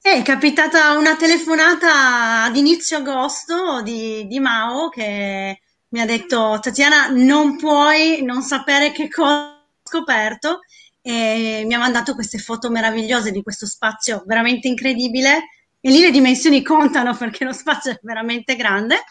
È 0.00 0.22
capitata 0.22 0.96
una 0.96 1.16
telefonata 1.16 2.44
ad 2.44 2.56
inizio 2.56 2.98
agosto 2.98 3.82
di, 3.82 4.26
di 4.28 4.38
Mao 4.38 4.88
che 4.88 5.60
mi 5.88 6.00
ha 6.00 6.04
detto 6.04 6.58
Tatiana 6.60 7.08
non 7.08 7.56
puoi 7.56 8.22
non 8.22 8.42
sapere 8.42 8.92
che 8.92 9.08
cosa 9.08 9.58
ho 9.58 9.78
scoperto 9.82 10.60
e 11.02 11.64
mi 11.66 11.74
ha 11.74 11.78
mandato 11.78 12.14
queste 12.14 12.38
foto 12.38 12.70
meravigliose 12.70 13.30
di 13.30 13.42
questo 13.42 13.66
spazio 13.66 14.22
veramente 14.26 14.68
incredibile 14.68 15.48
e 15.80 15.90
lì 15.90 16.00
le 16.00 16.10
dimensioni 16.10 16.62
contano 16.62 17.16
perché 17.16 17.44
lo 17.44 17.52
spazio 17.52 17.92
è 17.92 17.98
veramente 18.02 18.56
grande 18.56 19.02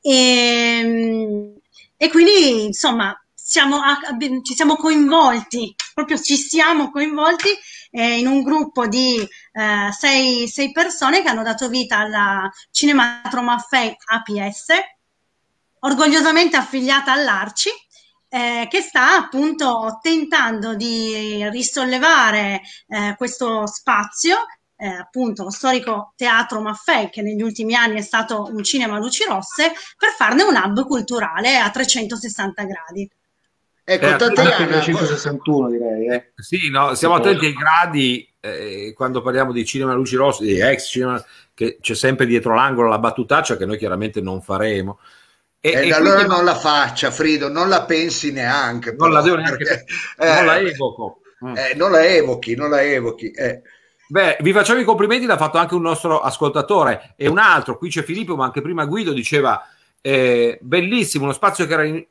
e, 0.00 1.59
e 2.02 2.08
quindi 2.08 2.64
insomma 2.64 3.14
siamo, 3.34 3.78
ci 4.42 4.54
siamo 4.54 4.76
coinvolti, 4.76 5.74
proprio 5.92 6.16
ci 6.18 6.36
siamo 6.36 6.90
coinvolti 6.90 7.50
eh, 7.90 8.18
in 8.18 8.26
un 8.26 8.42
gruppo 8.42 8.86
di 8.86 9.18
eh, 9.18 9.92
sei, 9.92 10.48
sei, 10.48 10.72
persone 10.72 11.20
che 11.20 11.28
hanno 11.28 11.42
dato 11.42 11.68
vita 11.68 11.98
alla 11.98 12.50
Cinematro 12.70 13.42
Maffei 13.42 13.94
APS, 14.02 14.68
orgogliosamente 15.80 16.56
affiliata 16.56 17.12
all'Arci, 17.12 17.68
eh, 18.30 18.66
che 18.70 18.80
sta 18.80 19.16
appunto 19.16 19.98
tentando 20.00 20.74
di 20.74 21.46
risollevare 21.50 22.62
eh, 22.88 23.14
questo 23.18 23.66
spazio 23.66 24.38
eh, 24.80 24.86
appunto 24.86 25.44
lo 25.44 25.50
storico 25.50 26.14
teatro 26.16 26.62
Maffei, 26.62 27.10
che 27.10 27.20
negli 27.20 27.42
ultimi 27.42 27.74
anni 27.74 27.98
è 27.98 28.02
stato 28.02 28.48
un 28.50 28.64
cinema 28.64 28.96
a 28.96 28.98
luci 28.98 29.24
rosse, 29.24 29.72
per 29.98 30.10
farne 30.16 30.42
un 30.42 30.54
hub 30.54 30.86
culturale 30.86 31.58
a 31.58 31.68
360 31.70 32.64
gradi. 32.64 33.10
Ecco, 33.84 34.06
eh, 34.06 34.16
Tatiana, 34.16 34.80
361 34.80 35.68
direi. 35.68 36.06
Eh. 36.08 36.32
Sì, 36.36 36.70
no, 36.70 36.94
siamo 36.94 37.16
attenti 37.16 37.46
ai 37.46 37.52
gradi 37.52 38.26
eh, 38.40 38.94
quando 38.96 39.20
parliamo 39.20 39.52
di 39.52 39.66
cinema 39.66 39.92
luci 39.92 40.16
rosse, 40.16 40.44
di 40.44 40.58
ex 40.58 40.88
cinema, 40.88 41.22
che 41.52 41.76
c'è 41.80 41.94
sempre 41.94 42.24
dietro 42.24 42.54
l'angolo 42.54 42.88
la 42.88 42.98
battutaccia 42.98 43.58
che 43.58 43.66
noi 43.66 43.76
chiaramente 43.76 44.22
non 44.22 44.40
faremo. 44.40 44.98
E, 45.60 45.72
e 45.72 45.92
allora 45.92 46.24
quindi... 46.24 46.34
non 46.34 46.44
la 46.46 46.54
faccia, 46.54 47.10
Frido, 47.10 47.50
non 47.50 47.68
la 47.68 47.84
pensi 47.84 48.32
neanche. 48.32 48.94
Non 48.96 49.10
la 49.10 49.20
devo 49.20 49.36
neanche, 49.36 49.64
perché, 49.64 49.84
non 50.18 50.46
la 50.46 50.58
evoco. 50.58 51.20
Mm. 51.44 51.56
Eh, 51.56 51.74
non 51.74 51.90
la 51.90 52.06
evochi, 52.06 52.54
non 52.54 52.70
la 52.70 52.82
evochi. 52.82 53.30
Eh. 53.30 53.60
Beh, 54.10 54.38
vi 54.40 54.52
facciamo 54.52 54.80
i 54.80 54.84
complimenti, 54.84 55.24
l'ha 55.24 55.36
fatto 55.36 55.56
anche 55.56 55.76
un 55.76 55.82
nostro 55.82 56.18
ascoltatore 56.18 57.14
e 57.14 57.28
un 57.28 57.38
altro, 57.38 57.78
qui 57.78 57.90
c'è 57.90 58.02
Filippo, 58.02 58.34
ma 58.34 58.44
anche 58.44 58.60
prima 58.60 58.84
Guido 58.84 59.12
diceva 59.12 59.64
eh, 60.00 60.58
bellissimo, 60.60 61.22
uno 61.22 61.32
spazio 61.32 61.64
che 61.64 61.72
era 61.72 61.84
in, 61.84 62.04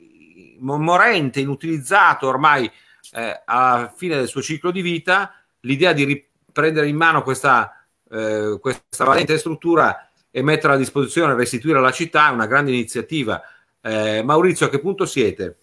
morente, 0.59 1.41
inutilizzato 1.41 2.25
ormai 2.25 2.71
eh, 3.11 3.41
alla 3.43 3.91
fine 3.93 4.15
del 4.15 4.29
suo 4.29 4.41
ciclo 4.41 4.71
di 4.71 4.81
vita, 4.81 5.33
l'idea 5.61 5.91
di 5.91 6.25
prendere 6.53 6.87
in 6.87 6.95
mano 6.95 7.21
questa, 7.21 7.85
eh, 8.09 8.57
questa 8.61 9.03
valente 9.03 9.37
struttura 9.37 10.09
e 10.31 10.41
metterla 10.41 10.77
a 10.77 10.79
disposizione, 10.79 11.35
restituire 11.35 11.79
alla 11.79 11.91
città, 11.91 12.29
è 12.29 12.31
una 12.31 12.47
grande 12.47 12.71
iniziativa. 12.71 13.41
Eh, 13.81 14.23
Maurizio, 14.23 14.67
a 14.67 14.69
che 14.69 14.79
punto 14.79 15.05
siete? 15.05 15.57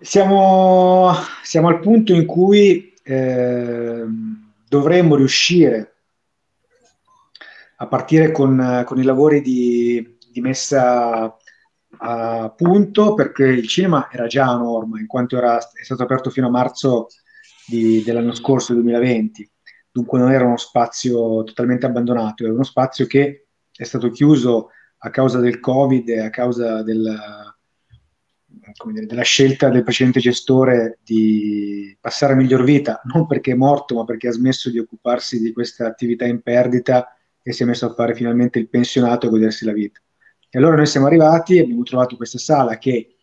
Siamo, 0.00 1.14
siamo 1.44 1.68
al 1.68 1.78
punto 1.78 2.12
in 2.12 2.26
cui 2.26 2.91
eh, 3.02 4.04
dovremmo 4.68 5.16
riuscire 5.16 5.94
a 7.76 7.86
partire 7.86 8.30
con, 8.30 8.82
con 8.86 8.98
i 8.98 9.02
lavori 9.02 9.40
di, 9.40 10.16
di, 10.30 10.40
messa 10.40 11.36
a 11.98 12.50
punto, 12.56 13.14
perché 13.14 13.44
il 13.44 13.66
cinema 13.66 14.08
era 14.10 14.26
già 14.26 14.46
a 14.46 14.56
norma, 14.56 15.00
in 15.00 15.06
quanto 15.06 15.36
era, 15.36 15.58
è 15.58 15.82
stato 15.82 16.04
aperto 16.04 16.30
fino 16.30 16.46
a 16.46 16.50
marzo 16.50 17.08
di, 17.66 18.02
dell'anno 18.04 18.34
scorso, 18.34 18.72
2020. 18.74 19.50
Dunque 19.90 20.18
non 20.18 20.32
era 20.32 20.44
uno 20.44 20.56
spazio 20.56 21.42
totalmente 21.42 21.86
abbandonato, 21.86 22.44
era 22.44 22.52
uno 22.52 22.62
spazio 22.62 23.06
che 23.06 23.48
è 23.74 23.84
stato 23.84 24.10
chiuso 24.10 24.70
a 24.98 25.10
causa 25.10 25.40
del 25.40 25.58
Covid 25.58 26.08
e 26.08 26.20
a 26.20 26.30
causa 26.30 26.82
del, 26.82 27.51
dire, 28.92 29.06
della 29.06 29.22
scelta 29.22 29.68
del 29.68 29.82
precedente 29.82 30.20
gestore 30.20 30.98
di 31.02 31.96
passare 32.00 32.32
a 32.32 32.36
miglior 32.36 32.64
vita, 32.64 33.00
non 33.12 33.26
perché 33.26 33.52
è 33.52 33.54
morto, 33.54 33.94
ma 33.94 34.04
perché 34.04 34.28
ha 34.28 34.32
smesso 34.32 34.70
di 34.70 34.78
occuparsi 34.78 35.40
di 35.40 35.52
questa 35.52 35.86
attività 35.86 36.24
in 36.24 36.42
perdita 36.42 37.16
e 37.42 37.52
si 37.52 37.62
è 37.62 37.66
messo 37.66 37.86
a 37.86 37.94
fare 37.94 38.14
finalmente 38.14 38.58
il 38.58 38.68
pensionato 38.68 39.26
e 39.26 39.30
godersi 39.30 39.64
la 39.64 39.72
vita. 39.72 40.00
E 40.48 40.58
allora 40.58 40.76
noi 40.76 40.86
siamo 40.86 41.06
arrivati, 41.06 41.58
abbiamo 41.58 41.82
trovato 41.82 42.16
questa 42.16 42.38
sala 42.38 42.76
che 42.78 43.16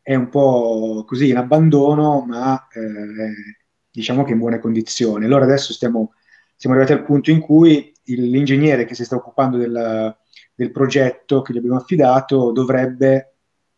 è 0.00 0.14
un 0.14 0.28
po' 0.28 1.04
così 1.06 1.30
in 1.30 1.36
abbandono, 1.36 2.24
ma 2.24 2.68
eh, 2.68 3.56
diciamo 3.90 4.22
che 4.22 4.32
in 4.32 4.38
buone 4.38 4.60
condizioni. 4.60 5.24
Allora 5.24 5.44
adesso 5.44 5.72
stiamo, 5.72 6.12
siamo 6.54 6.76
arrivati 6.76 6.96
al 6.96 7.04
punto 7.04 7.30
in 7.32 7.40
cui 7.40 7.92
l'ingegnere 8.04 8.84
che 8.84 8.94
si 8.94 9.04
sta 9.04 9.16
occupando 9.16 9.56
del, 9.56 10.16
del 10.54 10.70
progetto 10.70 11.42
che 11.42 11.52
gli 11.52 11.58
abbiamo 11.58 11.76
affidato 11.76 12.52
dovrebbe 12.52 13.35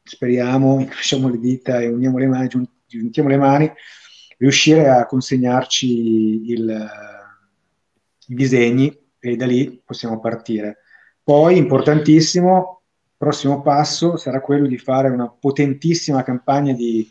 speriamo, 0.08 0.80
incrociamo 0.80 1.28
le 1.28 1.38
dita 1.38 1.80
e 1.80 1.88
uniamo 1.88 2.18
le 2.18 2.26
mani, 2.26 2.48
giuntiamo 2.86 3.28
le 3.28 3.36
mani, 3.36 3.72
riuscire 4.38 4.88
a 4.88 5.06
consegnarci 5.06 6.50
il, 6.50 6.88
i 8.28 8.34
disegni 8.34 8.96
e 9.18 9.36
da 9.36 9.46
lì 9.46 9.80
possiamo 9.84 10.20
partire. 10.20 10.78
Poi, 11.22 11.56
importantissimo, 11.58 12.82
prossimo 13.16 13.62
passo 13.62 14.16
sarà 14.16 14.40
quello 14.40 14.66
di 14.66 14.78
fare 14.78 15.10
una 15.10 15.28
potentissima 15.28 16.22
campagna 16.22 16.72
di 16.72 17.06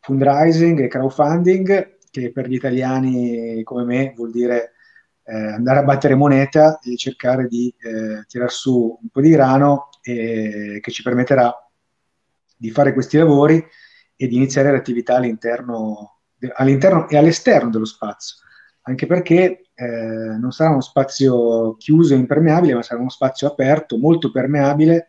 fundraising 0.00 0.80
e 0.80 0.88
crowdfunding 0.88 1.98
che 2.10 2.32
per 2.32 2.48
gli 2.48 2.54
italiani 2.54 3.62
come 3.62 3.84
me 3.84 4.12
vuol 4.16 4.30
dire 4.32 4.72
eh, 5.24 5.36
andare 5.36 5.78
a 5.80 5.84
battere 5.84 6.14
moneta 6.14 6.80
e 6.80 6.96
cercare 6.96 7.46
di 7.46 7.72
eh, 7.78 8.24
tirar 8.26 8.50
su 8.50 8.98
un 9.00 9.08
po' 9.08 9.20
di 9.20 9.30
grano 9.30 9.90
e, 10.02 10.80
che 10.80 10.90
ci 10.90 11.02
permetterà 11.02 11.54
di 12.60 12.70
fare 12.70 12.92
questi 12.92 13.16
lavori 13.16 13.64
e 14.14 14.26
di 14.28 14.36
iniziare 14.36 14.70
l'attività 14.70 15.16
all'interno, 15.16 16.18
all'interno 16.56 17.08
e 17.08 17.16
all'esterno 17.16 17.70
dello 17.70 17.86
spazio, 17.86 18.36
anche 18.82 19.06
perché 19.06 19.70
eh, 19.74 20.36
non 20.38 20.52
sarà 20.52 20.70
uno 20.70 20.82
spazio 20.82 21.74
chiuso 21.76 22.12
e 22.12 22.18
impermeabile, 22.18 22.74
ma 22.74 22.82
sarà 22.82 23.00
uno 23.00 23.08
spazio 23.08 23.46
aperto, 23.46 23.96
molto 23.96 24.30
permeabile 24.30 25.06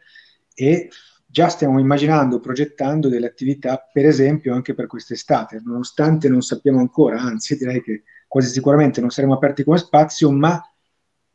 e 0.53 0.89
già 1.25 1.49
stiamo 1.49 1.77
immaginando, 1.77 2.39
progettando 2.39 3.09
delle 3.09 3.27
attività, 3.27 3.85
per 3.91 4.05
esempio, 4.05 4.53
anche 4.53 4.73
per 4.73 4.87
quest'estate, 4.87 5.61
nonostante 5.61 6.29
non 6.29 6.41
sappiamo 6.41 6.79
ancora, 6.79 7.19
anzi 7.19 7.57
direi 7.57 7.81
che 7.81 8.03
quasi 8.29 8.49
sicuramente 8.49 9.01
non 9.01 9.09
saremo 9.09 9.33
aperti 9.33 9.65
come 9.65 9.77
spazio, 9.77 10.31
ma 10.31 10.61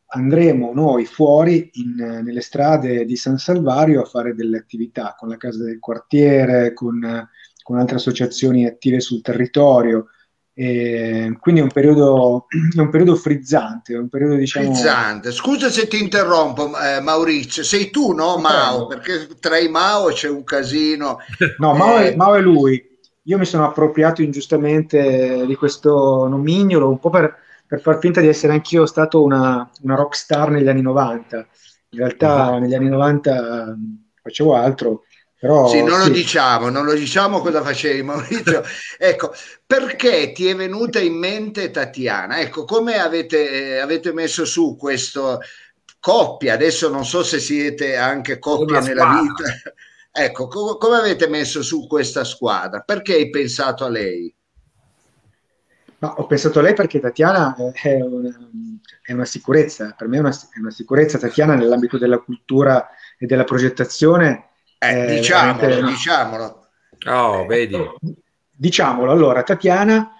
andremo 0.07 0.71
noi 0.73 1.05
fuori 1.05 1.69
in, 1.73 1.95
nelle 2.23 2.41
strade 2.41 3.03
di 3.05 3.15
San 3.15 3.37
Salvario 3.37 4.01
a 4.01 4.05
fare 4.05 4.33
delle 4.33 4.57
attività 4.57 5.15
con 5.17 5.29
la 5.29 5.37
Casa 5.37 5.63
del 5.63 5.79
Quartiere, 5.79 6.73
con, 6.73 7.27
con 7.61 7.77
altre 7.77 7.97
associazioni 7.97 8.65
attive 8.65 8.99
sul 8.99 9.21
territorio. 9.21 10.07
E 10.53 11.37
quindi 11.39 11.61
è 11.61 11.63
un 11.63 11.71
periodo, 11.71 12.47
è 12.75 12.79
un 12.79 12.89
periodo 12.89 13.15
frizzante, 13.15 13.93
è 13.93 13.97
un 13.97 14.09
periodo 14.09 14.35
diciamo... 14.35 14.73
Frizzante. 14.73 15.31
Scusa 15.31 15.69
se 15.69 15.87
ti 15.87 16.01
interrompo, 16.01 16.71
eh, 16.79 17.01
Maurizio, 17.01 17.63
sei 17.63 17.89
tu, 17.89 18.13
no, 18.13 18.37
Mao? 18.37 18.87
Perché 18.87 19.27
tra 19.39 19.57
i 19.57 19.67
Mao 19.67 20.07
c'è 20.07 20.29
un 20.29 20.43
casino. 20.43 21.17
No, 21.59 21.75
Mao, 21.75 21.97
è, 21.97 22.07
eh, 22.07 22.15
Mao 22.15 22.35
è 22.35 22.41
lui. 22.41 22.83
Io 23.23 23.37
mi 23.37 23.45
sono 23.45 23.65
appropriato 23.65 24.21
ingiustamente 24.21 25.45
di 25.45 25.55
questo 25.55 26.27
nomignolo, 26.27 26.89
un 26.89 26.97
po' 26.97 27.09
per, 27.09 27.35
per 27.67 27.81
far 27.81 27.99
finta 27.99 28.21
di 28.21 28.27
essere 28.27 28.53
anch'io 28.53 28.85
stato 28.85 29.21
una, 29.21 29.69
una 29.81 29.95
rock 29.95 30.15
star 30.15 30.49
negli 30.49 30.67
anni 30.67 30.81
90. 30.81 31.47
In 31.89 31.99
realtà 31.99 32.51
uh-huh. 32.51 32.59
negli 32.59 32.73
anni 32.73 32.89
90 32.89 33.75
facevo 34.21 34.55
altro, 34.55 35.03
però, 35.39 35.67
sì, 35.67 35.83
non 35.83 36.01
sì. 36.01 36.07
lo 36.07 36.13
diciamo, 36.13 36.69
non 36.69 36.83
lo 36.83 36.93
diciamo 36.93 37.41
cosa 37.41 37.61
facevi 37.61 38.01
Maurizio. 38.03 38.63
ecco, 38.97 39.31
perché 39.65 40.31
ti 40.31 40.47
è 40.47 40.55
venuta 40.55 40.99
in 40.99 41.13
mente 41.13 41.69
Tatiana? 41.69 42.39
Ecco, 42.39 42.65
come 42.65 42.97
avete, 42.97 43.49
eh, 43.49 43.77
avete 43.77 44.11
messo 44.13 44.45
su 44.45 44.75
questo 44.75 45.39
coppia? 45.99 46.53
Adesso 46.53 46.89
non 46.89 47.05
so 47.05 47.21
se 47.23 47.39
siete 47.39 47.95
anche 47.95 48.39
coppia 48.39 48.79
nella 48.79 49.21
vita. 49.21 49.71
ecco, 50.11 50.47
co- 50.47 50.77
come 50.77 50.97
avete 50.97 51.27
messo 51.27 51.61
su 51.61 51.85
questa 51.85 52.23
squadra? 52.23 52.79
Perché 52.79 53.13
hai 53.13 53.29
pensato 53.29 53.85
a 53.85 53.89
lei? 53.89 54.33
No, 55.99 56.09
ho 56.09 56.27
pensato 56.27 56.59
a 56.59 56.61
lei 56.61 56.73
perché 56.73 56.99
Tatiana 56.99 57.55
è 57.73 58.01
una, 58.01 58.29
è 59.01 59.13
una 59.13 59.25
sicurezza, 59.25 59.95
per 59.97 60.07
me 60.07 60.17
è 60.17 60.19
una, 60.19 60.29
è 60.29 60.59
una, 60.59 60.69
sicurezza 60.69 61.17
Tatiana 61.17 61.55
nell'ambito 61.55 61.97
della 61.97 62.19
cultura 62.19 62.89
e 63.17 63.25
della 63.25 63.43
progettazione. 63.43 64.49
Eh, 64.77 65.05
diciamolo, 65.07 65.87
diciamolo. 65.87 66.67
Oh, 67.07 67.45
vedi. 67.47 67.77
Diciamolo, 68.51 69.11
allora 69.11 69.41
Tatiana 69.41 70.11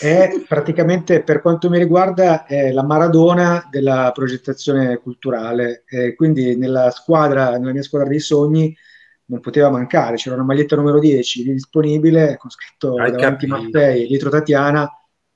è 0.00 0.42
praticamente 0.46 1.22
per 1.22 1.40
quanto 1.40 1.70
mi 1.70 1.78
riguarda 1.78 2.44
è 2.44 2.70
la 2.70 2.82
Maradona 2.82 3.66
della 3.70 4.10
progettazione 4.12 4.98
culturale, 4.98 5.84
eh, 5.86 6.14
quindi 6.14 6.56
nella 6.56 6.90
squadra, 6.90 7.56
nella 7.56 7.72
mia 7.72 7.82
squadra 7.82 8.08
dei 8.08 8.20
sogni 8.20 8.76
non 9.26 9.40
poteva 9.40 9.70
mancare, 9.70 10.16
c'era 10.16 10.34
una 10.34 10.44
maglietta 10.44 10.76
numero 10.76 10.98
10 10.98 11.44
disponibile 11.44 12.36
con 12.36 12.50
scritto 12.50 12.96
Hai 12.96 13.12
davanti 13.12 13.46
capito. 13.46 13.62
Mattei, 13.62 14.06
dietro 14.06 14.28
Tatiana 14.28 14.90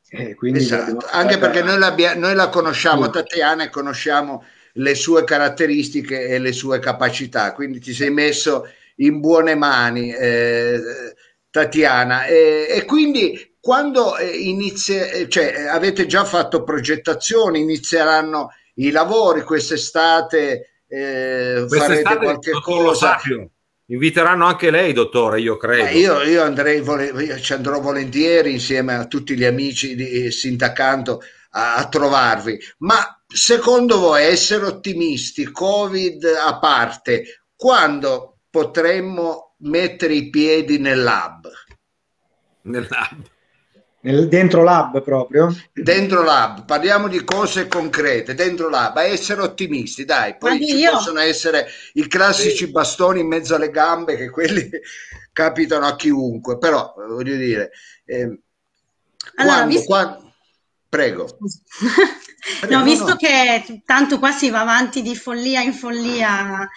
eh, 0.09 0.37
esatto. 0.55 1.07
Anche 1.11 1.39
perché 1.39 1.63
noi, 1.63 1.79
noi, 2.17 2.35
la 2.35 2.49
conosciamo, 2.49 3.11
Tatiana, 3.11 3.65
e 3.65 3.71
conosciamo 3.71 4.45
le 4.75 4.95
sue 4.95 5.25
caratteristiche 5.25 6.27
e 6.27 6.39
le 6.39 6.53
sue 6.53 6.79
capacità, 6.79 7.53
quindi 7.53 7.81
ti 7.81 7.93
sei 7.93 8.11
messo 8.11 8.69
in 8.97 9.21
buone 9.21 9.55
mani, 9.55 10.13
eh, 10.13 10.81
Tatiana. 11.51 12.27
E, 12.27 12.67
e, 12.71 12.85
quindi 12.85 13.57
quando 13.59 14.17
eh, 14.17 14.27
inizia, 14.27 15.11
eh, 15.11 15.29
cioè, 15.29 15.67
avete 15.69 16.07
già 16.07 16.25
fatto 16.25 16.63
progettazioni, 16.63 17.61
inizieranno 17.61 18.53
i 18.75 18.91
lavori 18.91 19.43
quest'estate, 19.43 20.83
eh, 20.87 21.65
quest'estate 21.67 22.03
farete 22.03 22.17
qualche 22.17 22.53
cosa. 22.63 23.19
Sapio 23.19 23.51
Inviteranno 23.89 24.47
anche 24.47 24.71
lei, 24.71 24.93
dottore, 24.93 25.41
io 25.41 25.57
credo. 25.57 25.87
Eh, 25.87 25.99
io, 25.99 26.23
io, 26.23 26.43
andrei, 26.43 26.83
io 26.83 27.41
ci 27.41 27.53
andrò 27.53 27.81
volentieri 27.81 28.53
insieme 28.53 28.95
a 28.95 29.07
tutti 29.07 29.37
gli 29.37 29.45
amici 29.45 29.95
di 29.95 30.31
Sindacanto 30.33 31.23
a, 31.51 31.77
a 31.77 31.89
trovarvi. 31.89 32.59
Ma 32.79 33.23
secondo 33.27 33.99
voi 33.99 34.25
essere 34.25 34.65
ottimisti, 34.65 35.51
Covid 35.53 36.25
a 36.25 36.59
parte, 36.59 37.45
quando 37.55 38.39
potremmo 38.51 39.55
mettere 39.59 40.15
i 40.15 40.31
piedi 40.31 40.79
nel 40.79 41.03
lab? 41.03 41.49
Nel 42.63 42.87
lab. 42.91 43.35
Nel, 44.07 44.29
dentro 44.29 44.63
lab 44.63 45.03
proprio? 45.03 45.53
Dentro 45.73 46.23
lab, 46.23 46.65
parliamo 46.65 47.09
di 47.09 47.25
cose 47.25 47.67
concrete, 47.67 48.35
dentro 48.35 48.69
lab, 48.69 48.97
a 48.99 49.03
essere 49.03 49.41
ottimisti, 49.41 50.05
dai, 50.05 50.37
poi 50.37 50.65
ci 50.65 50.77
io... 50.77 50.93
possono 50.93 51.19
essere 51.19 51.67
i 51.95 52.07
classici 52.07 52.71
bastoni 52.71 53.19
in 53.19 53.27
mezzo 53.27 53.57
alle 53.57 53.71
gambe 53.71 54.17
che 54.17 54.31
quelli 54.31 54.71
capitano 55.33 55.87
a 55.87 55.97
chiunque, 55.97 56.57
però 56.57 56.95
voglio 56.97 57.35
dire, 57.35 57.73
eh, 58.05 58.23
allora, 59.35 59.57
quando, 59.57 59.67
visto... 59.67 59.87
quando... 59.87 60.33
prego. 60.89 61.39
Prego, 62.61 62.77
no, 62.77 62.85
visto 62.85 63.09
no. 63.09 63.17
che 63.17 63.83
tanto 63.85 64.21
qua 64.21 64.31
si 64.31 64.51
va 64.51 64.61
avanti 64.61 65.03
di 65.03 65.17
follia 65.17 65.63
in 65.63 65.73
follia 65.73 66.69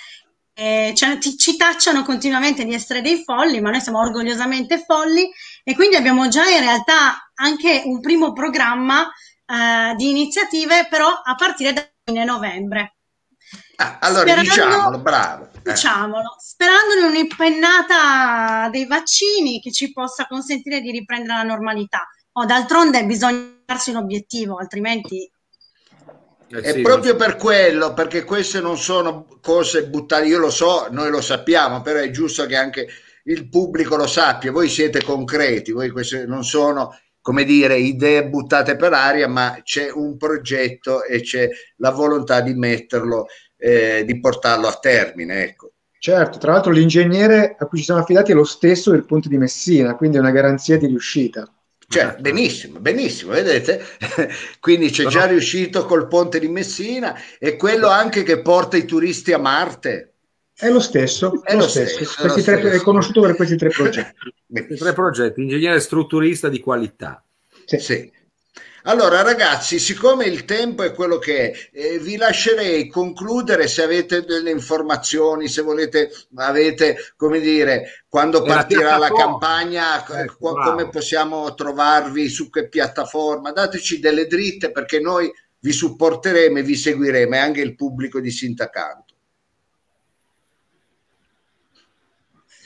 eh, 0.59 0.93
cioè, 0.93 1.17
ti, 1.19 1.37
ci 1.37 1.55
tacciano 1.55 2.03
continuamente 2.03 2.65
di 2.65 2.73
essere 2.73 2.99
dei 3.01 3.23
folli, 3.23 3.61
ma 3.61 3.69
noi 3.69 3.79
siamo 3.79 3.99
orgogliosamente 3.99 4.83
folli 4.85 5.31
e 5.63 5.73
quindi 5.73 5.95
abbiamo 5.95 6.27
già 6.27 6.49
in 6.49 6.59
realtà 6.59 7.31
anche 7.35 7.83
un 7.85 8.01
primo 8.01 8.33
programma 8.33 9.09
eh, 9.45 9.95
di 9.95 10.09
iniziative, 10.09 10.87
però 10.89 11.07
a 11.07 11.35
partire 11.35 11.71
da 11.71 11.89
fine 12.03 12.25
novembre. 12.25 12.95
Ah, 13.77 13.99
allora 14.01 14.23
sperando, 14.23 14.49
diciamolo, 14.49 14.99
bravo. 14.99 15.49
Eh. 15.63 15.71
Diciamolo, 15.71 16.35
sperando 16.37 16.93
in 16.97 17.05
un'impennata 17.05 18.67
dei 18.69 18.85
vaccini 18.85 19.61
che 19.61 19.71
ci 19.71 19.93
possa 19.93 20.27
consentire 20.27 20.81
di 20.81 20.91
riprendere 20.91 21.37
la 21.37 21.43
normalità. 21.43 22.05
oh, 22.33 22.45
d'altronde 22.45 23.05
bisogna 23.05 23.61
darsi 23.65 23.91
un 23.91 23.95
obiettivo, 23.95 24.57
altrimenti 24.57 25.31
eh 26.51 26.63
sì, 26.63 26.79
è 26.79 26.81
proprio 26.81 27.15
per 27.15 27.35
quello, 27.35 27.93
perché 27.93 28.23
queste 28.23 28.59
non 28.59 28.77
sono 28.77 29.27
cose 29.41 29.85
buttate, 29.85 30.25
io 30.25 30.39
lo 30.39 30.49
so, 30.49 30.87
noi 30.89 31.09
lo 31.09 31.21
sappiamo, 31.21 31.81
però 31.81 31.99
è 31.99 32.09
giusto 32.09 32.45
che 32.45 32.55
anche 32.55 32.87
il 33.23 33.47
pubblico 33.49 33.95
lo 33.95 34.07
sappia, 34.07 34.51
voi 34.51 34.69
siete 34.69 35.03
concreti, 35.03 35.71
voi 35.71 35.89
queste 35.89 36.25
non 36.25 36.43
sono 36.43 36.97
come 37.21 37.43
dire 37.43 37.77
idee 37.77 38.27
buttate 38.27 38.75
per 38.75 38.93
aria, 38.93 39.27
ma 39.27 39.59
c'è 39.61 39.91
un 39.91 40.17
progetto 40.17 41.03
e 41.03 41.21
c'è 41.21 41.47
la 41.77 41.91
volontà 41.91 42.41
di 42.41 42.53
metterlo, 42.55 43.27
eh, 43.57 44.03
di 44.05 44.19
portarlo 44.19 44.67
a 44.67 44.77
termine. 44.79 45.43
Ecco. 45.43 45.73
Certo, 45.99 46.37
tra 46.37 46.53
l'altro 46.53 46.71
l'ingegnere 46.71 47.55
a 47.59 47.65
cui 47.65 47.79
ci 47.79 47.83
siamo 47.83 47.99
affidati 47.99 48.31
è 48.31 48.33
lo 48.33 48.45
stesso 48.45 48.91
del 48.91 49.05
ponte 49.05 49.27
di 49.27 49.37
Messina, 49.37 49.95
quindi 49.95 50.17
è 50.17 50.21
una 50.21 50.31
garanzia 50.31 50.77
di 50.77 50.87
riuscita. 50.87 51.47
Cioè, 51.89 52.17
benissimo, 52.19 52.79
benissimo, 52.79 53.31
vedete? 53.31 53.83
Quindi 54.61 54.91
c'è 54.91 55.05
già 55.07 55.25
riuscito 55.25 55.85
col 55.85 56.07
ponte 56.07 56.39
di 56.39 56.47
Messina 56.47 57.19
e 57.39 57.55
quello 57.55 57.87
anche 57.87 58.21
che 58.21 58.41
porta 58.41 58.77
i 58.77 58.85
turisti 58.85 59.33
a 59.33 59.39
Marte. 59.39 60.13
È 60.53 60.69
lo 60.69 60.79
stesso, 60.81 61.41
è, 61.43 61.55
lo 61.55 61.67
stesso. 61.67 61.95
stesso. 61.95 62.21
È, 62.21 62.27
lo 62.27 62.37
stesso. 62.37 62.59
Tre, 62.59 62.71
è 62.73 62.79
conosciuto 62.81 63.21
per 63.21 63.35
questi 63.35 63.55
tre 63.55 63.69
progetti. 63.69 64.13
tre 64.77 64.93
progetti, 64.93 65.41
ingegnere 65.41 65.79
strutturista 65.79 66.47
di 66.47 66.59
qualità. 66.59 67.23
Sì. 67.65 67.79
sì. 67.79 68.11
Allora 68.83 69.21
ragazzi, 69.21 69.77
siccome 69.77 70.25
il 70.25 70.45
tempo 70.45 70.83
è 70.83 70.93
quello 70.93 71.17
che 71.17 71.51
è, 71.51 71.69
eh, 71.73 71.99
vi 71.99 72.15
lascerei 72.15 72.87
concludere 72.87 73.67
se 73.67 73.83
avete 73.83 74.23
delle 74.23 74.51
informazioni, 74.51 75.47
se 75.47 75.61
volete, 75.61 76.11
avete, 76.35 76.97
come 77.17 77.39
dire, 77.39 78.03
quando 78.07 78.41
partirà 78.41 78.91
la, 78.91 79.09
la 79.09 79.13
campagna, 79.13 80.05
eh, 80.05 80.31
come 80.37 80.89
possiamo 80.89 81.53
trovarvi, 81.53 82.29
su 82.29 82.49
che 82.49 82.69
piattaforma, 82.69 83.51
dateci 83.51 83.99
delle 83.99 84.27
dritte 84.27 84.71
perché 84.71 84.99
noi 84.99 85.29
vi 85.59 85.71
supporteremo 85.71 86.59
e 86.59 86.63
vi 86.63 86.75
seguiremo 86.75 87.35
e 87.35 87.37
anche 87.37 87.61
il 87.61 87.75
pubblico 87.75 88.19
di 88.19 88.31
Sintacanto. 88.31 89.13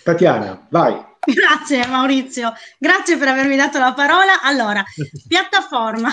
Tatiana, 0.04 0.68
vai. 0.70 1.12
Grazie 1.26 1.88
Maurizio, 1.88 2.54
grazie 2.78 3.18
per 3.18 3.30
avermi 3.30 3.56
dato 3.56 3.80
la 3.80 3.94
parola. 3.94 4.42
Allora, 4.42 4.84
piattaforma. 5.28 6.12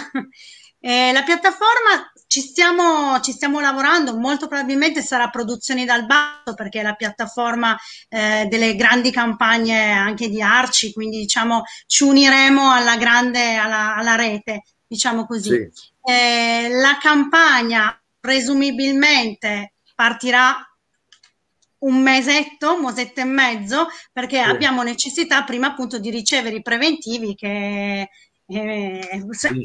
Eh, 0.82 1.12
la 1.12 1.22
piattaforma 1.22 2.10
ci 2.26 2.40
stiamo, 2.40 3.20
ci 3.20 3.32
stiamo 3.32 3.60
lavorando, 3.60 4.16
molto 4.16 4.46
probabilmente 4.46 5.02
sarà 5.02 5.28
produzioni 5.28 5.84
dal 5.84 6.06
basso 6.06 6.54
perché 6.54 6.80
è 6.80 6.82
la 6.82 6.94
piattaforma 6.94 7.76
eh, 8.08 8.46
delle 8.48 8.76
grandi 8.76 9.10
campagne 9.10 9.90
anche 9.90 10.28
di 10.28 10.40
Arci, 10.40 10.92
quindi 10.92 11.18
diciamo 11.18 11.64
ci 11.86 12.04
uniremo 12.04 12.70
alla 12.70 12.96
grande, 12.96 13.56
alla, 13.56 13.96
alla 13.96 14.14
rete, 14.14 14.62
diciamo 14.86 15.26
così. 15.26 15.50
Sì. 15.50 15.90
Eh, 16.02 16.68
la 16.70 16.96
campagna 16.98 18.00
presumibilmente 18.18 19.74
partirà 19.94 20.64
un 21.80 22.00
mesetto, 22.02 22.74
un 22.74 22.84
mesetto 22.84 23.20
e 23.20 23.24
mezzo, 23.24 23.88
perché 24.12 24.42
sì. 24.42 24.48
abbiamo 24.48 24.82
necessità 24.82 25.44
prima 25.44 25.68
appunto 25.68 25.98
di 25.98 26.10
ricevere 26.10 26.56
i 26.56 26.62
preventivi 26.62 27.34
che 27.34 28.08
eh, 28.46 29.24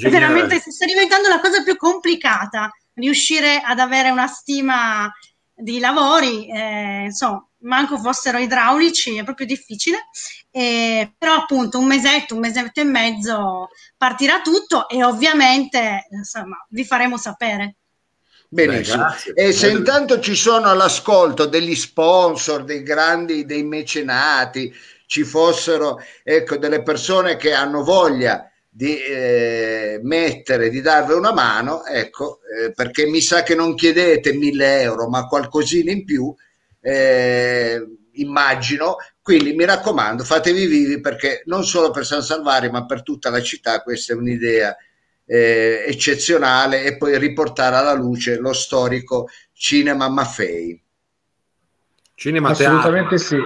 veramente 0.09 0.59
sta 0.59 0.85
diventando 0.85 1.27
la 1.27 1.39
cosa 1.39 1.63
più 1.63 1.75
complicata, 1.75 2.71
riuscire 2.93 3.61
ad 3.61 3.79
avere 3.79 4.09
una 4.09 4.27
stima 4.27 5.11
di 5.53 5.79
lavori, 5.79 6.49
eh, 6.49 7.05
insomma, 7.05 7.45
manco 7.59 7.97
fossero 7.97 8.37
idraulici, 8.37 9.17
è 9.17 9.23
proprio 9.23 9.47
difficile, 9.47 10.09
eh, 10.51 11.13
però 11.17 11.33
appunto 11.33 11.79
un 11.79 11.85
mesetto, 11.85 12.35
un 12.35 12.41
mesetto 12.41 12.81
e 12.81 12.83
mezzo 12.83 13.69
partirà 13.97 14.41
tutto 14.41 14.87
e 14.87 15.03
ovviamente 15.03 16.07
insomma 16.11 16.63
vi 16.69 16.85
faremo 16.85 17.17
sapere. 17.17 17.77
Benissimo. 18.55 19.03
Beh, 19.33 19.47
e 19.47 19.51
se 19.51 19.69
intanto 19.69 20.21
ci 20.21 20.33
sono 20.33 20.69
all'ascolto 20.69 21.45
degli 21.45 21.75
sponsor, 21.75 22.63
dei 22.63 22.83
grandi, 22.83 23.43
dei 23.43 23.63
mecenati, 23.63 24.73
ci 25.07 25.23
fossero 25.23 26.01
ecco, 26.23 26.55
delle 26.55 26.81
persone 26.81 27.35
che 27.35 27.51
hanno 27.51 27.83
voglia 27.83 28.49
di 28.69 28.97
eh, 28.97 29.99
mettere, 30.03 30.69
di 30.69 30.79
darvi 30.79 31.11
una 31.11 31.33
mano, 31.33 31.85
ecco, 31.85 32.39
eh, 32.43 32.71
perché 32.71 33.05
mi 33.07 33.19
sa 33.19 33.43
che 33.43 33.55
non 33.55 33.75
chiedete 33.75 34.33
mille 34.33 34.81
euro, 34.81 35.09
ma 35.09 35.27
qualcosina 35.27 35.91
in 35.91 36.05
più, 36.05 36.33
eh, 36.79 37.85
immagino. 38.13 38.95
Quindi 39.21 39.53
mi 39.53 39.65
raccomando, 39.65 40.23
fatevi 40.23 40.65
vivi 40.65 41.01
perché 41.01 41.41
non 41.45 41.65
solo 41.65 41.91
per 41.91 42.05
San 42.05 42.21
Salvario, 42.21 42.71
ma 42.71 42.85
per 42.85 43.03
tutta 43.03 43.29
la 43.29 43.41
città, 43.41 43.81
questa 43.81 44.13
è 44.13 44.15
un'idea 44.15 44.73
eh, 45.25 45.85
eccezionale 45.87 46.83
e 46.83 46.97
poi 46.97 47.17
riportare 47.17 47.75
alla 47.75 47.93
luce 47.93 48.37
lo 48.37 48.53
storico 48.53 49.27
cinema 49.51 50.09
Maffei. 50.09 50.81
Cinema 52.13 52.49
Assolutamente 52.49 53.17
sì. 53.17 53.37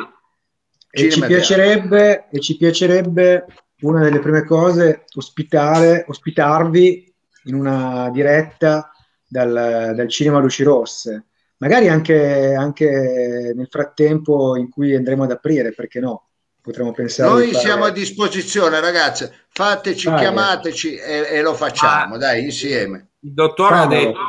E 0.92 1.12
ci, 1.12 1.22
piacerebbe, 1.22 2.28
e 2.30 2.40
ci 2.40 2.58
piacerebbe 2.58 3.46
una 3.82 4.02
delle 4.02 4.20
prime 4.20 4.44
cose 4.44 5.06
ospitare, 5.16 6.06
ospitarvi 6.08 7.14
in 7.46 7.56
una 7.56 8.10
diretta 8.12 8.92
dal, 9.26 9.94
dal 9.96 10.10
cinema 10.10 10.40
Luci 10.40 10.64
Rosse. 10.64 11.26
Magari 11.58 11.90
anche, 11.90 12.54
anche 12.54 13.54
nel 13.56 13.68
frattempo 13.70 14.56
in 14.56 14.70
cui 14.70 14.96
andremo 14.96 15.24
ad 15.24 15.32
aprire, 15.32 15.74
perché 15.74 16.00
no? 16.00 16.29
Potremmo 16.62 16.92
pensare. 16.92 17.30
Noi 17.30 17.52
fare... 17.52 17.66
siamo 17.66 17.86
a 17.86 17.92
disposizione, 17.92 18.80
ragazzi. 18.80 19.30
Fateci, 19.50 20.08
ah, 20.08 20.16
chiamateci 20.16 20.96
e, 20.96 21.28
e, 21.32 21.42
lo 21.42 21.54
facciamo, 21.54 22.16
ah, 22.16 22.18
dai, 22.18 22.44
insieme. 22.44 23.10
Il 23.20 23.34
dottore 23.34 23.76
ha 23.76 23.88
detto: 23.88 24.20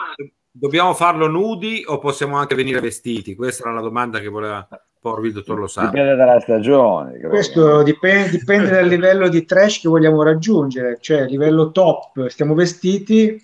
dobbiamo 0.51 0.95
farlo 0.95 1.26
nudi 1.28 1.83
o 1.87 1.99
possiamo 1.99 2.37
anche 2.37 2.55
venire 2.55 2.81
vestiti? 2.81 3.35
Questa 3.35 3.64
era 3.64 3.74
la 3.74 3.83
domanda 3.83 4.20
che 4.20 4.28
voleva 4.28 4.66
porvi 5.01 5.28
il 5.28 5.35
dottor 5.35 5.59
Lo 5.59 5.66
sa. 5.66 5.87
Dipende 5.87 6.14
dalla 6.14 6.41
stagione. 6.41 7.12
Credo. 7.12 7.28
Questo 7.28 7.83
dipende, 7.83 8.31
dipende 8.31 8.70
dal 8.70 8.87
livello 8.87 9.28
di 9.28 9.45
trash 9.45 9.81
che 9.81 9.89
vogliamo 9.89 10.22
raggiungere, 10.22 10.99
cioè 11.01 11.26
livello 11.26 11.70
top, 11.70 12.26
stiamo 12.28 12.55
vestiti 12.55 13.43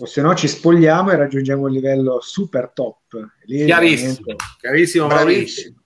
o 0.00 0.06
se 0.06 0.22
no 0.22 0.34
ci 0.34 0.46
spogliamo 0.46 1.10
e 1.10 1.16
raggiungiamo 1.16 1.66
il 1.66 1.74
livello 1.74 2.20
super 2.20 2.70
top. 2.72 2.98
Lì 3.44 3.64
chiarissimo, 3.66 4.36
chiarissimo, 4.60 5.06
bravissimo 5.08 5.76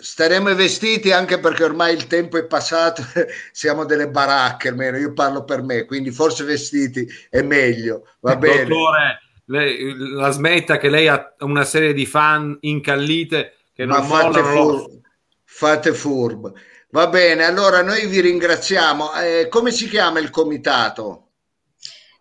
staremo 0.00 0.54
vestiti 0.54 1.12
anche 1.12 1.38
perché 1.38 1.64
ormai 1.64 1.94
il 1.94 2.06
tempo 2.06 2.36
è 2.36 2.46
passato, 2.46 3.02
siamo 3.52 3.84
delle 3.84 4.08
baracche 4.08 4.68
almeno, 4.68 4.96
io 4.96 5.12
parlo 5.12 5.44
per 5.44 5.62
me, 5.62 5.84
quindi 5.84 6.10
forse 6.10 6.44
vestiti 6.44 7.06
è 7.30 7.42
meglio, 7.42 8.08
va 8.20 8.36
bene. 8.36 8.64
Dottore, 8.64 9.20
lei, 9.46 9.94
la 9.96 10.30
smetta 10.30 10.78
che 10.78 10.88
lei 10.88 11.08
ha 11.08 11.34
una 11.40 11.64
serie 11.64 11.92
di 11.92 12.06
fan 12.06 12.56
incallite 12.60 13.56
che 13.74 13.84
non 13.84 14.02
fate, 14.04 14.42
fur- 14.42 15.00
fate 15.44 15.92
furbo. 15.92 16.54
Va 16.90 17.08
bene, 17.08 17.44
allora 17.44 17.82
noi 17.82 18.06
vi 18.06 18.20
ringraziamo. 18.20 19.14
Eh, 19.14 19.48
come 19.50 19.72
si 19.72 19.88
chiama 19.88 20.20
il 20.20 20.30
comitato? 20.30 21.32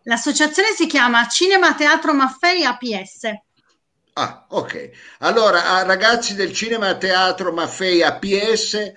L'associazione 0.04 0.70
si 0.76 0.88
chiama 0.88 1.28
Cinema 1.28 1.76
Teatro 1.76 2.14
Maffei 2.14 2.66
APS. 2.66 3.30
Ah, 4.14 4.46
ok. 4.50 4.90
Allora, 5.20 5.84
ragazzi 5.84 6.36
del 6.36 6.54
Cinema 6.54 6.96
Teatro 6.96 7.52
Maffei 7.52 8.04
APS, 8.04 8.94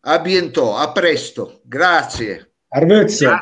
a 0.00 0.18
bientò, 0.18 0.76
a 0.76 0.92
presto, 0.92 1.60
grazie. 1.64 2.52
Arvezzo, 2.68 3.40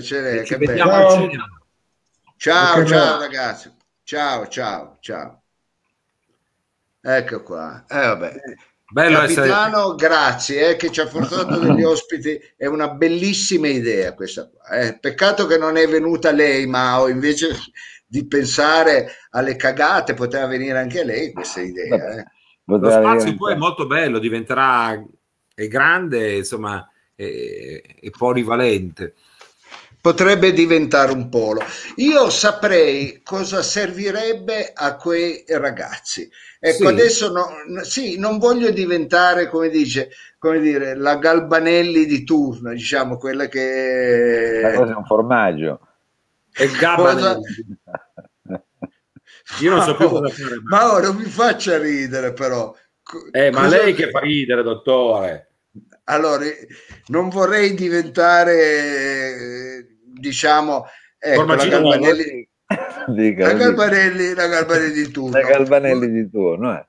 ce 0.00 0.42
che 0.44 0.58
bello. 0.58 1.30
Ciao, 2.36 2.86
ciao 2.86 3.18
ragazzi. 3.18 3.74
Ciao, 4.02 4.46
ciao, 4.46 4.96
ciao. 5.00 5.42
Ecco 7.02 7.42
qua. 7.42 7.84
Eh, 7.88 7.98
vabbè. 7.98 8.40
Bello 8.90 9.18
Capitano, 9.18 9.94
essere... 9.94 9.96
grazie, 9.96 10.70
eh, 10.70 10.76
che 10.76 10.90
ci 10.90 11.00
ha 11.00 11.06
portato 11.06 11.58
degli 11.58 11.82
ospiti, 11.82 12.40
è 12.56 12.64
una 12.64 12.88
bellissima 12.88 13.68
idea 13.68 14.14
questa 14.14 14.48
qua. 14.48 14.78
Eh. 14.78 14.98
Peccato 14.98 15.46
che 15.46 15.58
non 15.58 15.76
è 15.76 15.86
venuta 15.86 16.30
lei, 16.30 16.66
Mao, 16.66 17.08
invece 17.08 17.50
di 18.08 18.26
pensare 18.26 19.10
alle 19.30 19.54
cagate, 19.56 20.14
poteva 20.14 20.46
venire 20.46 20.78
anche 20.78 21.04
lei 21.04 21.32
questa 21.32 21.60
idea. 21.60 22.16
Eh. 22.16 22.24
Lo 22.64 22.90
spazio 22.90 23.34
poi 23.36 23.52
è 23.52 23.56
molto 23.56 23.86
bello, 23.86 24.18
diventerà 24.18 25.02
è 25.54 25.66
grande, 25.68 26.36
insomma, 26.36 26.88
è, 27.14 27.82
è 28.00 28.10
polivalente. 28.10 29.14
Potrebbe 30.00 30.52
diventare 30.52 31.12
un 31.12 31.28
polo. 31.28 31.60
Io 31.96 32.30
saprei 32.30 33.20
cosa 33.22 33.62
servirebbe 33.62 34.70
a 34.72 34.96
quei 34.96 35.44
ragazzi. 35.48 36.30
Ecco, 36.60 36.86
sì. 36.86 36.86
adesso 36.86 37.32
no, 37.32 37.82
sì, 37.82 38.18
non 38.18 38.38
voglio 38.38 38.70
diventare, 38.70 39.48
come 39.48 39.68
dice, 39.68 40.10
come 40.38 40.60
dire, 40.60 40.94
la 40.94 41.16
Galbanelli 41.16 42.06
di 42.06 42.22
turno, 42.24 42.70
diciamo, 42.70 43.16
quella 43.16 43.46
che... 43.46 44.60
La 44.62 44.74
cosa 44.74 44.92
è 44.92 44.96
un 44.96 45.04
formaggio. 45.04 45.80
E 46.58 46.68
Gabba 46.78 47.38
Io 49.60 49.70
non 49.70 49.82
so 49.82 49.94
più 49.94 50.08
cosa 50.08 50.28
fare. 50.28 50.56
Ma 50.64 50.92
ora 50.92 51.12
mi 51.12 51.24
faccia 51.24 51.78
ridere, 51.78 52.32
però. 52.32 52.74
Eh, 53.30 53.50
ma 53.52 53.62
cosa... 53.62 53.82
lei 53.82 53.94
che 53.94 54.10
fa 54.10 54.18
ridere, 54.18 54.62
dottore. 54.62 55.52
allora, 56.04 56.44
non 57.06 57.28
vorrei 57.28 57.74
diventare, 57.74 59.86
diciamo, 60.04 60.84
ecco, 61.16 61.44
la 61.44 61.64
Galbanelli, 61.64 62.48
dica, 63.06 63.46
la, 63.46 63.52
Galbanelli, 63.54 64.34
la 64.34 64.46
Galbanelli 64.48 64.92
di 64.92 65.10
turno. 65.10 65.40
La 65.40 65.46
Galbanelli 65.46 66.10
di 66.10 66.28
turno, 66.28 66.76
eh. 66.76 66.86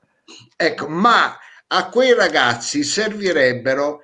Ecco, 0.56 0.88
ma 0.88 1.38
a 1.68 1.88
quei 1.88 2.12
ragazzi 2.12 2.82
servirebbero 2.82 4.02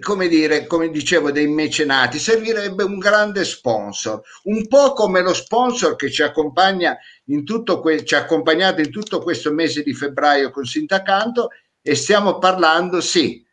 come 0.00 0.28
dire, 0.28 0.66
come 0.66 0.88
dicevo, 0.90 1.32
dei 1.32 1.48
mecenati, 1.48 2.18
servirebbe 2.18 2.84
un 2.84 2.98
grande 2.98 3.44
sponsor, 3.44 4.20
un 4.44 4.66
po' 4.68 4.92
come 4.92 5.20
lo 5.20 5.34
sponsor 5.34 5.96
che 5.96 6.10
ci 6.10 6.22
accompagna 6.22 6.96
in 7.26 7.44
tutto 7.44 7.80
que- 7.80 8.04
ci 8.04 8.14
ha 8.14 8.18
accompagnato 8.18 8.80
in 8.80 8.90
tutto 8.90 9.20
questo 9.20 9.52
mese 9.52 9.82
di 9.82 9.92
febbraio 9.92 10.50
con 10.50 10.64
Sintacanto 10.64 11.48
e 11.82 11.94
stiamo 11.94 12.38
parlando, 12.38 13.00
sì, 13.00 13.44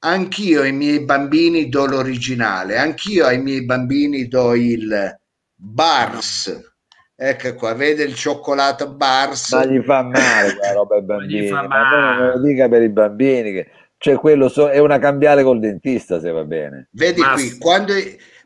anch'io 0.00 0.60
ai 0.60 0.72
miei 0.72 1.04
bambini 1.04 1.68
do 1.68 1.86
l'originale, 1.86 2.76
anch'io 2.76 3.24
ai 3.24 3.40
miei 3.40 3.64
bambini 3.64 4.28
do 4.28 4.54
il 4.54 5.18
Bars. 5.54 6.74
Ecco 7.18 7.54
qua, 7.54 7.72
vede 7.72 8.02
il 8.02 8.14
cioccolato 8.14 8.92
Bars. 8.92 9.52
Ma 9.52 9.64
gli 9.64 9.82
fa 9.82 10.02
male 10.02 10.54
quella 10.54 10.72
roba 10.74 10.96
ai 10.96 11.02
bambini, 11.02 11.48
ma, 11.48 11.66
ma 11.66 11.90
non 11.90 12.16
me 12.18 12.32
lo 12.34 12.42
dica 12.42 12.68
per 12.68 12.82
i 12.82 12.90
bambini 12.90 13.52
che 13.52 13.70
cioè 13.98 14.16
quello 14.16 14.48
so, 14.48 14.68
è 14.68 14.78
una 14.78 14.98
cambiale 14.98 15.42
col 15.42 15.58
dentista 15.58 16.20
se 16.20 16.30
va 16.30 16.44
bene. 16.44 16.88
Vedi 16.92 17.20
Ma... 17.20 17.32
qui, 17.32 17.56
quando 17.58 17.94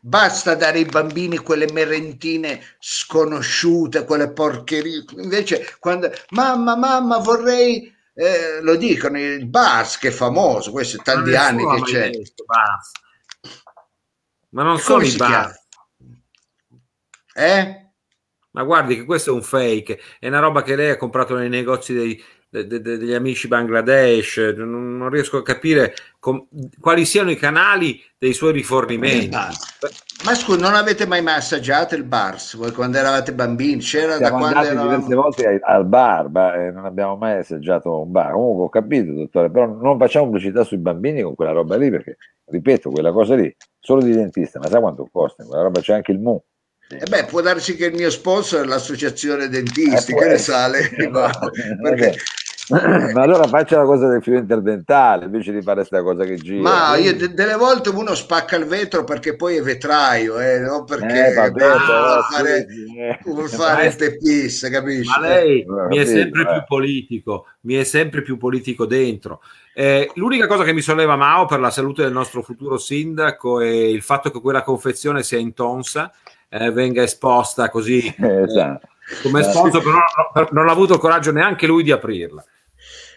basta 0.01 0.55
dare 0.55 0.79
ai 0.79 0.85
bambini 0.85 1.37
quelle 1.37 1.71
merentine 1.71 2.61
sconosciute, 2.79 4.05
quelle 4.05 4.31
porcherie. 4.31 5.03
Invece, 5.17 5.75
quando 5.79 6.11
mamma, 6.29 6.75
mamma, 6.75 7.17
vorrei, 7.17 7.93
eh, 8.13 8.61
lo 8.61 8.75
dicono 8.75 9.19
il 9.19 9.45
Bars 9.47 9.97
che 9.97 10.07
è 10.07 10.11
famoso, 10.11 10.71
questo 10.71 10.97
è 10.97 11.03
tanti 11.03 11.35
anni 11.35 11.65
che 11.75 11.81
c'è. 11.83 12.09
Detto, 12.09 12.45
Ma 14.49 14.63
non 14.63 14.79
sono 14.79 15.03
i 15.03 15.15
Bars. 15.15 15.59
Eh? 17.33 17.85
Ma 18.51 18.63
guardi 18.63 18.95
che 18.95 19.05
questo 19.05 19.31
è 19.31 19.33
un 19.33 19.41
fake, 19.43 19.99
è 20.19 20.27
una 20.27 20.39
roba 20.39 20.61
che 20.61 20.75
lei 20.75 20.89
ha 20.89 20.97
comprato 20.97 21.35
nei 21.37 21.47
negozi 21.47 21.93
dei, 21.93 22.21
de, 22.51 22.67
de, 22.67 22.81
degli 22.81 23.13
amici 23.13 23.47
Bangladesh, 23.47 24.53
non, 24.57 24.97
non 24.97 25.09
riesco 25.09 25.37
a 25.37 25.41
capire 25.41 25.93
com, 26.19 26.45
quali 26.81 27.05
siano 27.05 27.31
i 27.31 27.37
canali 27.37 28.03
dei 28.17 28.33
suoi 28.33 28.51
rifornimenti. 28.51 29.29
Ma 30.25 30.35
scusa, 30.35 30.59
non 30.59 30.75
avete 30.75 31.07
mai 31.07 31.25
assaggiato 31.25 31.95
il 31.95 32.03
Bars 32.03 32.57
voi 32.57 32.73
quando 32.73 32.97
eravate 32.97 33.33
bambini? 33.33 33.79
C'era 33.79 34.17
Siamo 34.17 34.37
da 34.37 34.49
quando 34.51 34.67
eravamo... 34.67 34.89
diverse 34.89 35.15
volte 35.15 35.59
al 35.63 35.85
bar, 35.85 36.29
ma 36.29 36.53
eh, 36.55 36.71
non 36.71 36.85
abbiamo 36.85 37.15
mai 37.15 37.39
assaggiato 37.39 38.01
un 38.01 38.11
bar. 38.11 38.33
Comunque 38.33 38.65
ho 38.65 38.69
capito, 38.69 39.13
dottore, 39.13 39.49
però 39.49 39.65
non 39.65 39.97
facciamo 39.97 40.25
pubblicità 40.25 40.65
sui 40.65 40.77
bambini 40.77 41.21
con 41.21 41.33
quella 41.33 41.53
roba 41.53 41.77
lì 41.77 41.89
perché, 41.89 42.17
ripeto, 42.45 42.89
quella 42.91 43.13
cosa 43.13 43.35
lì, 43.35 43.55
solo 43.79 44.01
di 44.01 44.11
dentista, 44.11 44.59
ma 44.59 44.67
sa 44.67 44.79
quanto 44.81 45.07
costa? 45.09 45.45
Quella 45.45 45.63
roba 45.63 45.79
c'è 45.79 45.93
anche 45.93 46.11
il 46.11 46.19
mu. 46.19 46.39
Eh 46.99 47.05
beh, 47.09 47.25
può 47.25 47.41
darsi 47.41 47.75
che 47.75 47.85
il 47.85 47.93
mio 47.93 48.09
sponsor 48.09 48.63
è 48.63 48.67
l'associazione 48.67 49.47
dentisti, 49.47 50.11
eh, 50.11 50.15
che 50.15 50.27
ne 50.27 50.37
sale, 50.37 50.89
perché 51.81 52.15
ma 53.13 53.21
allora 53.21 53.47
faccia 53.47 53.77
la 53.77 53.83
cosa 53.83 54.07
del 54.07 54.21
filo 54.21 54.37
interdentale 54.37 55.25
invece 55.25 55.51
di 55.51 55.61
fare 55.61 55.77
questa 55.77 56.01
cosa 56.01 56.23
che 56.23 56.35
gira. 56.35 56.61
Ma 56.61 56.95
io 56.95 57.15
de- 57.15 57.33
delle 57.33 57.55
volte 57.55 57.89
uno 57.89 58.15
spacca 58.15 58.55
il 58.55 58.65
vetro 58.65 59.03
perché 59.03 59.35
poi 59.35 59.57
è 59.57 59.61
vetraio, 59.61 60.39
eh, 60.39 60.59
non 60.59 60.85
perché 60.85 61.27
eh, 61.27 61.33
vabbè, 61.33 61.67
no, 61.67 61.75
vuol 61.75 62.23
fare, 62.31 62.65
sì, 62.69 63.29
vuol 63.29 63.49
fare 63.49 63.87
il 63.87 63.95
tepis, 63.95 64.69
capisci? 64.71 65.19
Ma 65.19 65.27
lei 65.27 65.61
eh, 65.61 65.87
mi 65.89 65.97
è 65.97 66.05
sempre 66.05 66.45
più 66.45 66.63
politico, 66.65 67.47
mi 67.61 67.75
è 67.75 67.83
sempre 67.83 68.21
più 68.21 68.37
politico 68.37 68.85
dentro. 68.85 69.41
Eh, 69.73 70.09
l'unica 70.15 70.47
cosa 70.47 70.63
che 70.63 70.73
mi 70.73 70.81
solleva 70.81 71.15
Mao 71.15 71.45
per 71.45 71.59
la 71.59 71.71
salute 71.71 72.03
del 72.03 72.11
nostro 72.11 72.41
futuro 72.41 72.77
sindaco 72.77 73.61
è 73.61 73.69
il 73.69 74.01
fatto 74.01 74.31
che 74.31 74.41
quella 74.41 74.63
confezione 74.63 75.23
sia 75.23 75.39
intonsa, 75.39 76.11
eh, 76.51 76.71
venga 76.71 77.01
esposta 77.01 77.69
così. 77.69 78.13
esatto. 78.19 78.89
Come 79.23 79.43
sponsor, 79.43 79.81
però 79.81 80.47
non 80.51 80.67
ha 80.67 80.71
avuto 80.71 80.93
il 80.93 80.99
coraggio 80.99 81.31
neanche 81.31 81.67
lui 81.67 81.83
di 81.83 81.91
aprirla. 81.91 82.43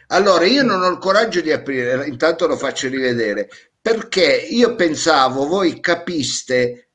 Allora, 0.08 0.44
io 0.44 0.62
non 0.62 0.82
ho 0.82 0.88
il 0.88 0.98
coraggio 0.98 1.40
di 1.40 1.50
aprire, 1.50 2.06
intanto 2.06 2.46
lo 2.46 2.56
faccio 2.56 2.88
rivedere, 2.88 3.48
perché 3.80 4.46
io 4.50 4.74
pensavo 4.74 5.46
voi 5.46 5.80
capiste 5.80 6.90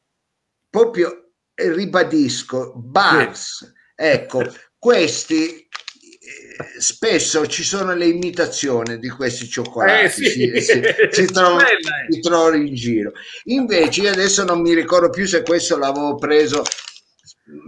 proprio, 0.70 1.32
ribadisco, 1.54 2.74
bars, 2.76 3.58
sì. 3.58 3.74
ecco, 3.96 4.42
questi 4.78 5.62
eh, 5.62 5.68
spesso 6.78 7.48
ci 7.48 7.64
sono 7.64 7.94
le 7.94 8.08
imitazioni 8.08 9.00
di 9.00 9.10
questi 9.10 9.48
cioccolati, 9.48 10.04
eh, 10.04 10.10
sì. 10.10 10.30
si, 10.30 10.62
si, 10.62 10.82
si, 11.10 11.26
trovano, 11.26 11.64
si, 12.10 12.20
trovano, 12.20 12.56
in 12.56 12.74
giro. 12.74 13.12
Invece 13.46 14.02
io 14.02 14.12
adesso 14.12 14.44
non 14.44 14.62
mi 14.62 14.74
ricordo 14.74 15.10
più 15.10 15.26
se 15.26 15.42
questo 15.42 15.78
l'avevo 15.78 16.16
preso 16.16 16.64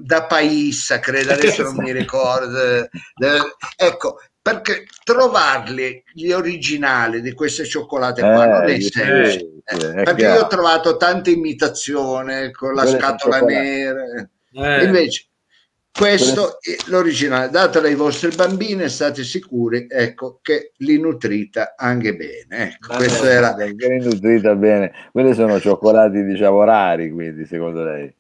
da 0.04 0.26
Paissa, 0.26 1.00
credo, 1.00 1.34
adesso 1.34 1.64
non 1.64 1.76
mi 1.78 1.92
ricordo. 1.92 2.90
Ecco, 3.76 4.18
perché 4.42 4.86
trovarli 5.04 6.04
gli 6.14 6.32
originali 6.32 7.22
di 7.22 7.34
queste 7.34 7.66
cioccolate 7.66 8.22
qua 8.22 8.46
eh, 8.46 8.48
non 8.48 8.70
è 8.70 8.80
semplice 8.82 9.40
eh, 9.64 10.04
perché 10.04 10.24
io 10.24 10.42
ho 10.42 10.48
trovato 10.48 10.98
tante 10.98 11.30
imitazioni 11.30 12.52
con 12.52 12.74
la 12.74 12.82
Quelle 12.82 12.98
scatola 12.98 13.40
nera 13.42 14.04
eh. 14.52 14.84
invece 14.84 15.28
questo 15.92 16.60
è 16.62 16.76
l'originale 16.88 17.50
datelo 17.50 17.88
ai 17.88 17.96
vostri 17.96 18.34
bambini 18.36 18.84
e 18.84 18.90
state 18.90 19.24
sicuri 19.24 19.88
ecco 19.90 20.40
che 20.42 20.72
li 20.78 21.00
nutrita 21.00 21.76
anche 21.78 22.16
bene 22.16 22.74
ecco, 22.74 22.96
questo 22.96 23.26
era 23.26 23.56
li 23.56 24.00
nutrita 24.04 24.56
bene 24.56 24.92
quelli 25.12 25.34
sono 25.34 25.60
cioccolati 25.60 26.24
diciamo 26.24 26.64
rari 26.64 27.12
quindi 27.12 27.46
secondo 27.46 27.84
lei 27.84 28.14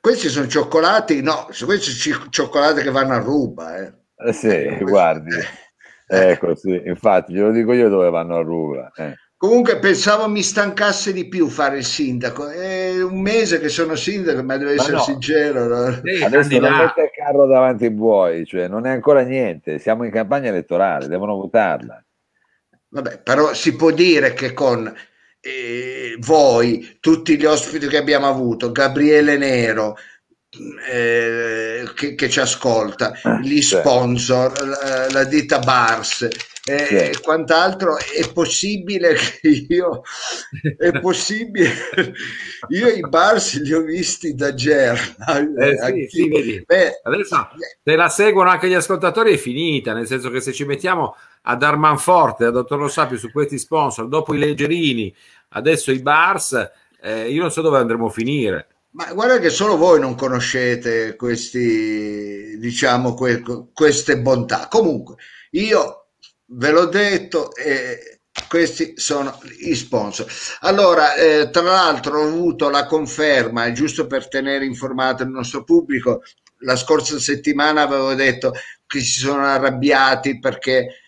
questi 0.00 0.28
sono 0.28 0.46
cioccolati 0.46 1.22
no 1.22 1.48
questi 1.64 1.90
sono 1.90 2.26
cioccolati 2.28 2.82
che 2.82 2.90
vanno 2.90 3.14
a 3.14 3.18
ruba 3.18 3.78
eh. 3.78 4.02
Eh 4.16 4.32
sì, 4.32 4.78
guardi. 4.82 5.30
Eh. 6.06 6.32
Ecco, 6.32 6.54
sì, 6.54 6.82
infatti, 6.84 7.32
glielo 7.32 7.50
dico 7.50 7.72
io 7.72 7.88
dove 7.88 8.10
vanno 8.10 8.36
a 8.36 8.42
ruba. 8.42 8.92
Eh. 8.94 9.14
Comunque 9.36 9.78
pensavo 9.78 10.28
mi 10.28 10.42
stancasse 10.42 11.12
di 11.12 11.28
più 11.28 11.48
fare 11.48 11.78
il 11.78 11.84
sindaco. 11.84 12.48
È 12.48 13.02
un 13.02 13.20
mese 13.20 13.60
che 13.60 13.68
sono 13.68 13.94
sindaco, 13.94 14.42
ma 14.42 14.56
devo 14.56 14.70
essere 14.70 14.96
no. 14.96 15.02
sincero. 15.02 15.66
No? 15.66 15.86
Adesso 15.86 16.58
non 16.58 16.76
mette 16.76 17.02
il 17.02 17.10
carro 17.14 17.46
davanti 17.46 17.84
ai 17.84 17.90
buoi, 17.90 18.46
cioè 18.46 18.68
non 18.68 18.86
è 18.86 18.90
ancora 18.90 19.22
niente. 19.22 19.78
Siamo 19.78 20.04
in 20.04 20.10
campagna 20.10 20.48
elettorale, 20.48 21.08
devono 21.08 21.34
votarla. 21.34 22.02
Vabbè, 22.88 23.22
però 23.22 23.52
si 23.52 23.74
può 23.74 23.90
dire 23.90 24.34
che 24.34 24.52
con 24.52 24.90
eh, 25.40 26.16
voi, 26.20 26.96
tutti 27.00 27.36
gli 27.36 27.44
ospiti 27.44 27.86
che 27.88 27.98
abbiamo 27.98 28.28
avuto, 28.28 28.72
Gabriele 28.72 29.36
Nero, 29.36 29.96
eh, 30.90 31.82
che, 31.94 32.14
che, 32.14 32.28
ci 32.30 32.40
ascolta, 32.40 33.12
ah, 33.22 33.40
gli 33.40 33.60
sponsor, 33.60 34.52
la, 34.64 35.10
la 35.10 35.24
ditta 35.24 35.58
Bars 35.58 36.28
eh, 36.66 36.86
sì. 36.86 36.94
e 36.94 37.20
quant'altro, 37.20 37.98
è 37.98 38.32
possibile 38.32 39.14
che 39.14 39.66
io, 39.68 40.02
è 40.78 40.98
possibile, 40.98 41.70
io 42.68 42.88
i 42.88 43.00
Bars 43.00 43.60
li 43.60 43.72
ho 43.74 43.82
visti 43.82 44.34
da 44.34 44.54
Gerna. 44.54 45.38
Eh, 45.58 46.08
sì, 46.08 46.30
sì, 46.30 46.64
Beh, 46.64 47.00
Adesso 47.02 47.48
se 47.82 47.96
la 47.96 48.08
seguono 48.08 48.48
anche 48.48 48.68
gli 48.68 48.74
ascoltatori 48.74 49.34
è 49.34 49.36
finita, 49.36 49.92
nel 49.92 50.06
senso 50.06 50.30
che 50.30 50.40
se 50.40 50.52
ci 50.52 50.64
mettiamo 50.64 51.16
a 51.42 51.54
dar 51.56 51.76
manforte, 51.76 52.46
a 52.46 52.50
dottor 52.50 52.78
Lo 52.78 52.88
Sapio 52.88 53.18
su 53.18 53.30
questi 53.30 53.58
sponsor, 53.58 54.08
dopo 54.08 54.32
i 54.32 54.38
leggerini, 54.38 55.14
adesso 55.50 55.92
i 55.92 56.00
Bars, 56.00 56.70
eh, 57.02 57.30
io 57.30 57.42
non 57.42 57.50
so 57.50 57.60
dove 57.60 57.76
andremo 57.76 58.06
a 58.06 58.10
finire. 58.10 58.68
Ma 58.92 59.12
guarda 59.12 59.38
che 59.38 59.50
solo 59.50 59.76
voi 59.76 60.00
non 60.00 60.14
conoscete 60.14 61.16
questi, 61.16 62.56
diciamo, 62.58 63.12
que- 63.12 63.42
queste 63.74 64.18
bontà. 64.18 64.68
Comunque, 64.70 65.16
io 65.50 66.03
ve 66.46 66.70
l'ho 66.70 66.86
detto 66.86 67.54
e 67.54 68.20
questi 68.48 68.94
sono 68.96 69.38
gli 69.58 69.74
sponsor. 69.74 70.26
Allora, 70.60 71.14
eh, 71.14 71.50
tra 71.50 71.62
l'altro 71.62 72.20
ho 72.20 72.26
avuto 72.26 72.68
la 72.68 72.86
conferma, 72.86 73.72
giusto 73.72 74.06
per 74.06 74.28
tenere 74.28 74.64
informato 74.64 75.22
il 75.22 75.30
nostro 75.30 75.64
pubblico, 75.64 76.22
la 76.58 76.76
scorsa 76.76 77.18
settimana 77.18 77.82
avevo 77.82 78.14
detto 78.14 78.52
che 78.86 79.00
si 79.00 79.20
sono 79.20 79.44
arrabbiati 79.44 80.38
perché 80.38 81.00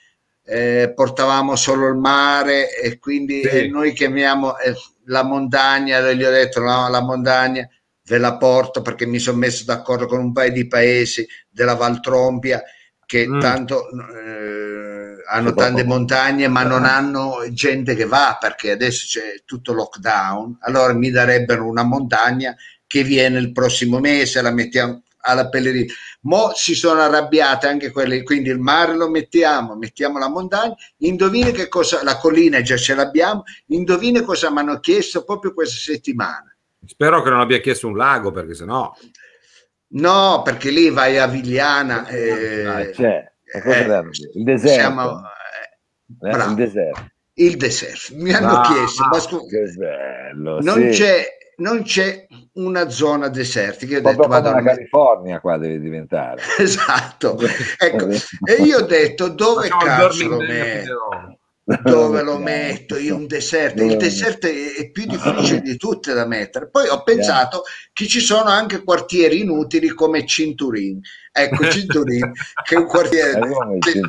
eh, 0.45 0.93
portavamo 0.95 1.57
solo 1.57 1.89
il 1.89 1.97
mare 1.97 2.77
e 2.79 2.99
quindi 2.99 3.43
sì. 3.43 3.49
eh, 3.49 3.69
noi 3.69 3.93
chiamiamo 3.93 4.57
eh, 4.59 4.75
la 5.07 5.25
montagna, 5.25 6.13
gli 6.13 6.25
ho 6.25 6.31
detto 6.31 6.61
no, 6.61 6.89
la 6.89 7.01
montagna 7.01 7.69
ve 8.05 8.19
la 8.19 8.37
porto 8.37 8.83
perché 8.83 9.07
mi 9.07 9.19
sono 9.19 9.39
messo 9.39 9.65
d'accordo 9.65 10.07
con 10.07 10.21
un 10.21 10.33
paio 10.33 10.53
di 10.53 10.69
paesi 10.69 11.27
della 11.49 11.75
Valtrompia 11.75 12.63
che 13.05 13.27
mm. 13.27 13.41
tanto 13.41 13.89
eh, 13.89 15.06
hanno 15.29 15.55
tante 15.55 15.85
montagne 15.85 16.49
ma 16.49 16.63
non 16.63 16.85
hanno 16.85 17.45
gente 17.51 17.95
che 17.95 18.05
va 18.05 18.37
perché 18.41 18.71
adesso 18.71 19.07
c'è 19.07 19.43
tutto 19.45 19.73
lockdown 19.73 20.59
allora 20.61 20.93
mi 20.95 21.11
darebbero 21.11 21.67
una 21.67 21.83
montagna 21.83 22.55
che 22.87 23.03
viene 23.03 23.39
il 23.39 23.53
prossimo 23.53 23.99
mese 23.99 24.43
la 24.43 24.53
mettiamo 24.53 25.03
alla 25.27 25.49
Pellerini. 25.49 25.89
Mo 26.23 26.53
si 26.55 26.75
sono 26.75 27.01
arrabbiate 27.01 27.67
anche 27.67 27.91
quelle, 27.91 28.23
quindi 28.23 28.49
il 28.49 28.59
mare 28.59 28.95
lo 28.95 29.11
mettiamo, 29.11 29.77
mettiamo 29.77 30.19
la 30.19 30.29
montagna, 30.29 30.75
indovine 30.99 31.53
che 31.53 31.69
cosa, 31.69 32.03
la 32.03 32.17
collina 32.17 32.63
già 32.63 32.77
ce 32.77 32.95
l'abbiamo, 32.95 33.43
indovine 33.67 34.23
cosa 34.23 34.51
mi 34.51 34.61
hanno 34.61 34.81
chiesto 34.81 35.25
proprio 35.25 35.53
questa 35.53 35.93
settimana. 35.93 36.57
Spero 36.85 37.23
che 37.23 37.31
non 37.31 37.41
abbia 37.41 37.59
chiesto 37.59 37.89
un 37.89 37.97
lago 37.97 38.31
perché 38.31 38.55
sennò... 38.55 38.95
No, 39.89 40.43
perché 40.43 40.71
lì 40.71 40.91
vai 40.91 41.17
a 41.17 41.29
Vigliana. 41.29 42.07
Eh, 42.09 42.65
ah, 42.65 43.33
c'è. 43.47 43.99
Eh, 43.99 44.03
il 44.35 44.45
deserto. 44.45 44.75
Siamo, 44.75 45.23
eh, 46.23 46.49
il 46.49 46.55
deserto. 46.55 47.07
Il 47.35 47.57
deserto. 47.57 48.15
Mi 48.17 48.33
hanno 48.33 48.61
ah, 48.61 48.73
chiesto, 48.73 49.07
ma 49.07 49.19
scu- 49.19 49.47
bello, 49.77 50.61
non, 50.61 50.75
sì. 50.75 50.89
c'è, 50.89 51.27
non 51.57 51.83
c'è 51.83 52.27
una 52.55 52.89
zona 52.89 53.29
desertica. 53.29 53.93
Io 53.93 53.99
ho 53.99 54.11
detto, 54.11 54.27
vado 54.27 54.51
la 54.51 54.63
California 54.63 55.41
qua 55.41 55.59
deve 55.59 55.79
diventare. 55.79 56.41
esatto. 56.59 57.39
ecco. 57.79 58.09
e 58.09 58.63
io 58.63 58.79
ho 58.79 58.83
detto, 58.83 59.29
dove 59.29 59.69
cazzo 59.69 60.29
lo 60.29 60.39
metto? 60.39 61.36
Dove 61.83 62.23
lo 62.23 62.39
metto 62.39 62.97
io 62.97 63.17
un 63.17 63.27
deserto 63.27 63.83
il 63.83 63.97
deserto 63.97 64.47
è, 64.47 64.89
più 64.93 65.05
difficile 65.05 65.61
di 65.61 65.77
tutte 65.77 66.15
da 66.15 66.25
mettere 66.25 66.69
poi 66.69 66.89
ho 66.89 67.03
pensato 67.03 67.65
che 67.93 68.07
ci 68.07 68.21
sono 68.21 68.51
anche 68.51 68.85
quartieri 68.85 69.41
inutili 69.41 69.89
come 69.89 70.25
Cinturin 70.25 71.01
ecco 71.33 71.65
Cinturin 71.69 72.31
che 72.63 72.77
è 72.77 72.79
un 72.79 72.87
quartiere 72.87 73.41
che... 73.81 74.01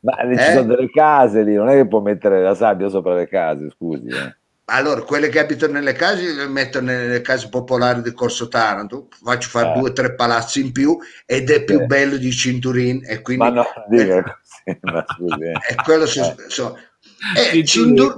ma 0.00 0.16
eh? 0.18 0.36
ci 0.36 0.52
sono 0.52 0.74
delle 0.74 0.90
case 0.90 1.42
lì 1.42 1.54
non 1.54 1.70
è 1.70 1.74
che 1.74 1.88
può 1.88 2.00
mettere 2.00 2.42
la 2.42 2.54
sabbia 2.54 2.88
sopra 2.88 3.14
le 3.14 3.28
case 3.28 3.70
scusi 3.70 4.08
eh. 4.08 4.36
Allora, 4.70 5.00
quelle 5.00 5.30
che 5.30 5.38
abitano 5.38 5.72
nelle 5.72 5.94
case 5.94 6.34
le 6.34 6.46
metto 6.46 6.82
nelle 6.82 7.22
case 7.22 7.48
popolari 7.48 8.02
del 8.02 8.12
Corso 8.12 8.48
Taranto, 8.48 9.08
faccio 9.22 9.48
fare 9.48 9.70
eh. 9.70 9.78
due 9.78 9.88
o 9.88 9.92
tre 9.94 10.14
palazzi 10.14 10.60
in 10.60 10.72
più 10.72 10.98
ed 11.24 11.48
è 11.48 11.64
più 11.64 11.80
eh. 11.80 11.86
bello 11.86 12.18
di 12.18 12.30
Cinturin 12.30 13.00
e 13.02 13.22
quindi... 13.22 13.44
Ma 13.44 13.50
no, 13.50 13.66
dico, 13.88 14.22
ma 14.82 15.04
scusi. 15.06 15.44
Eh. 15.44 15.52
E 15.70 15.74
quello 15.84 16.06
si, 16.06 16.20
eh. 16.20 16.34
so, 16.48 16.78
e, 17.52 17.64
Cindur, 17.64 18.14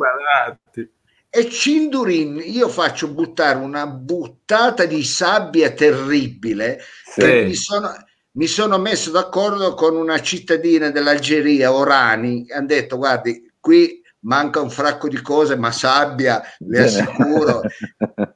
e 1.29 1.49
Cindurin 1.49 2.41
io 2.45 2.69
faccio 2.69 3.09
buttare 3.09 3.59
una 3.59 3.87
buttata 3.87 4.85
di 4.85 5.05
sabbia 5.05 5.71
terribile 5.71 6.81
sì. 7.05 7.21
che 7.21 7.45
mi 7.45 7.55
sono, 7.55 7.93
mi 8.33 8.47
sono 8.47 8.79
messo 8.79 9.11
d'accordo 9.11 9.75
con 9.75 9.97
una 9.97 10.21
cittadina 10.21 10.91
dell'Algeria, 10.91 11.73
Orani, 11.73 12.47
hanno 12.51 12.67
detto 12.67 12.97
guardi 12.97 13.53
qui 13.61 14.01
manca 14.23 14.61
un 14.61 14.71
fracco 14.71 15.09
di 15.09 15.21
cose 15.23 15.57
ma 15.57 15.71
sabbia 15.73 16.43
le 16.59 16.83
assicuro 16.83 17.63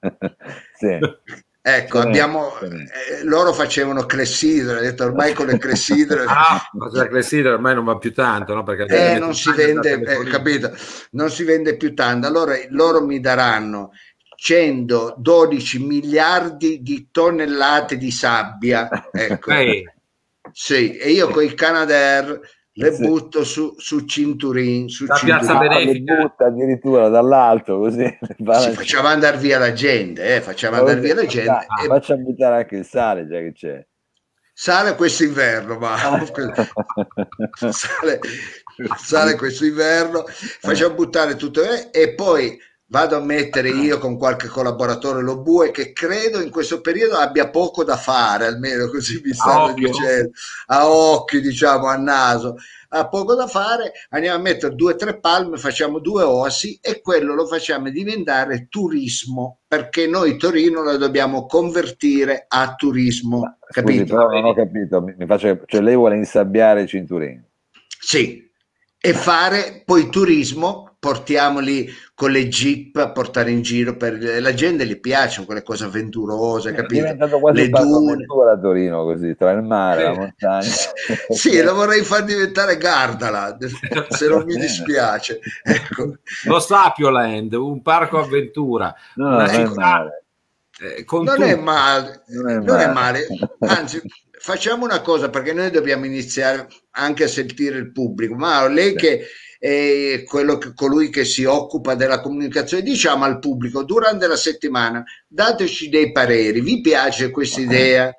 sì. 0.78 0.98
Ecco, 1.66 2.00
abbiamo. 2.00 2.58
Eh, 2.58 3.24
loro 3.24 3.54
facevano 3.54 4.04
clessidra, 4.04 4.80
detto 4.80 5.04
ormai 5.04 5.32
con 5.32 5.46
le 5.46 5.56
clessidre... 5.56 6.24
ah, 6.28 6.60
la 6.92 7.08
clessidra 7.08 7.54
ormai 7.54 7.74
non 7.74 7.86
va 7.86 7.96
più 7.96 8.12
tanto, 8.12 8.52
no? 8.52 8.62
Perché 8.62 9.14
eh, 9.14 9.18
non 9.18 9.34
si 9.34 9.50
vende, 9.50 9.92
eh, 9.92 10.24
capito? 10.24 10.70
Non 11.12 11.30
si 11.30 11.42
vende 11.42 11.78
più 11.78 11.94
tanto. 11.94 12.26
Allora 12.26 12.54
loro 12.68 13.02
mi 13.02 13.18
daranno 13.18 13.92
112 14.36 15.78
miliardi 15.78 16.82
di 16.82 17.08
tonnellate 17.10 17.96
di 17.96 18.10
sabbia. 18.10 19.08
Ecco. 19.10 19.50
Sì, 20.52 20.98
e 20.98 21.12
io 21.12 21.28
con 21.30 21.44
il 21.44 21.54
Canadair 21.54 22.40
le 22.76 22.92
sì. 22.92 23.06
butto 23.06 23.44
su, 23.44 23.74
su 23.78 24.00
Cinturin, 24.04 24.88
su 24.88 25.06
la 25.06 25.14
Cinturin. 25.14 25.46
piazza 25.46 25.58
benefica. 25.58 26.14
Le 26.14 26.22
butta 26.22 26.46
addirittura 26.46 27.08
dall'alto 27.08 27.78
così. 27.78 28.02
Sì, 28.64 28.70
facciamo 28.72 29.08
andare 29.08 29.38
via 29.38 29.58
la 29.58 29.72
gente, 29.72 30.36
eh, 30.36 30.40
facciamo 30.40 30.76
andare 30.76 31.00
via 31.00 31.14
la 31.14 31.26
gente. 31.26 31.50
Ah, 31.50 31.84
e... 31.84 31.86
Faccia 31.86 32.16
buttare 32.16 32.56
anche 32.56 32.76
il 32.76 32.84
sale 32.84 33.26
già 33.26 33.38
che 33.38 33.52
c'è. 33.52 33.86
Sale 34.52 34.94
questo 34.94 35.24
inverno, 35.24 35.78
ma 35.78 35.94
ah. 35.94 36.24
sale, 37.72 38.20
sale 38.96 39.36
questo 39.36 39.64
inverno, 39.64 40.24
facciamo 40.26 40.94
buttare 40.94 41.34
tutto 41.34 41.62
eh, 41.62 41.88
e 41.90 42.14
poi 42.14 42.56
vado 42.94 43.16
a 43.16 43.20
mettere 43.20 43.70
io 43.70 43.98
con 43.98 44.16
qualche 44.16 44.46
collaboratore 44.46 45.20
lo 45.20 45.40
bue 45.40 45.72
che 45.72 45.92
credo 45.92 46.40
in 46.40 46.48
questo 46.48 46.80
periodo 46.80 47.16
abbia 47.16 47.50
poco 47.50 47.82
da 47.82 47.96
fare, 47.96 48.46
almeno 48.46 48.88
così 48.88 49.20
mi 49.24 49.32
stanno 49.32 49.72
dicendo, 49.74 50.30
a 50.66 50.88
occhio 50.88 51.40
diciamo, 51.40 51.88
a 51.88 51.96
naso, 51.96 52.54
ha 52.90 53.08
poco 53.08 53.34
da 53.34 53.48
fare, 53.48 53.90
andiamo 54.10 54.38
a 54.38 54.40
mettere 54.40 54.76
due 54.76 54.92
o 54.92 54.96
tre 54.96 55.18
palme, 55.18 55.56
facciamo 55.56 55.98
due 55.98 56.22
osi 56.22 56.78
e 56.80 57.00
quello 57.00 57.34
lo 57.34 57.46
facciamo 57.46 57.90
diventare 57.90 58.68
turismo, 58.70 59.62
perché 59.66 60.06
noi 60.06 60.36
Torino 60.36 60.84
la 60.84 60.96
dobbiamo 60.96 61.46
convertire 61.46 62.44
a 62.46 62.76
turismo. 62.76 63.58
Scusi, 63.70 63.82
capito? 63.82 64.14
non 64.14 64.44
ho 64.44 64.54
capito, 64.54 65.02
mi 65.02 65.26
faccio, 65.26 65.62
cioè 65.66 65.80
lei 65.80 65.96
vuole 65.96 66.14
insabbiare 66.14 66.86
Cinturini? 66.86 67.42
Sì, 67.98 68.48
e 69.00 69.12
fare 69.12 69.82
poi 69.84 70.08
turismo, 70.08 70.96
portiamoli 71.04 71.86
con 72.16 72.30
le 72.30 72.46
jeep 72.46 72.94
a 72.96 73.10
portare 73.10 73.50
in 73.50 73.62
giro 73.62 73.96
per 73.96 74.40
la 74.40 74.54
gente 74.54 74.86
gli 74.86 75.00
piacciono 75.00 75.46
quelle 75.46 75.64
cose 75.64 75.84
avventurose, 75.84 76.72
capito? 76.72 77.06
È 77.06 77.12
diventato 77.12 77.40
quasi 77.40 77.60
le 77.62 77.68
dune 77.68 78.24
a 78.52 78.58
Torino 78.58 79.02
così, 79.02 79.34
tra 79.34 79.50
il 79.50 79.62
mare 79.62 80.02
e 80.02 80.04
la 80.04 80.14
montagna. 80.14 80.70
sì, 81.30 81.60
lo 81.60 81.74
vorrei 81.74 82.04
far 82.04 82.22
diventare 82.22 82.76
Gardala, 82.76 83.56
se 84.10 84.28
non 84.28 84.44
mi 84.44 84.54
dispiace. 84.54 85.40
Ecco. 85.66 86.18
Lo 86.44 86.60
Sapio 86.60 87.10
Land, 87.10 87.52
un 87.54 87.82
parco 87.82 88.18
avventura. 88.18 88.94
No, 89.16 89.30
non, 89.30 89.48
è 89.48 89.64
male. 89.64 90.24
Eh, 90.80 91.04
non, 91.08 91.42
è 91.42 91.56
male. 91.56 92.22
non 92.28 92.48
è 92.48 92.58
male, 92.58 92.64
non 92.64 92.80
è 92.80 92.92
male. 92.92 93.26
Anzi, 93.60 94.00
facciamo 94.38 94.84
una 94.84 95.00
cosa 95.00 95.30
perché 95.30 95.52
noi 95.52 95.70
dobbiamo 95.70 96.04
iniziare 96.04 96.68
anche 96.92 97.24
a 97.24 97.28
sentire 97.28 97.78
il 97.78 97.90
pubblico. 97.92 98.34
Ma 98.34 98.66
lei 98.68 98.90
sì. 98.90 98.96
che 98.96 99.26
è 99.66 100.24
quello 100.24 100.58
che, 100.58 100.74
colui 100.74 101.08
che 101.08 101.24
si 101.24 101.44
occupa 101.44 101.94
della 101.94 102.20
comunicazione, 102.20 102.82
diciamo 102.82 103.24
al 103.24 103.38
pubblico 103.38 103.82
durante 103.82 104.26
la 104.26 104.36
settimana, 104.36 105.02
dateci 105.26 105.88
dei 105.88 106.12
pareri. 106.12 106.60
Vi 106.60 106.82
piace 106.82 107.30
questa 107.30 107.60
idea? 107.60 108.14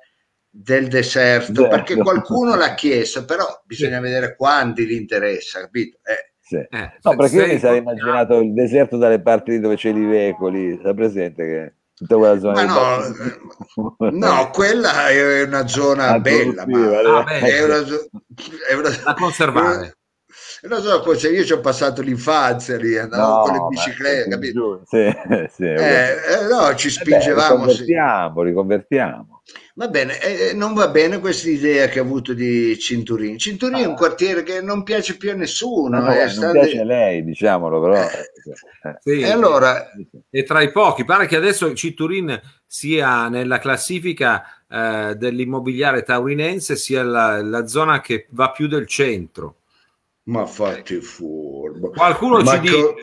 del 0.58 0.88
deserto 0.88 1.52
certo. 1.52 1.68
perché 1.68 1.96
qualcuno 1.96 2.56
l'ha 2.56 2.72
chiesto 2.76 3.26
però 3.26 3.44
bisogna 3.66 4.00
vedere 4.00 4.34
quanti 4.36 4.86
gli 4.86 4.94
interessa 4.94 5.60
capito 5.60 5.98
eh. 6.02 6.32
Sì. 6.40 6.56
Eh, 6.56 6.92
no 7.02 7.14
perché 7.14 7.36
io 7.36 7.46
mi 7.46 7.58
sarei 7.58 7.80
immaginato 7.80 8.38
il 8.40 8.54
deserto 8.54 8.96
dalle 8.96 9.20
parti 9.20 9.60
dove 9.60 9.76
c'è 9.76 9.90
i 9.90 10.02
veicoli 10.02 10.80
sai 10.82 10.94
presente 10.94 11.44
che 11.44 11.74
tutta 11.92 12.16
quella 12.16 12.38
zona 12.38 12.64
no, 12.64 14.10
no, 14.12 14.50
quella 14.50 15.08
è 15.08 15.42
una 15.42 15.66
zona 15.66 16.18
bella, 16.20 16.66
ma 16.66 16.78
ah, 16.78 17.24
è, 17.26 17.62
una, 17.62 17.84
è 18.66 18.72
una, 18.72 18.88
da 19.04 19.12
conservare. 19.12 19.96
Una 20.62 20.80
zona, 20.80 21.16
cioè 21.16 21.30
io 21.32 21.44
ci 21.44 21.52
ho 21.52 21.60
passato 21.60 22.02
l'infanzia 22.02 22.76
lì, 22.76 22.96
andavo 22.96 23.36
no, 23.36 23.42
con 23.42 23.52
le 23.52 23.66
biciclette, 23.68 24.30
capito? 24.30 24.82
Sì, 24.86 25.14
sì, 25.54 25.64
eh, 25.64 25.76
eh, 25.76 26.46
no, 26.50 26.74
ci 26.74 26.90
spingevamo. 26.90 27.64
Eh 27.64 27.66
beh, 27.66 27.72
riconvertiamo, 27.72 28.40
sì. 28.40 28.46
riconvertiamo. 28.46 29.36
Va 29.74 29.88
bene, 29.88 30.18
eh, 30.20 30.54
non 30.54 30.72
va 30.72 30.88
bene 30.88 31.20
questa 31.20 31.50
idea 31.50 31.86
che 31.86 31.98
ha 31.98 32.02
avuto 32.02 32.32
di 32.32 32.76
Cinturin. 32.78 33.38
Cinturin 33.38 33.76
ah. 33.76 33.80
è 33.80 33.86
un 33.86 33.92
ah. 33.92 33.96
quartiere 33.96 34.42
che 34.42 34.60
non 34.62 34.82
piace 34.82 35.16
più 35.18 35.30
a 35.30 35.34
nessuno. 35.34 36.00
No, 36.00 36.12
eh, 36.12 36.34
non 36.34 36.52
piace 36.52 36.80
a 36.80 36.84
lei, 36.84 37.22
diciamolo 37.22 37.80
però. 37.80 37.94
Eh, 37.94 38.06
eh, 38.06 38.98
sì, 39.00 39.20
e 39.20 39.30
allora... 39.30 39.90
È 40.30 40.42
tra 40.44 40.62
i 40.62 40.72
pochi. 40.72 41.04
Pare 41.04 41.26
che 41.26 41.36
adesso 41.36 41.72
Cinturin 41.74 42.40
sia 42.66 43.28
nella 43.28 43.58
classifica 43.58 44.42
eh, 44.68 45.14
dell'immobiliare 45.16 46.02
taurinense, 46.02 46.74
sia 46.74 47.02
la, 47.02 47.42
la, 47.42 47.66
zona 47.66 48.00
che 48.00 48.26
va 48.30 48.50
più 48.50 48.66
del 48.66 48.86
centro. 48.86 49.58
Ma 50.26 50.46
fatti 50.46 51.00
furbo. 51.00 51.90
Qualcuno 51.90 52.42
Ma 52.42 52.52
ci 52.52 52.60
dice 52.60 52.94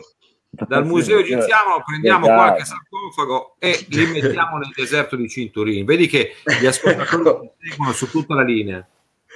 dal 0.68 0.86
museo 0.86 1.18
egiziano 1.18 1.82
prendiamo 1.84 2.26
esatto. 2.26 2.40
qualche 2.40 2.64
sarcofago 2.64 3.56
e 3.58 3.86
li 3.88 4.06
mettiamo 4.06 4.58
nel 4.58 4.72
deserto 4.74 5.16
di 5.16 5.28
Cinturini. 5.28 5.84
Vedi 5.84 6.06
che 6.06 6.34
gli 6.60 6.66
ascoltatori 6.66 7.50
seguono 7.58 7.92
su 7.92 8.08
tutta 8.08 8.34
la 8.34 8.42
linea. 8.42 8.86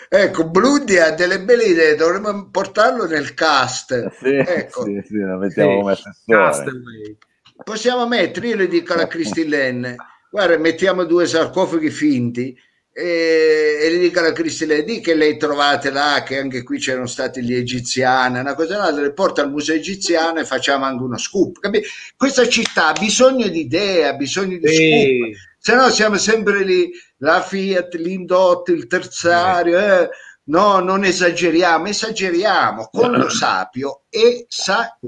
Ecco, 0.09 0.49
Bludi 0.49 0.99
ha 0.99 1.11
delle 1.11 1.41
belle 1.41 1.64
idee, 1.64 1.97
dovremmo 1.97 2.49
portarlo 2.51 3.07
nel 3.07 3.34
cast. 3.34 4.11
Sì, 4.20 4.34
ecco. 4.36 4.84
sì, 4.84 5.03
sì, 5.05 5.16
lo 5.16 5.39
mettiamo 5.39 5.93
sì, 5.95 6.03
come 6.26 7.16
Possiamo 7.64 8.07
mettere, 8.07 8.49
io 8.49 8.57
le 8.57 8.68
dico 8.68 8.93
alla 8.93 9.09
Cristilenne, 9.09 9.97
guarda, 10.30 10.57
mettiamo 10.59 11.05
due 11.05 11.26
sarcofagi 11.26 11.91
finti 11.91 12.57
e, 13.01 13.78
e 13.80 13.92
gli 13.92 14.01
dico 14.01 14.18
alla 14.18 14.32
Cristina 14.32 14.74
di 14.80 14.99
che 14.99 15.14
lei 15.14 15.36
trovate 15.36 15.92
là 15.92 16.24
che 16.26 16.36
anche 16.36 16.64
qui 16.64 16.80
c'erano 16.80 17.07
stati 17.07 17.44
gli 17.44 17.55
egiziani 17.55 18.40
una 18.40 18.57
cosa 18.57 18.76
l'altra 18.76 19.03
le 19.03 19.12
porta 19.12 19.40
al 19.40 19.53
museo 19.53 19.76
egiziano 19.76 20.40
e 20.40 20.44
facciamo 20.44 20.84
anche 20.84 21.05
uno 21.05 21.16
scoop 21.16 21.61
capi? 21.61 21.80
questa 22.16 22.49
città 22.49 22.88
ha 22.88 22.99
bisogno 22.99 23.46
di 23.46 23.61
idee 23.61 24.09
ha 24.09 24.14
bisogno 24.14 24.59
di 24.59 24.66
sì. 24.66 25.20
scoop 25.20 25.36
se 25.59 25.74
no 25.76 25.88
siamo 25.90 26.16
sempre 26.16 26.64
lì 26.64 26.90
la 27.18 27.40
Fiat 27.40 27.94
l'Indotto 27.94 28.72
il 28.72 28.88
terzario 28.88 29.78
eh. 29.78 30.09
no 30.44 30.80
non 30.80 31.05
esageriamo 31.05 31.86
esageriamo 31.86 32.88
con 32.92 33.12
lo 33.12 33.28
sapio 33.30 34.07
esageriamo 34.09 35.03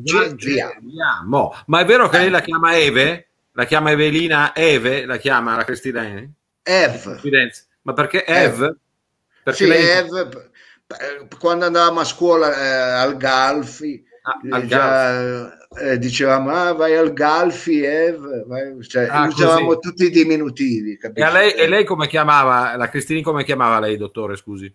ma 1.67 1.81
è 1.81 1.85
vero 1.85 2.09
che 2.09 2.19
lei 2.19 2.31
la 2.31 2.41
chiama 2.41 2.77
Eve? 2.79 3.31
la 3.51 3.65
chiama 3.65 3.91
Evelina 3.91 4.55
Eve? 4.55 5.05
la 5.07 5.17
chiama 5.17 5.57
la 5.57 5.65
Cristina? 5.65 6.07
Eve 6.63 7.19
Ma 7.91 7.93
perché 7.93 8.25
Eve? 8.25 8.77
Perché 9.43 9.65
sì, 9.65 9.69
lei... 9.69 9.85
Eve, 9.85 10.51
quando 11.39 11.67
andavamo 11.67 12.01
a 12.01 12.05
scuola 12.05 12.55
eh, 12.55 13.01
al 13.01 13.17
Galfi, 13.17 14.05
ah, 14.23 14.57
al 14.57 14.67
già, 14.67 15.69
eh, 15.81 15.99
dicevamo 15.99 16.51
ah, 16.51 16.73
vai 16.73 16.97
al 16.97 17.13
Galfi 17.13 17.81
vai, 18.47 18.81
cioè, 18.83 19.09
ah, 19.11 19.27
usavamo 19.27 19.75
così. 19.75 19.81
tutti 19.81 20.05
i 20.05 20.11
diminutivi. 20.11 20.99
E, 21.01 21.33
lei, 21.33 21.53
e, 21.53 21.69
lei, 21.69 21.85
come 21.85 22.07
chiamava, 22.07 22.77
la 22.77 22.89
Cristini 22.89 23.23
come 23.23 23.45
chiamava 23.45 23.81
lei, 23.81 23.97
dottore, 23.97 24.37
scusi? 24.37 24.73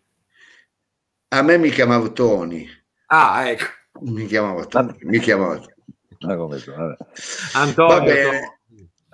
A 1.30 1.42
me 1.42 1.58
mi 1.58 1.70
chiamavo 1.70 2.12
Tony. 2.12 2.68
Ah, 3.08 3.50
ecco. 3.50 3.66
Mi 4.02 4.26
chiamavo 4.26 4.66
Tony. 4.68 4.94
Mi 5.02 5.20
chiamavo 5.20 5.66
Tony. 6.20 6.96
Antonio. 7.54 7.96
Va 7.96 8.02
bene. 8.02 8.60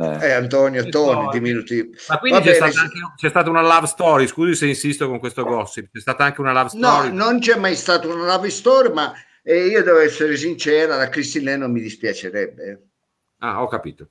Eh. 0.02 0.26
eh, 0.28 0.32
Antonio 0.32 0.88
Toni, 0.90 1.30
diminutivo. 1.32 1.90
Ma 2.10 2.18
quindi 2.20 2.42
c'è 2.42 2.54
stata, 2.56 2.82
anche, 2.82 3.00
c'è 3.16 3.30
stata, 3.30 3.50
una 3.50 3.62
love 3.62 3.88
story, 3.88 4.28
scusi 4.28 4.56
se 4.56 4.68
insisto 4.68 5.08
con 5.08 5.20
questo 5.20 5.44
gossip, 5.44 5.90
c'è 5.92 6.00
stata 6.00 6.24
anche 6.24 6.42
una 6.42 6.54
love 6.54 6.70
story? 6.70 7.12
No, 7.12 7.24
non 7.24 7.40
c'è 7.40 7.58
mai 7.58 7.76
stata 7.76 8.08
una 8.08 8.26
love 8.26 8.50
story, 8.50 8.92
ma 8.92 9.14
eh, 9.44 9.68
io 9.68 9.84
devo 9.84 10.00
essere 10.00 10.36
sincera, 10.38 10.96
la 10.96 11.10
Cristina 11.10 11.56
non 11.56 11.72
mi 11.72 11.82
dispiacerebbe. 11.82 12.88
Ah, 13.40 13.62
ho 13.62 13.68
capito. 13.68 14.10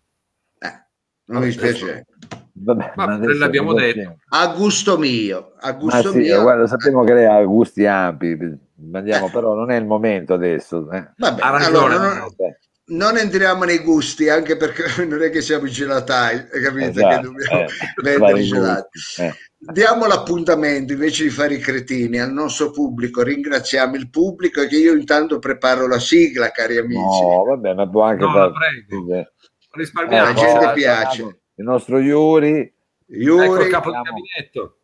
Eh, 0.59 0.83
non 1.27 1.41
mi 1.41 1.47
dispiacerebbe. 1.47 2.07
Vabbè, 2.53 2.93
ma 2.97 3.17
l'abbiamo 3.35 3.73
detto. 3.73 4.19
A 4.29 4.49
gusto 4.49 4.99
mio, 4.99 5.53
a 5.59 5.73
gusto 5.73 6.11
sì, 6.11 6.19
mio. 6.19 6.43
Guarda, 6.43 6.67
sappiamo 6.67 7.05
che 7.05 7.15
lei 7.15 7.25
ha 7.25 7.43
gusti 7.45 7.87
ampi, 7.87 8.37
andiamo, 8.93 9.29
eh. 9.29 9.31
però 9.31 9.55
non 9.55 9.71
è 9.71 9.77
il 9.77 9.87
momento 9.87 10.35
adesso. 10.35 10.91
Eh. 10.91 11.11
Vabbè, 11.17 11.41
ha 11.41 11.51
ragione. 11.51 11.95
Allora, 11.95 12.19
non, 12.19 12.35
non 12.91 13.17
entriamo 13.17 13.65
nei 13.65 13.79
gusti 13.79 14.29
anche 14.29 14.57
perché 14.57 14.85
non 15.05 15.23
è 15.23 15.31
che 15.31 15.41
siamo 15.41 15.67
i 15.67 15.71
gelatai, 15.71 16.47
capite? 16.49 16.89
Esatto, 16.89 17.33
che 17.33 17.45
dobbiamo 17.45 17.65
eh, 17.65 17.69
vendere 18.03 18.41
i 18.41 18.47
gelati. 18.47 18.99
Eh. 19.19 19.35
Diamo 19.59 20.07
l'appuntamento 20.07 20.93
invece 20.93 21.25
di 21.25 21.31
fare 21.31 21.55
i 21.55 21.59
cretini 21.59 22.19
al 22.19 22.33
nostro 22.33 22.71
pubblico. 22.71 23.23
Ringraziamo 23.23 23.95
il 23.95 24.09
pubblico 24.09 24.63
e 24.63 24.69
che 24.69 24.77
io 24.77 24.95
intanto 24.95 25.39
preparo 25.39 25.87
la 25.87 25.99
sigla, 25.99 26.51
cari 26.51 26.79
amici. 26.79 27.23
No, 27.23 27.45
vabbè, 27.45 27.75
ma 27.75 27.89
può 27.89 28.03
anche 28.03 28.25
no, 28.25 28.33
far... 28.33 28.53
prego. 28.53 29.29
Risparmiamo. 29.73 30.29
Eh, 30.31 30.33
la 30.33 30.41
gente 30.41 30.73
piace. 30.73 31.23
Il 31.55 31.65
nostro 31.65 31.99
Yuri. 31.99 32.75
Yuri. 33.07 33.45
Ecco 33.45 33.61
il 33.61 33.71
capo 33.71 33.91
del 33.91 34.01
gabinetto. 34.01 34.80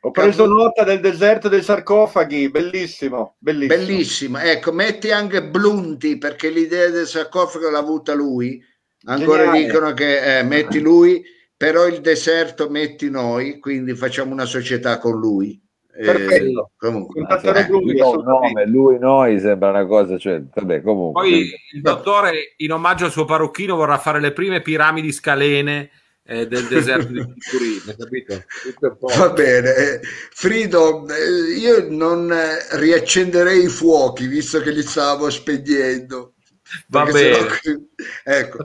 Ho 0.00 0.10
preso 0.10 0.46
nota 0.46 0.84
del 0.84 1.00
deserto 1.00 1.48
dei 1.48 1.62
sarcofagi, 1.62 2.50
bellissimo, 2.50 3.36
bellissimo. 3.38 3.76
Bellissimo, 3.76 4.38
ecco, 4.38 4.72
metti 4.72 5.10
anche 5.10 5.42
Blunti 5.42 6.18
perché 6.18 6.50
l'idea 6.50 6.88
del 6.88 7.06
sarcofago 7.06 7.68
l'ha 7.68 7.78
avuta 7.78 8.14
lui. 8.14 8.62
Ancora 9.04 9.44
Geniale. 9.44 9.64
dicono 9.64 9.92
che 9.94 10.38
eh, 10.38 10.42
metti 10.42 10.80
lui, 10.80 11.22
però 11.56 11.86
il 11.86 12.00
deserto 12.00 12.68
metti 12.68 13.10
noi, 13.10 13.58
quindi 13.58 13.94
facciamo 13.94 14.32
una 14.32 14.44
società 14.44 14.98
con 14.98 15.18
lui. 15.18 15.60
Eh, 15.98 16.04
Perfetto. 16.04 16.66
Eh, 16.66 16.70
comunque, 16.76 17.22
eh, 17.22 17.68
lui, 17.68 17.96
nome, 17.96 18.66
lui 18.66 18.98
noi 19.00 19.40
sembra 19.40 19.70
una 19.70 19.84
cosa, 19.84 20.16
cioè, 20.16 20.40
vabbè, 20.54 20.80
comunque. 20.82 21.22
Poi 21.22 21.50
il 21.74 21.80
dottore, 21.80 22.54
in 22.58 22.72
omaggio 22.72 23.06
al 23.06 23.10
suo 23.10 23.24
parrucchino, 23.24 23.74
vorrà 23.74 23.98
fare 23.98 24.20
le 24.20 24.32
prime 24.32 24.62
piramidi 24.62 25.10
scalene 25.10 25.90
eh, 26.30 26.46
del 26.46 26.66
deserto 26.66 27.10
di 27.10 27.24
Turin, 27.48 27.96
capito? 27.96 28.44
Va 29.16 29.30
bene, 29.30 29.74
eh, 29.74 30.00
Frido, 30.02 31.08
eh, 31.08 31.54
io 31.56 31.86
non 31.88 32.30
riaccenderei 32.72 33.64
i 33.64 33.68
fuochi 33.68 34.26
visto 34.26 34.60
che 34.60 34.70
li 34.70 34.82
stavo 34.82 35.30
spegnendo. 35.30 36.34
Va 36.88 37.04
bene. 37.04 37.38
No, 37.40 37.88
ecco, 38.24 38.64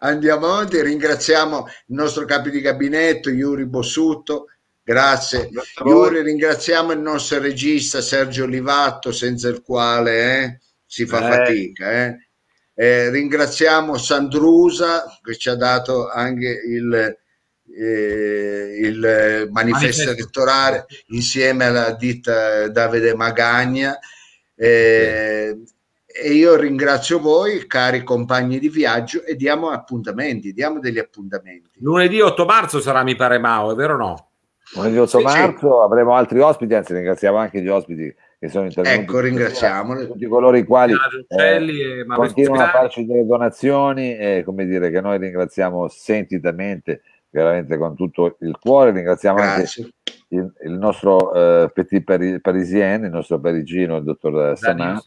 andiamo 0.00 0.46
avanti. 0.48 0.82
Ringraziamo 0.82 1.66
il 1.66 1.94
nostro 1.94 2.26
capo 2.26 2.50
di 2.50 2.60
gabinetto, 2.60 3.30
Iuri 3.30 3.64
Bossutto. 3.64 4.48
Grazie. 4.82 5.48
Grazie 5.50 5.84
Iuri, 5.86 6.22
ringraziamo 6.22 6.92
il 6.92 7.00
nostro 7.00 7.40
regista 7.40 8.02
Sergio 8.02 8.44
Livatto, 8.44 9.12
senza 9.12 9.48
il 9.48 9.62
quale 9.62 10.42
eh, 10.42 10.60
si 10.84 11.06
fa 11.06 11.26
eh. 11.26 11.36
fatica. 11.36 11.90
Eh. 11.90 12.27
Eh, 12.80 13.10
ringraziamo 13.10 13.96
Sandrusa 13.96 15.18
che 15.20 15.36
ci 15.36 15.48
ha 15.48 15.56
dato 15.56 16.08
anche 16.08 16.60
il, 16.64 16.94
eh, 17.76 18.78
il 18.80 19.48
manifesto, 19.50 19.50
manifesto 19.50 20.10
elettorale 20.10 20.86
insieme 21.08 21.64
alla 21.64 21.90
ditta 21.90 22.68
Davide 22.68 23.16
Magagna. 23.16 23.98
Eh, 24.54 25.60
e 26.06 26.32
io 26.32 26.54
ringrazio 26.54 27.18
voi, 27.18 27.66
cari 27.66 28.04
compagni 28.04 28.60
di 28.60 28.68
viaggio, 28.68 29.24
e 29.24 29.34
diamo 29.34 29.70
appuntamenti, 29.70 30.52
diamo 30.52 30.78
degli 30.78 31.00
appuntamenti. 31.00 31.80
Lunedì 31.80 32.20
8 32.20 32.44
marzo 32.44 32.80
sarà, 32.80 33.02
mi 33.02 33.16
pare, 33.16 33.40
Mao, 33.40 33.72
è 33.72 33.74
vero 33.74 33.94
o 33.94 33.96
no? 33.96 34.30
Lunedì 34.74 34.98
8 34.98 35.18
sì, 35.18 35.24
marzo 35.24 35.80
sì. 35.80 35.84
avremo 35.84 36.14
altri 36.14 36.38
ospiti, 36.38 36.74
anzi 36.74 36.94
ringraziamo 36.94 37.38
anche 37.38 37.60
gli 37.60 37.68
ospiti 37.68 38.14
che 38.38 38.48
sono 38.48 38.66
intervenuti. 38.66 39.02
Ecco, 39.02 39.20
ringraziamoli. 39.20 40.06
Tutti 40.06 40.26
coloro 40.26 40.56
i 40.56 40.64
quali 40.64 40.94
eh, 41.28 42.06
continuano 42.06 42.62
a 42.62 42.68
farci 42.68 43.04
delle 43.04 43.26
donazioni 43.26 44.16
e 44.16 44.42
come 44.44 44.64
dire 44.64 44.90
che 44.90 45.00
noi 45.00 45.18
ringraziamo 45.18 45.88
sentitamente, 45.88 47.02
veramente 47.30 47.76
con 47.76 47.96
tutto 47.96 48.36
il 48.40 48.56
cuore. 48.58 48.92
Ringraziamo 48.92 49.38
Grazie. 49.38 49.82
anche 49.82 49.94
il, 50.28 50.52
il 50.64 50.72
nostro 50.72 51.32
eh, 51.32 51.70
petit 51.72 52.04
pari, 52.04 52.40
parisien, 52.40 53.04
il 53.04 53.10
nostro 53.10 53.40
parigino, 53.40 53.96
il 53.96 54.04
dottor 54.04 54.56
Samà, 54.56 55.00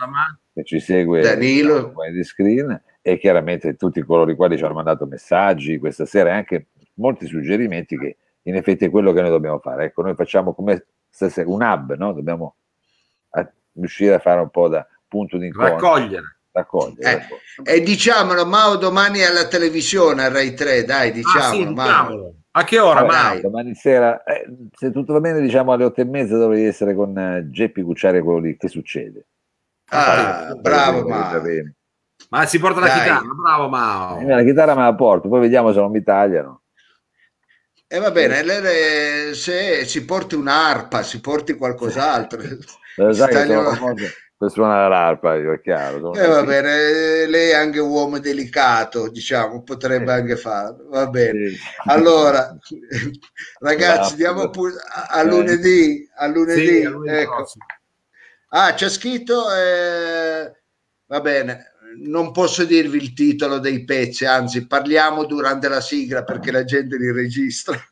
che 0.53 0.63
ci 0.63 0.79
segue 0.79 1.21
Danilo. 1.21 1.93
di 2.11 2.23
screen 2.23 2.82
e 3.01 3.17
chiaramente 3.17 3.75
tutti 3.75 4.01
coloro 4.03 4.29
i 4.29 4.36
quali 4.36 4.57
ci 4.57 4.63
hanno 4.63 4.73
mandato 4.73 5.05
messaggi 5.05 5.79
questa 5.79 6.05
sera 6.05 6.29
e 6.29 6.34
anche 6.34 6.67
molti 6.95 7.25
suggerimenti 7.27 7.97
che 7.97 8.17
in 8.43 8.55
effetti 8.55 8.86
è 8.86 8.89
quello 8.89 9.13
che 9.13 9.21
noi 9.21 9.29
dobbiamo 9.29 9.59
fare. 9.59 9.86
Ecco, 9.86 10.01
noi 10.01 10.15
facciamo 10.15 10.53
come 10.53 10.86
un 11.45 11.61
hub, 11.61 11.95
no? 11.95 12.11
Dobbiamo 12.13 12.55
riuscire 13.74 14.15
a 14.15 14.19
fare 14.19 14.41
un 14.41 14.49
po' 14.49 14.67
da 14.67 14.86
punto 15.07 15.38
di 15.38 15.47
incontro. 15.47 15.74
Raccogliere. 15.74 16.38
Raccogliere. 16.51 17.28
Eh. 17.63 17.76
E 17.76 17.82
diciamolo, 17.82 18.45
Mao, 18.45 18.76
domani 18.76 19.24
alla 19.24 19.47
televisione, 19.47 20.24
a 20.24 20.30
Rai 20.30 20.53
3, 20.53 20.84
dai, 20.84 21.11
diciamolo. 21.11 21.82
Ah, 21.82 22.30
sì. 22.32 22.39
A 22.53 22.63
che 22.65 22.80
ora, 22.80 22.99
allora, 22.99 23.24
Mao? 23.24 23.39
Domani 23.39 23.76
sera, 23.76 24.24
eh, 24.24 24.45
se 24.74 24.91
tutto 24.91 25.13
va 25.13 25.22
bene, 25.22 25.39
diciamo 25.39 25.72
alle 25.72 25.86
otto 25.86 26.01
e 26.01 26.05
mezza 26.05 26.38
dovrei 26.38 26.65
essere 26.65 26.93
con 26.93 27.15
uh, 27.15 27.49
Geppi 27.49 27.82
Cucciari 27.82 28.19
quello 28.22 28.39
lì. 28.39 28.57
Che 28.57 28.67
succede? 28.67 29.28
Ah, 29.89 30.47
ah 30.47 30.55
bravo, 30.55 31.07
Mao. 31.07 31.41
Ma 32.30 32.45
si 32.45 32.59
porta 32.59 32.82
la 32.82 32.88
Dai. 32.88 32.99
chitarra, 32.99 33.34
bravo 33.41 33.67
Mao. 33.69 34.19
Eh, 34.19 34.26
la 34.26 34.43
chitarra 34.43 34.76
me 34.76 34.82
la 34.82 34.95
porto, 34.95 35.30
poi 35.30 35.39
vediamo 35.39 35.72
se 35.72 35.80
non 35.80 35.91
mi 35.91 36.03
tagliano. 36.03 36.61
E 37.88 37.95
eh, 37.95 37.99
va 37.99 38.11
bene, 38.11 39.34
se 39.34 39.86
si 39.86 40.05
porti 40.05 40.36
un'arpa, 40.36 41.03
si 41.03 41.22
porti 41.22 41.55
qualcos'altro. 41.55 42.39
Lo 42.96 43.14
sai 43.14 43.28
che 43.30 43.46
sono 43.46 43.74
famoso 43.74 44.08
per 44.42 44.50
suonare 44.50 44.89
l'arpa, 44.89 45.36
io, 45.36 45.54
è 45.54 45.62
chiaro. 45.62 46.16
Eh, 46.16 46.26
va 46.26 46.44
bene, 46.44 47.28
lei 47.28 47.52
è 47.52 47.54
anche 47.54 47.80
un 47.80 47.92
uomo 47.92 48.18
delicato, 48.18 49.08
diciamo, 49.08 49.62
potrebbe 49.62 50.12
anche 50.12 50.36
farlo. 50.36 50.89
Va 50.89 51.08
bene. 51.08 51.50
Sì. 51.50 51.58
Allora, 51.86 52.58
ragazzi, 53.60 54.16
diamo 54.16 54.50
pu- 54.50 54.74
a 55.10 55.22
lunedì. 55.22 56.10
A 56.16 56.26
lunedì, 56.26 56.66
sì, 56.66 56.84
a 56.84 56.89
lunedì 56.89 57.18
ecco. 57.18 57.46
Ah, 58.50 58.74
c'è 58.74 58.89
scritto, 58.89 59.54
eh, 59.54 60.52
va 61.06 61.22
bene, 61.22 61.70
non 61.98 62.32
posso 62.32 62.64
dirvi 62.64 62.98
il 62.98 63.14
titolo 63.14 63.60
dei 63.60 63.84
pezzi, 63.84 64.26
anzi 64.26 64.66
parliamo 64.66 65.26
durante 65.26 65.68
la 65.68 65.82
sigla 65.82 66.24
perché 66.24 66.52
la 66.52 66.64
gente 66.64 66.98
li 66.98 67.12
registra. 67.12 67.78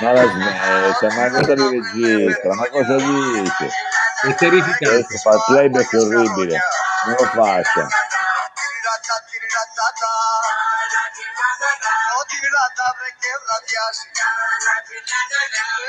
ma 0.00 0.12
la 0.12 0.26
smetta, 0.26 1.14
ma 1.14 1.30
cosa 1.30 1.54
li 1.54 1.80
registra? 1.80 2.54
Ma 2.54 2.68
cosa 2.68 2.96
dice? 2.96 3.68
È 4.22 4.34
terrificante. 4.34 5.16
Fa 5.18 5.30
il 5.30 5.42
playback 5.46 5.92
orribile, 5.92 6.58
non 7.06 7.16
lo 7.18 7.24
faccia. 7.26 7.88
Ό,τι 12.20 12.36
ράτα 12.54 12.86
βρε 12.96 13.10
και 13.20 13.32
βραδιάζει. 13.42 14.08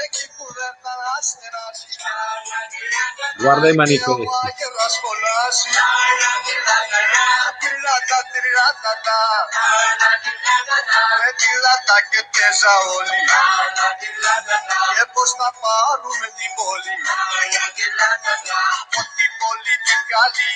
Εκεί 0.05 0.25
που 0.35 0.45
δεν 0.57 0.73
θα 0.83 0.93
αστεράζει. 1.17 1.89
Guarda 3.43 3.67
i 3.73 3.75
manifesti. 3.81 4.25
Με 11.21 11.29
τη 11.39 11.49
λάτα 11.63 11.97
και 12.11 12.21
τέζα 12.33 12.73
όλοι 12.97 13.19
Και 14.95 15.05
πως 15.13 15.29
θα 15.39 15.49
πάρουμε 15.61 16.27
την 16.37 16.51
πόλη. 16.57 16.93
Από 18.81 19.01
την 19.17 19.31
την 19.87 20.01
καλή. 20.11 20.49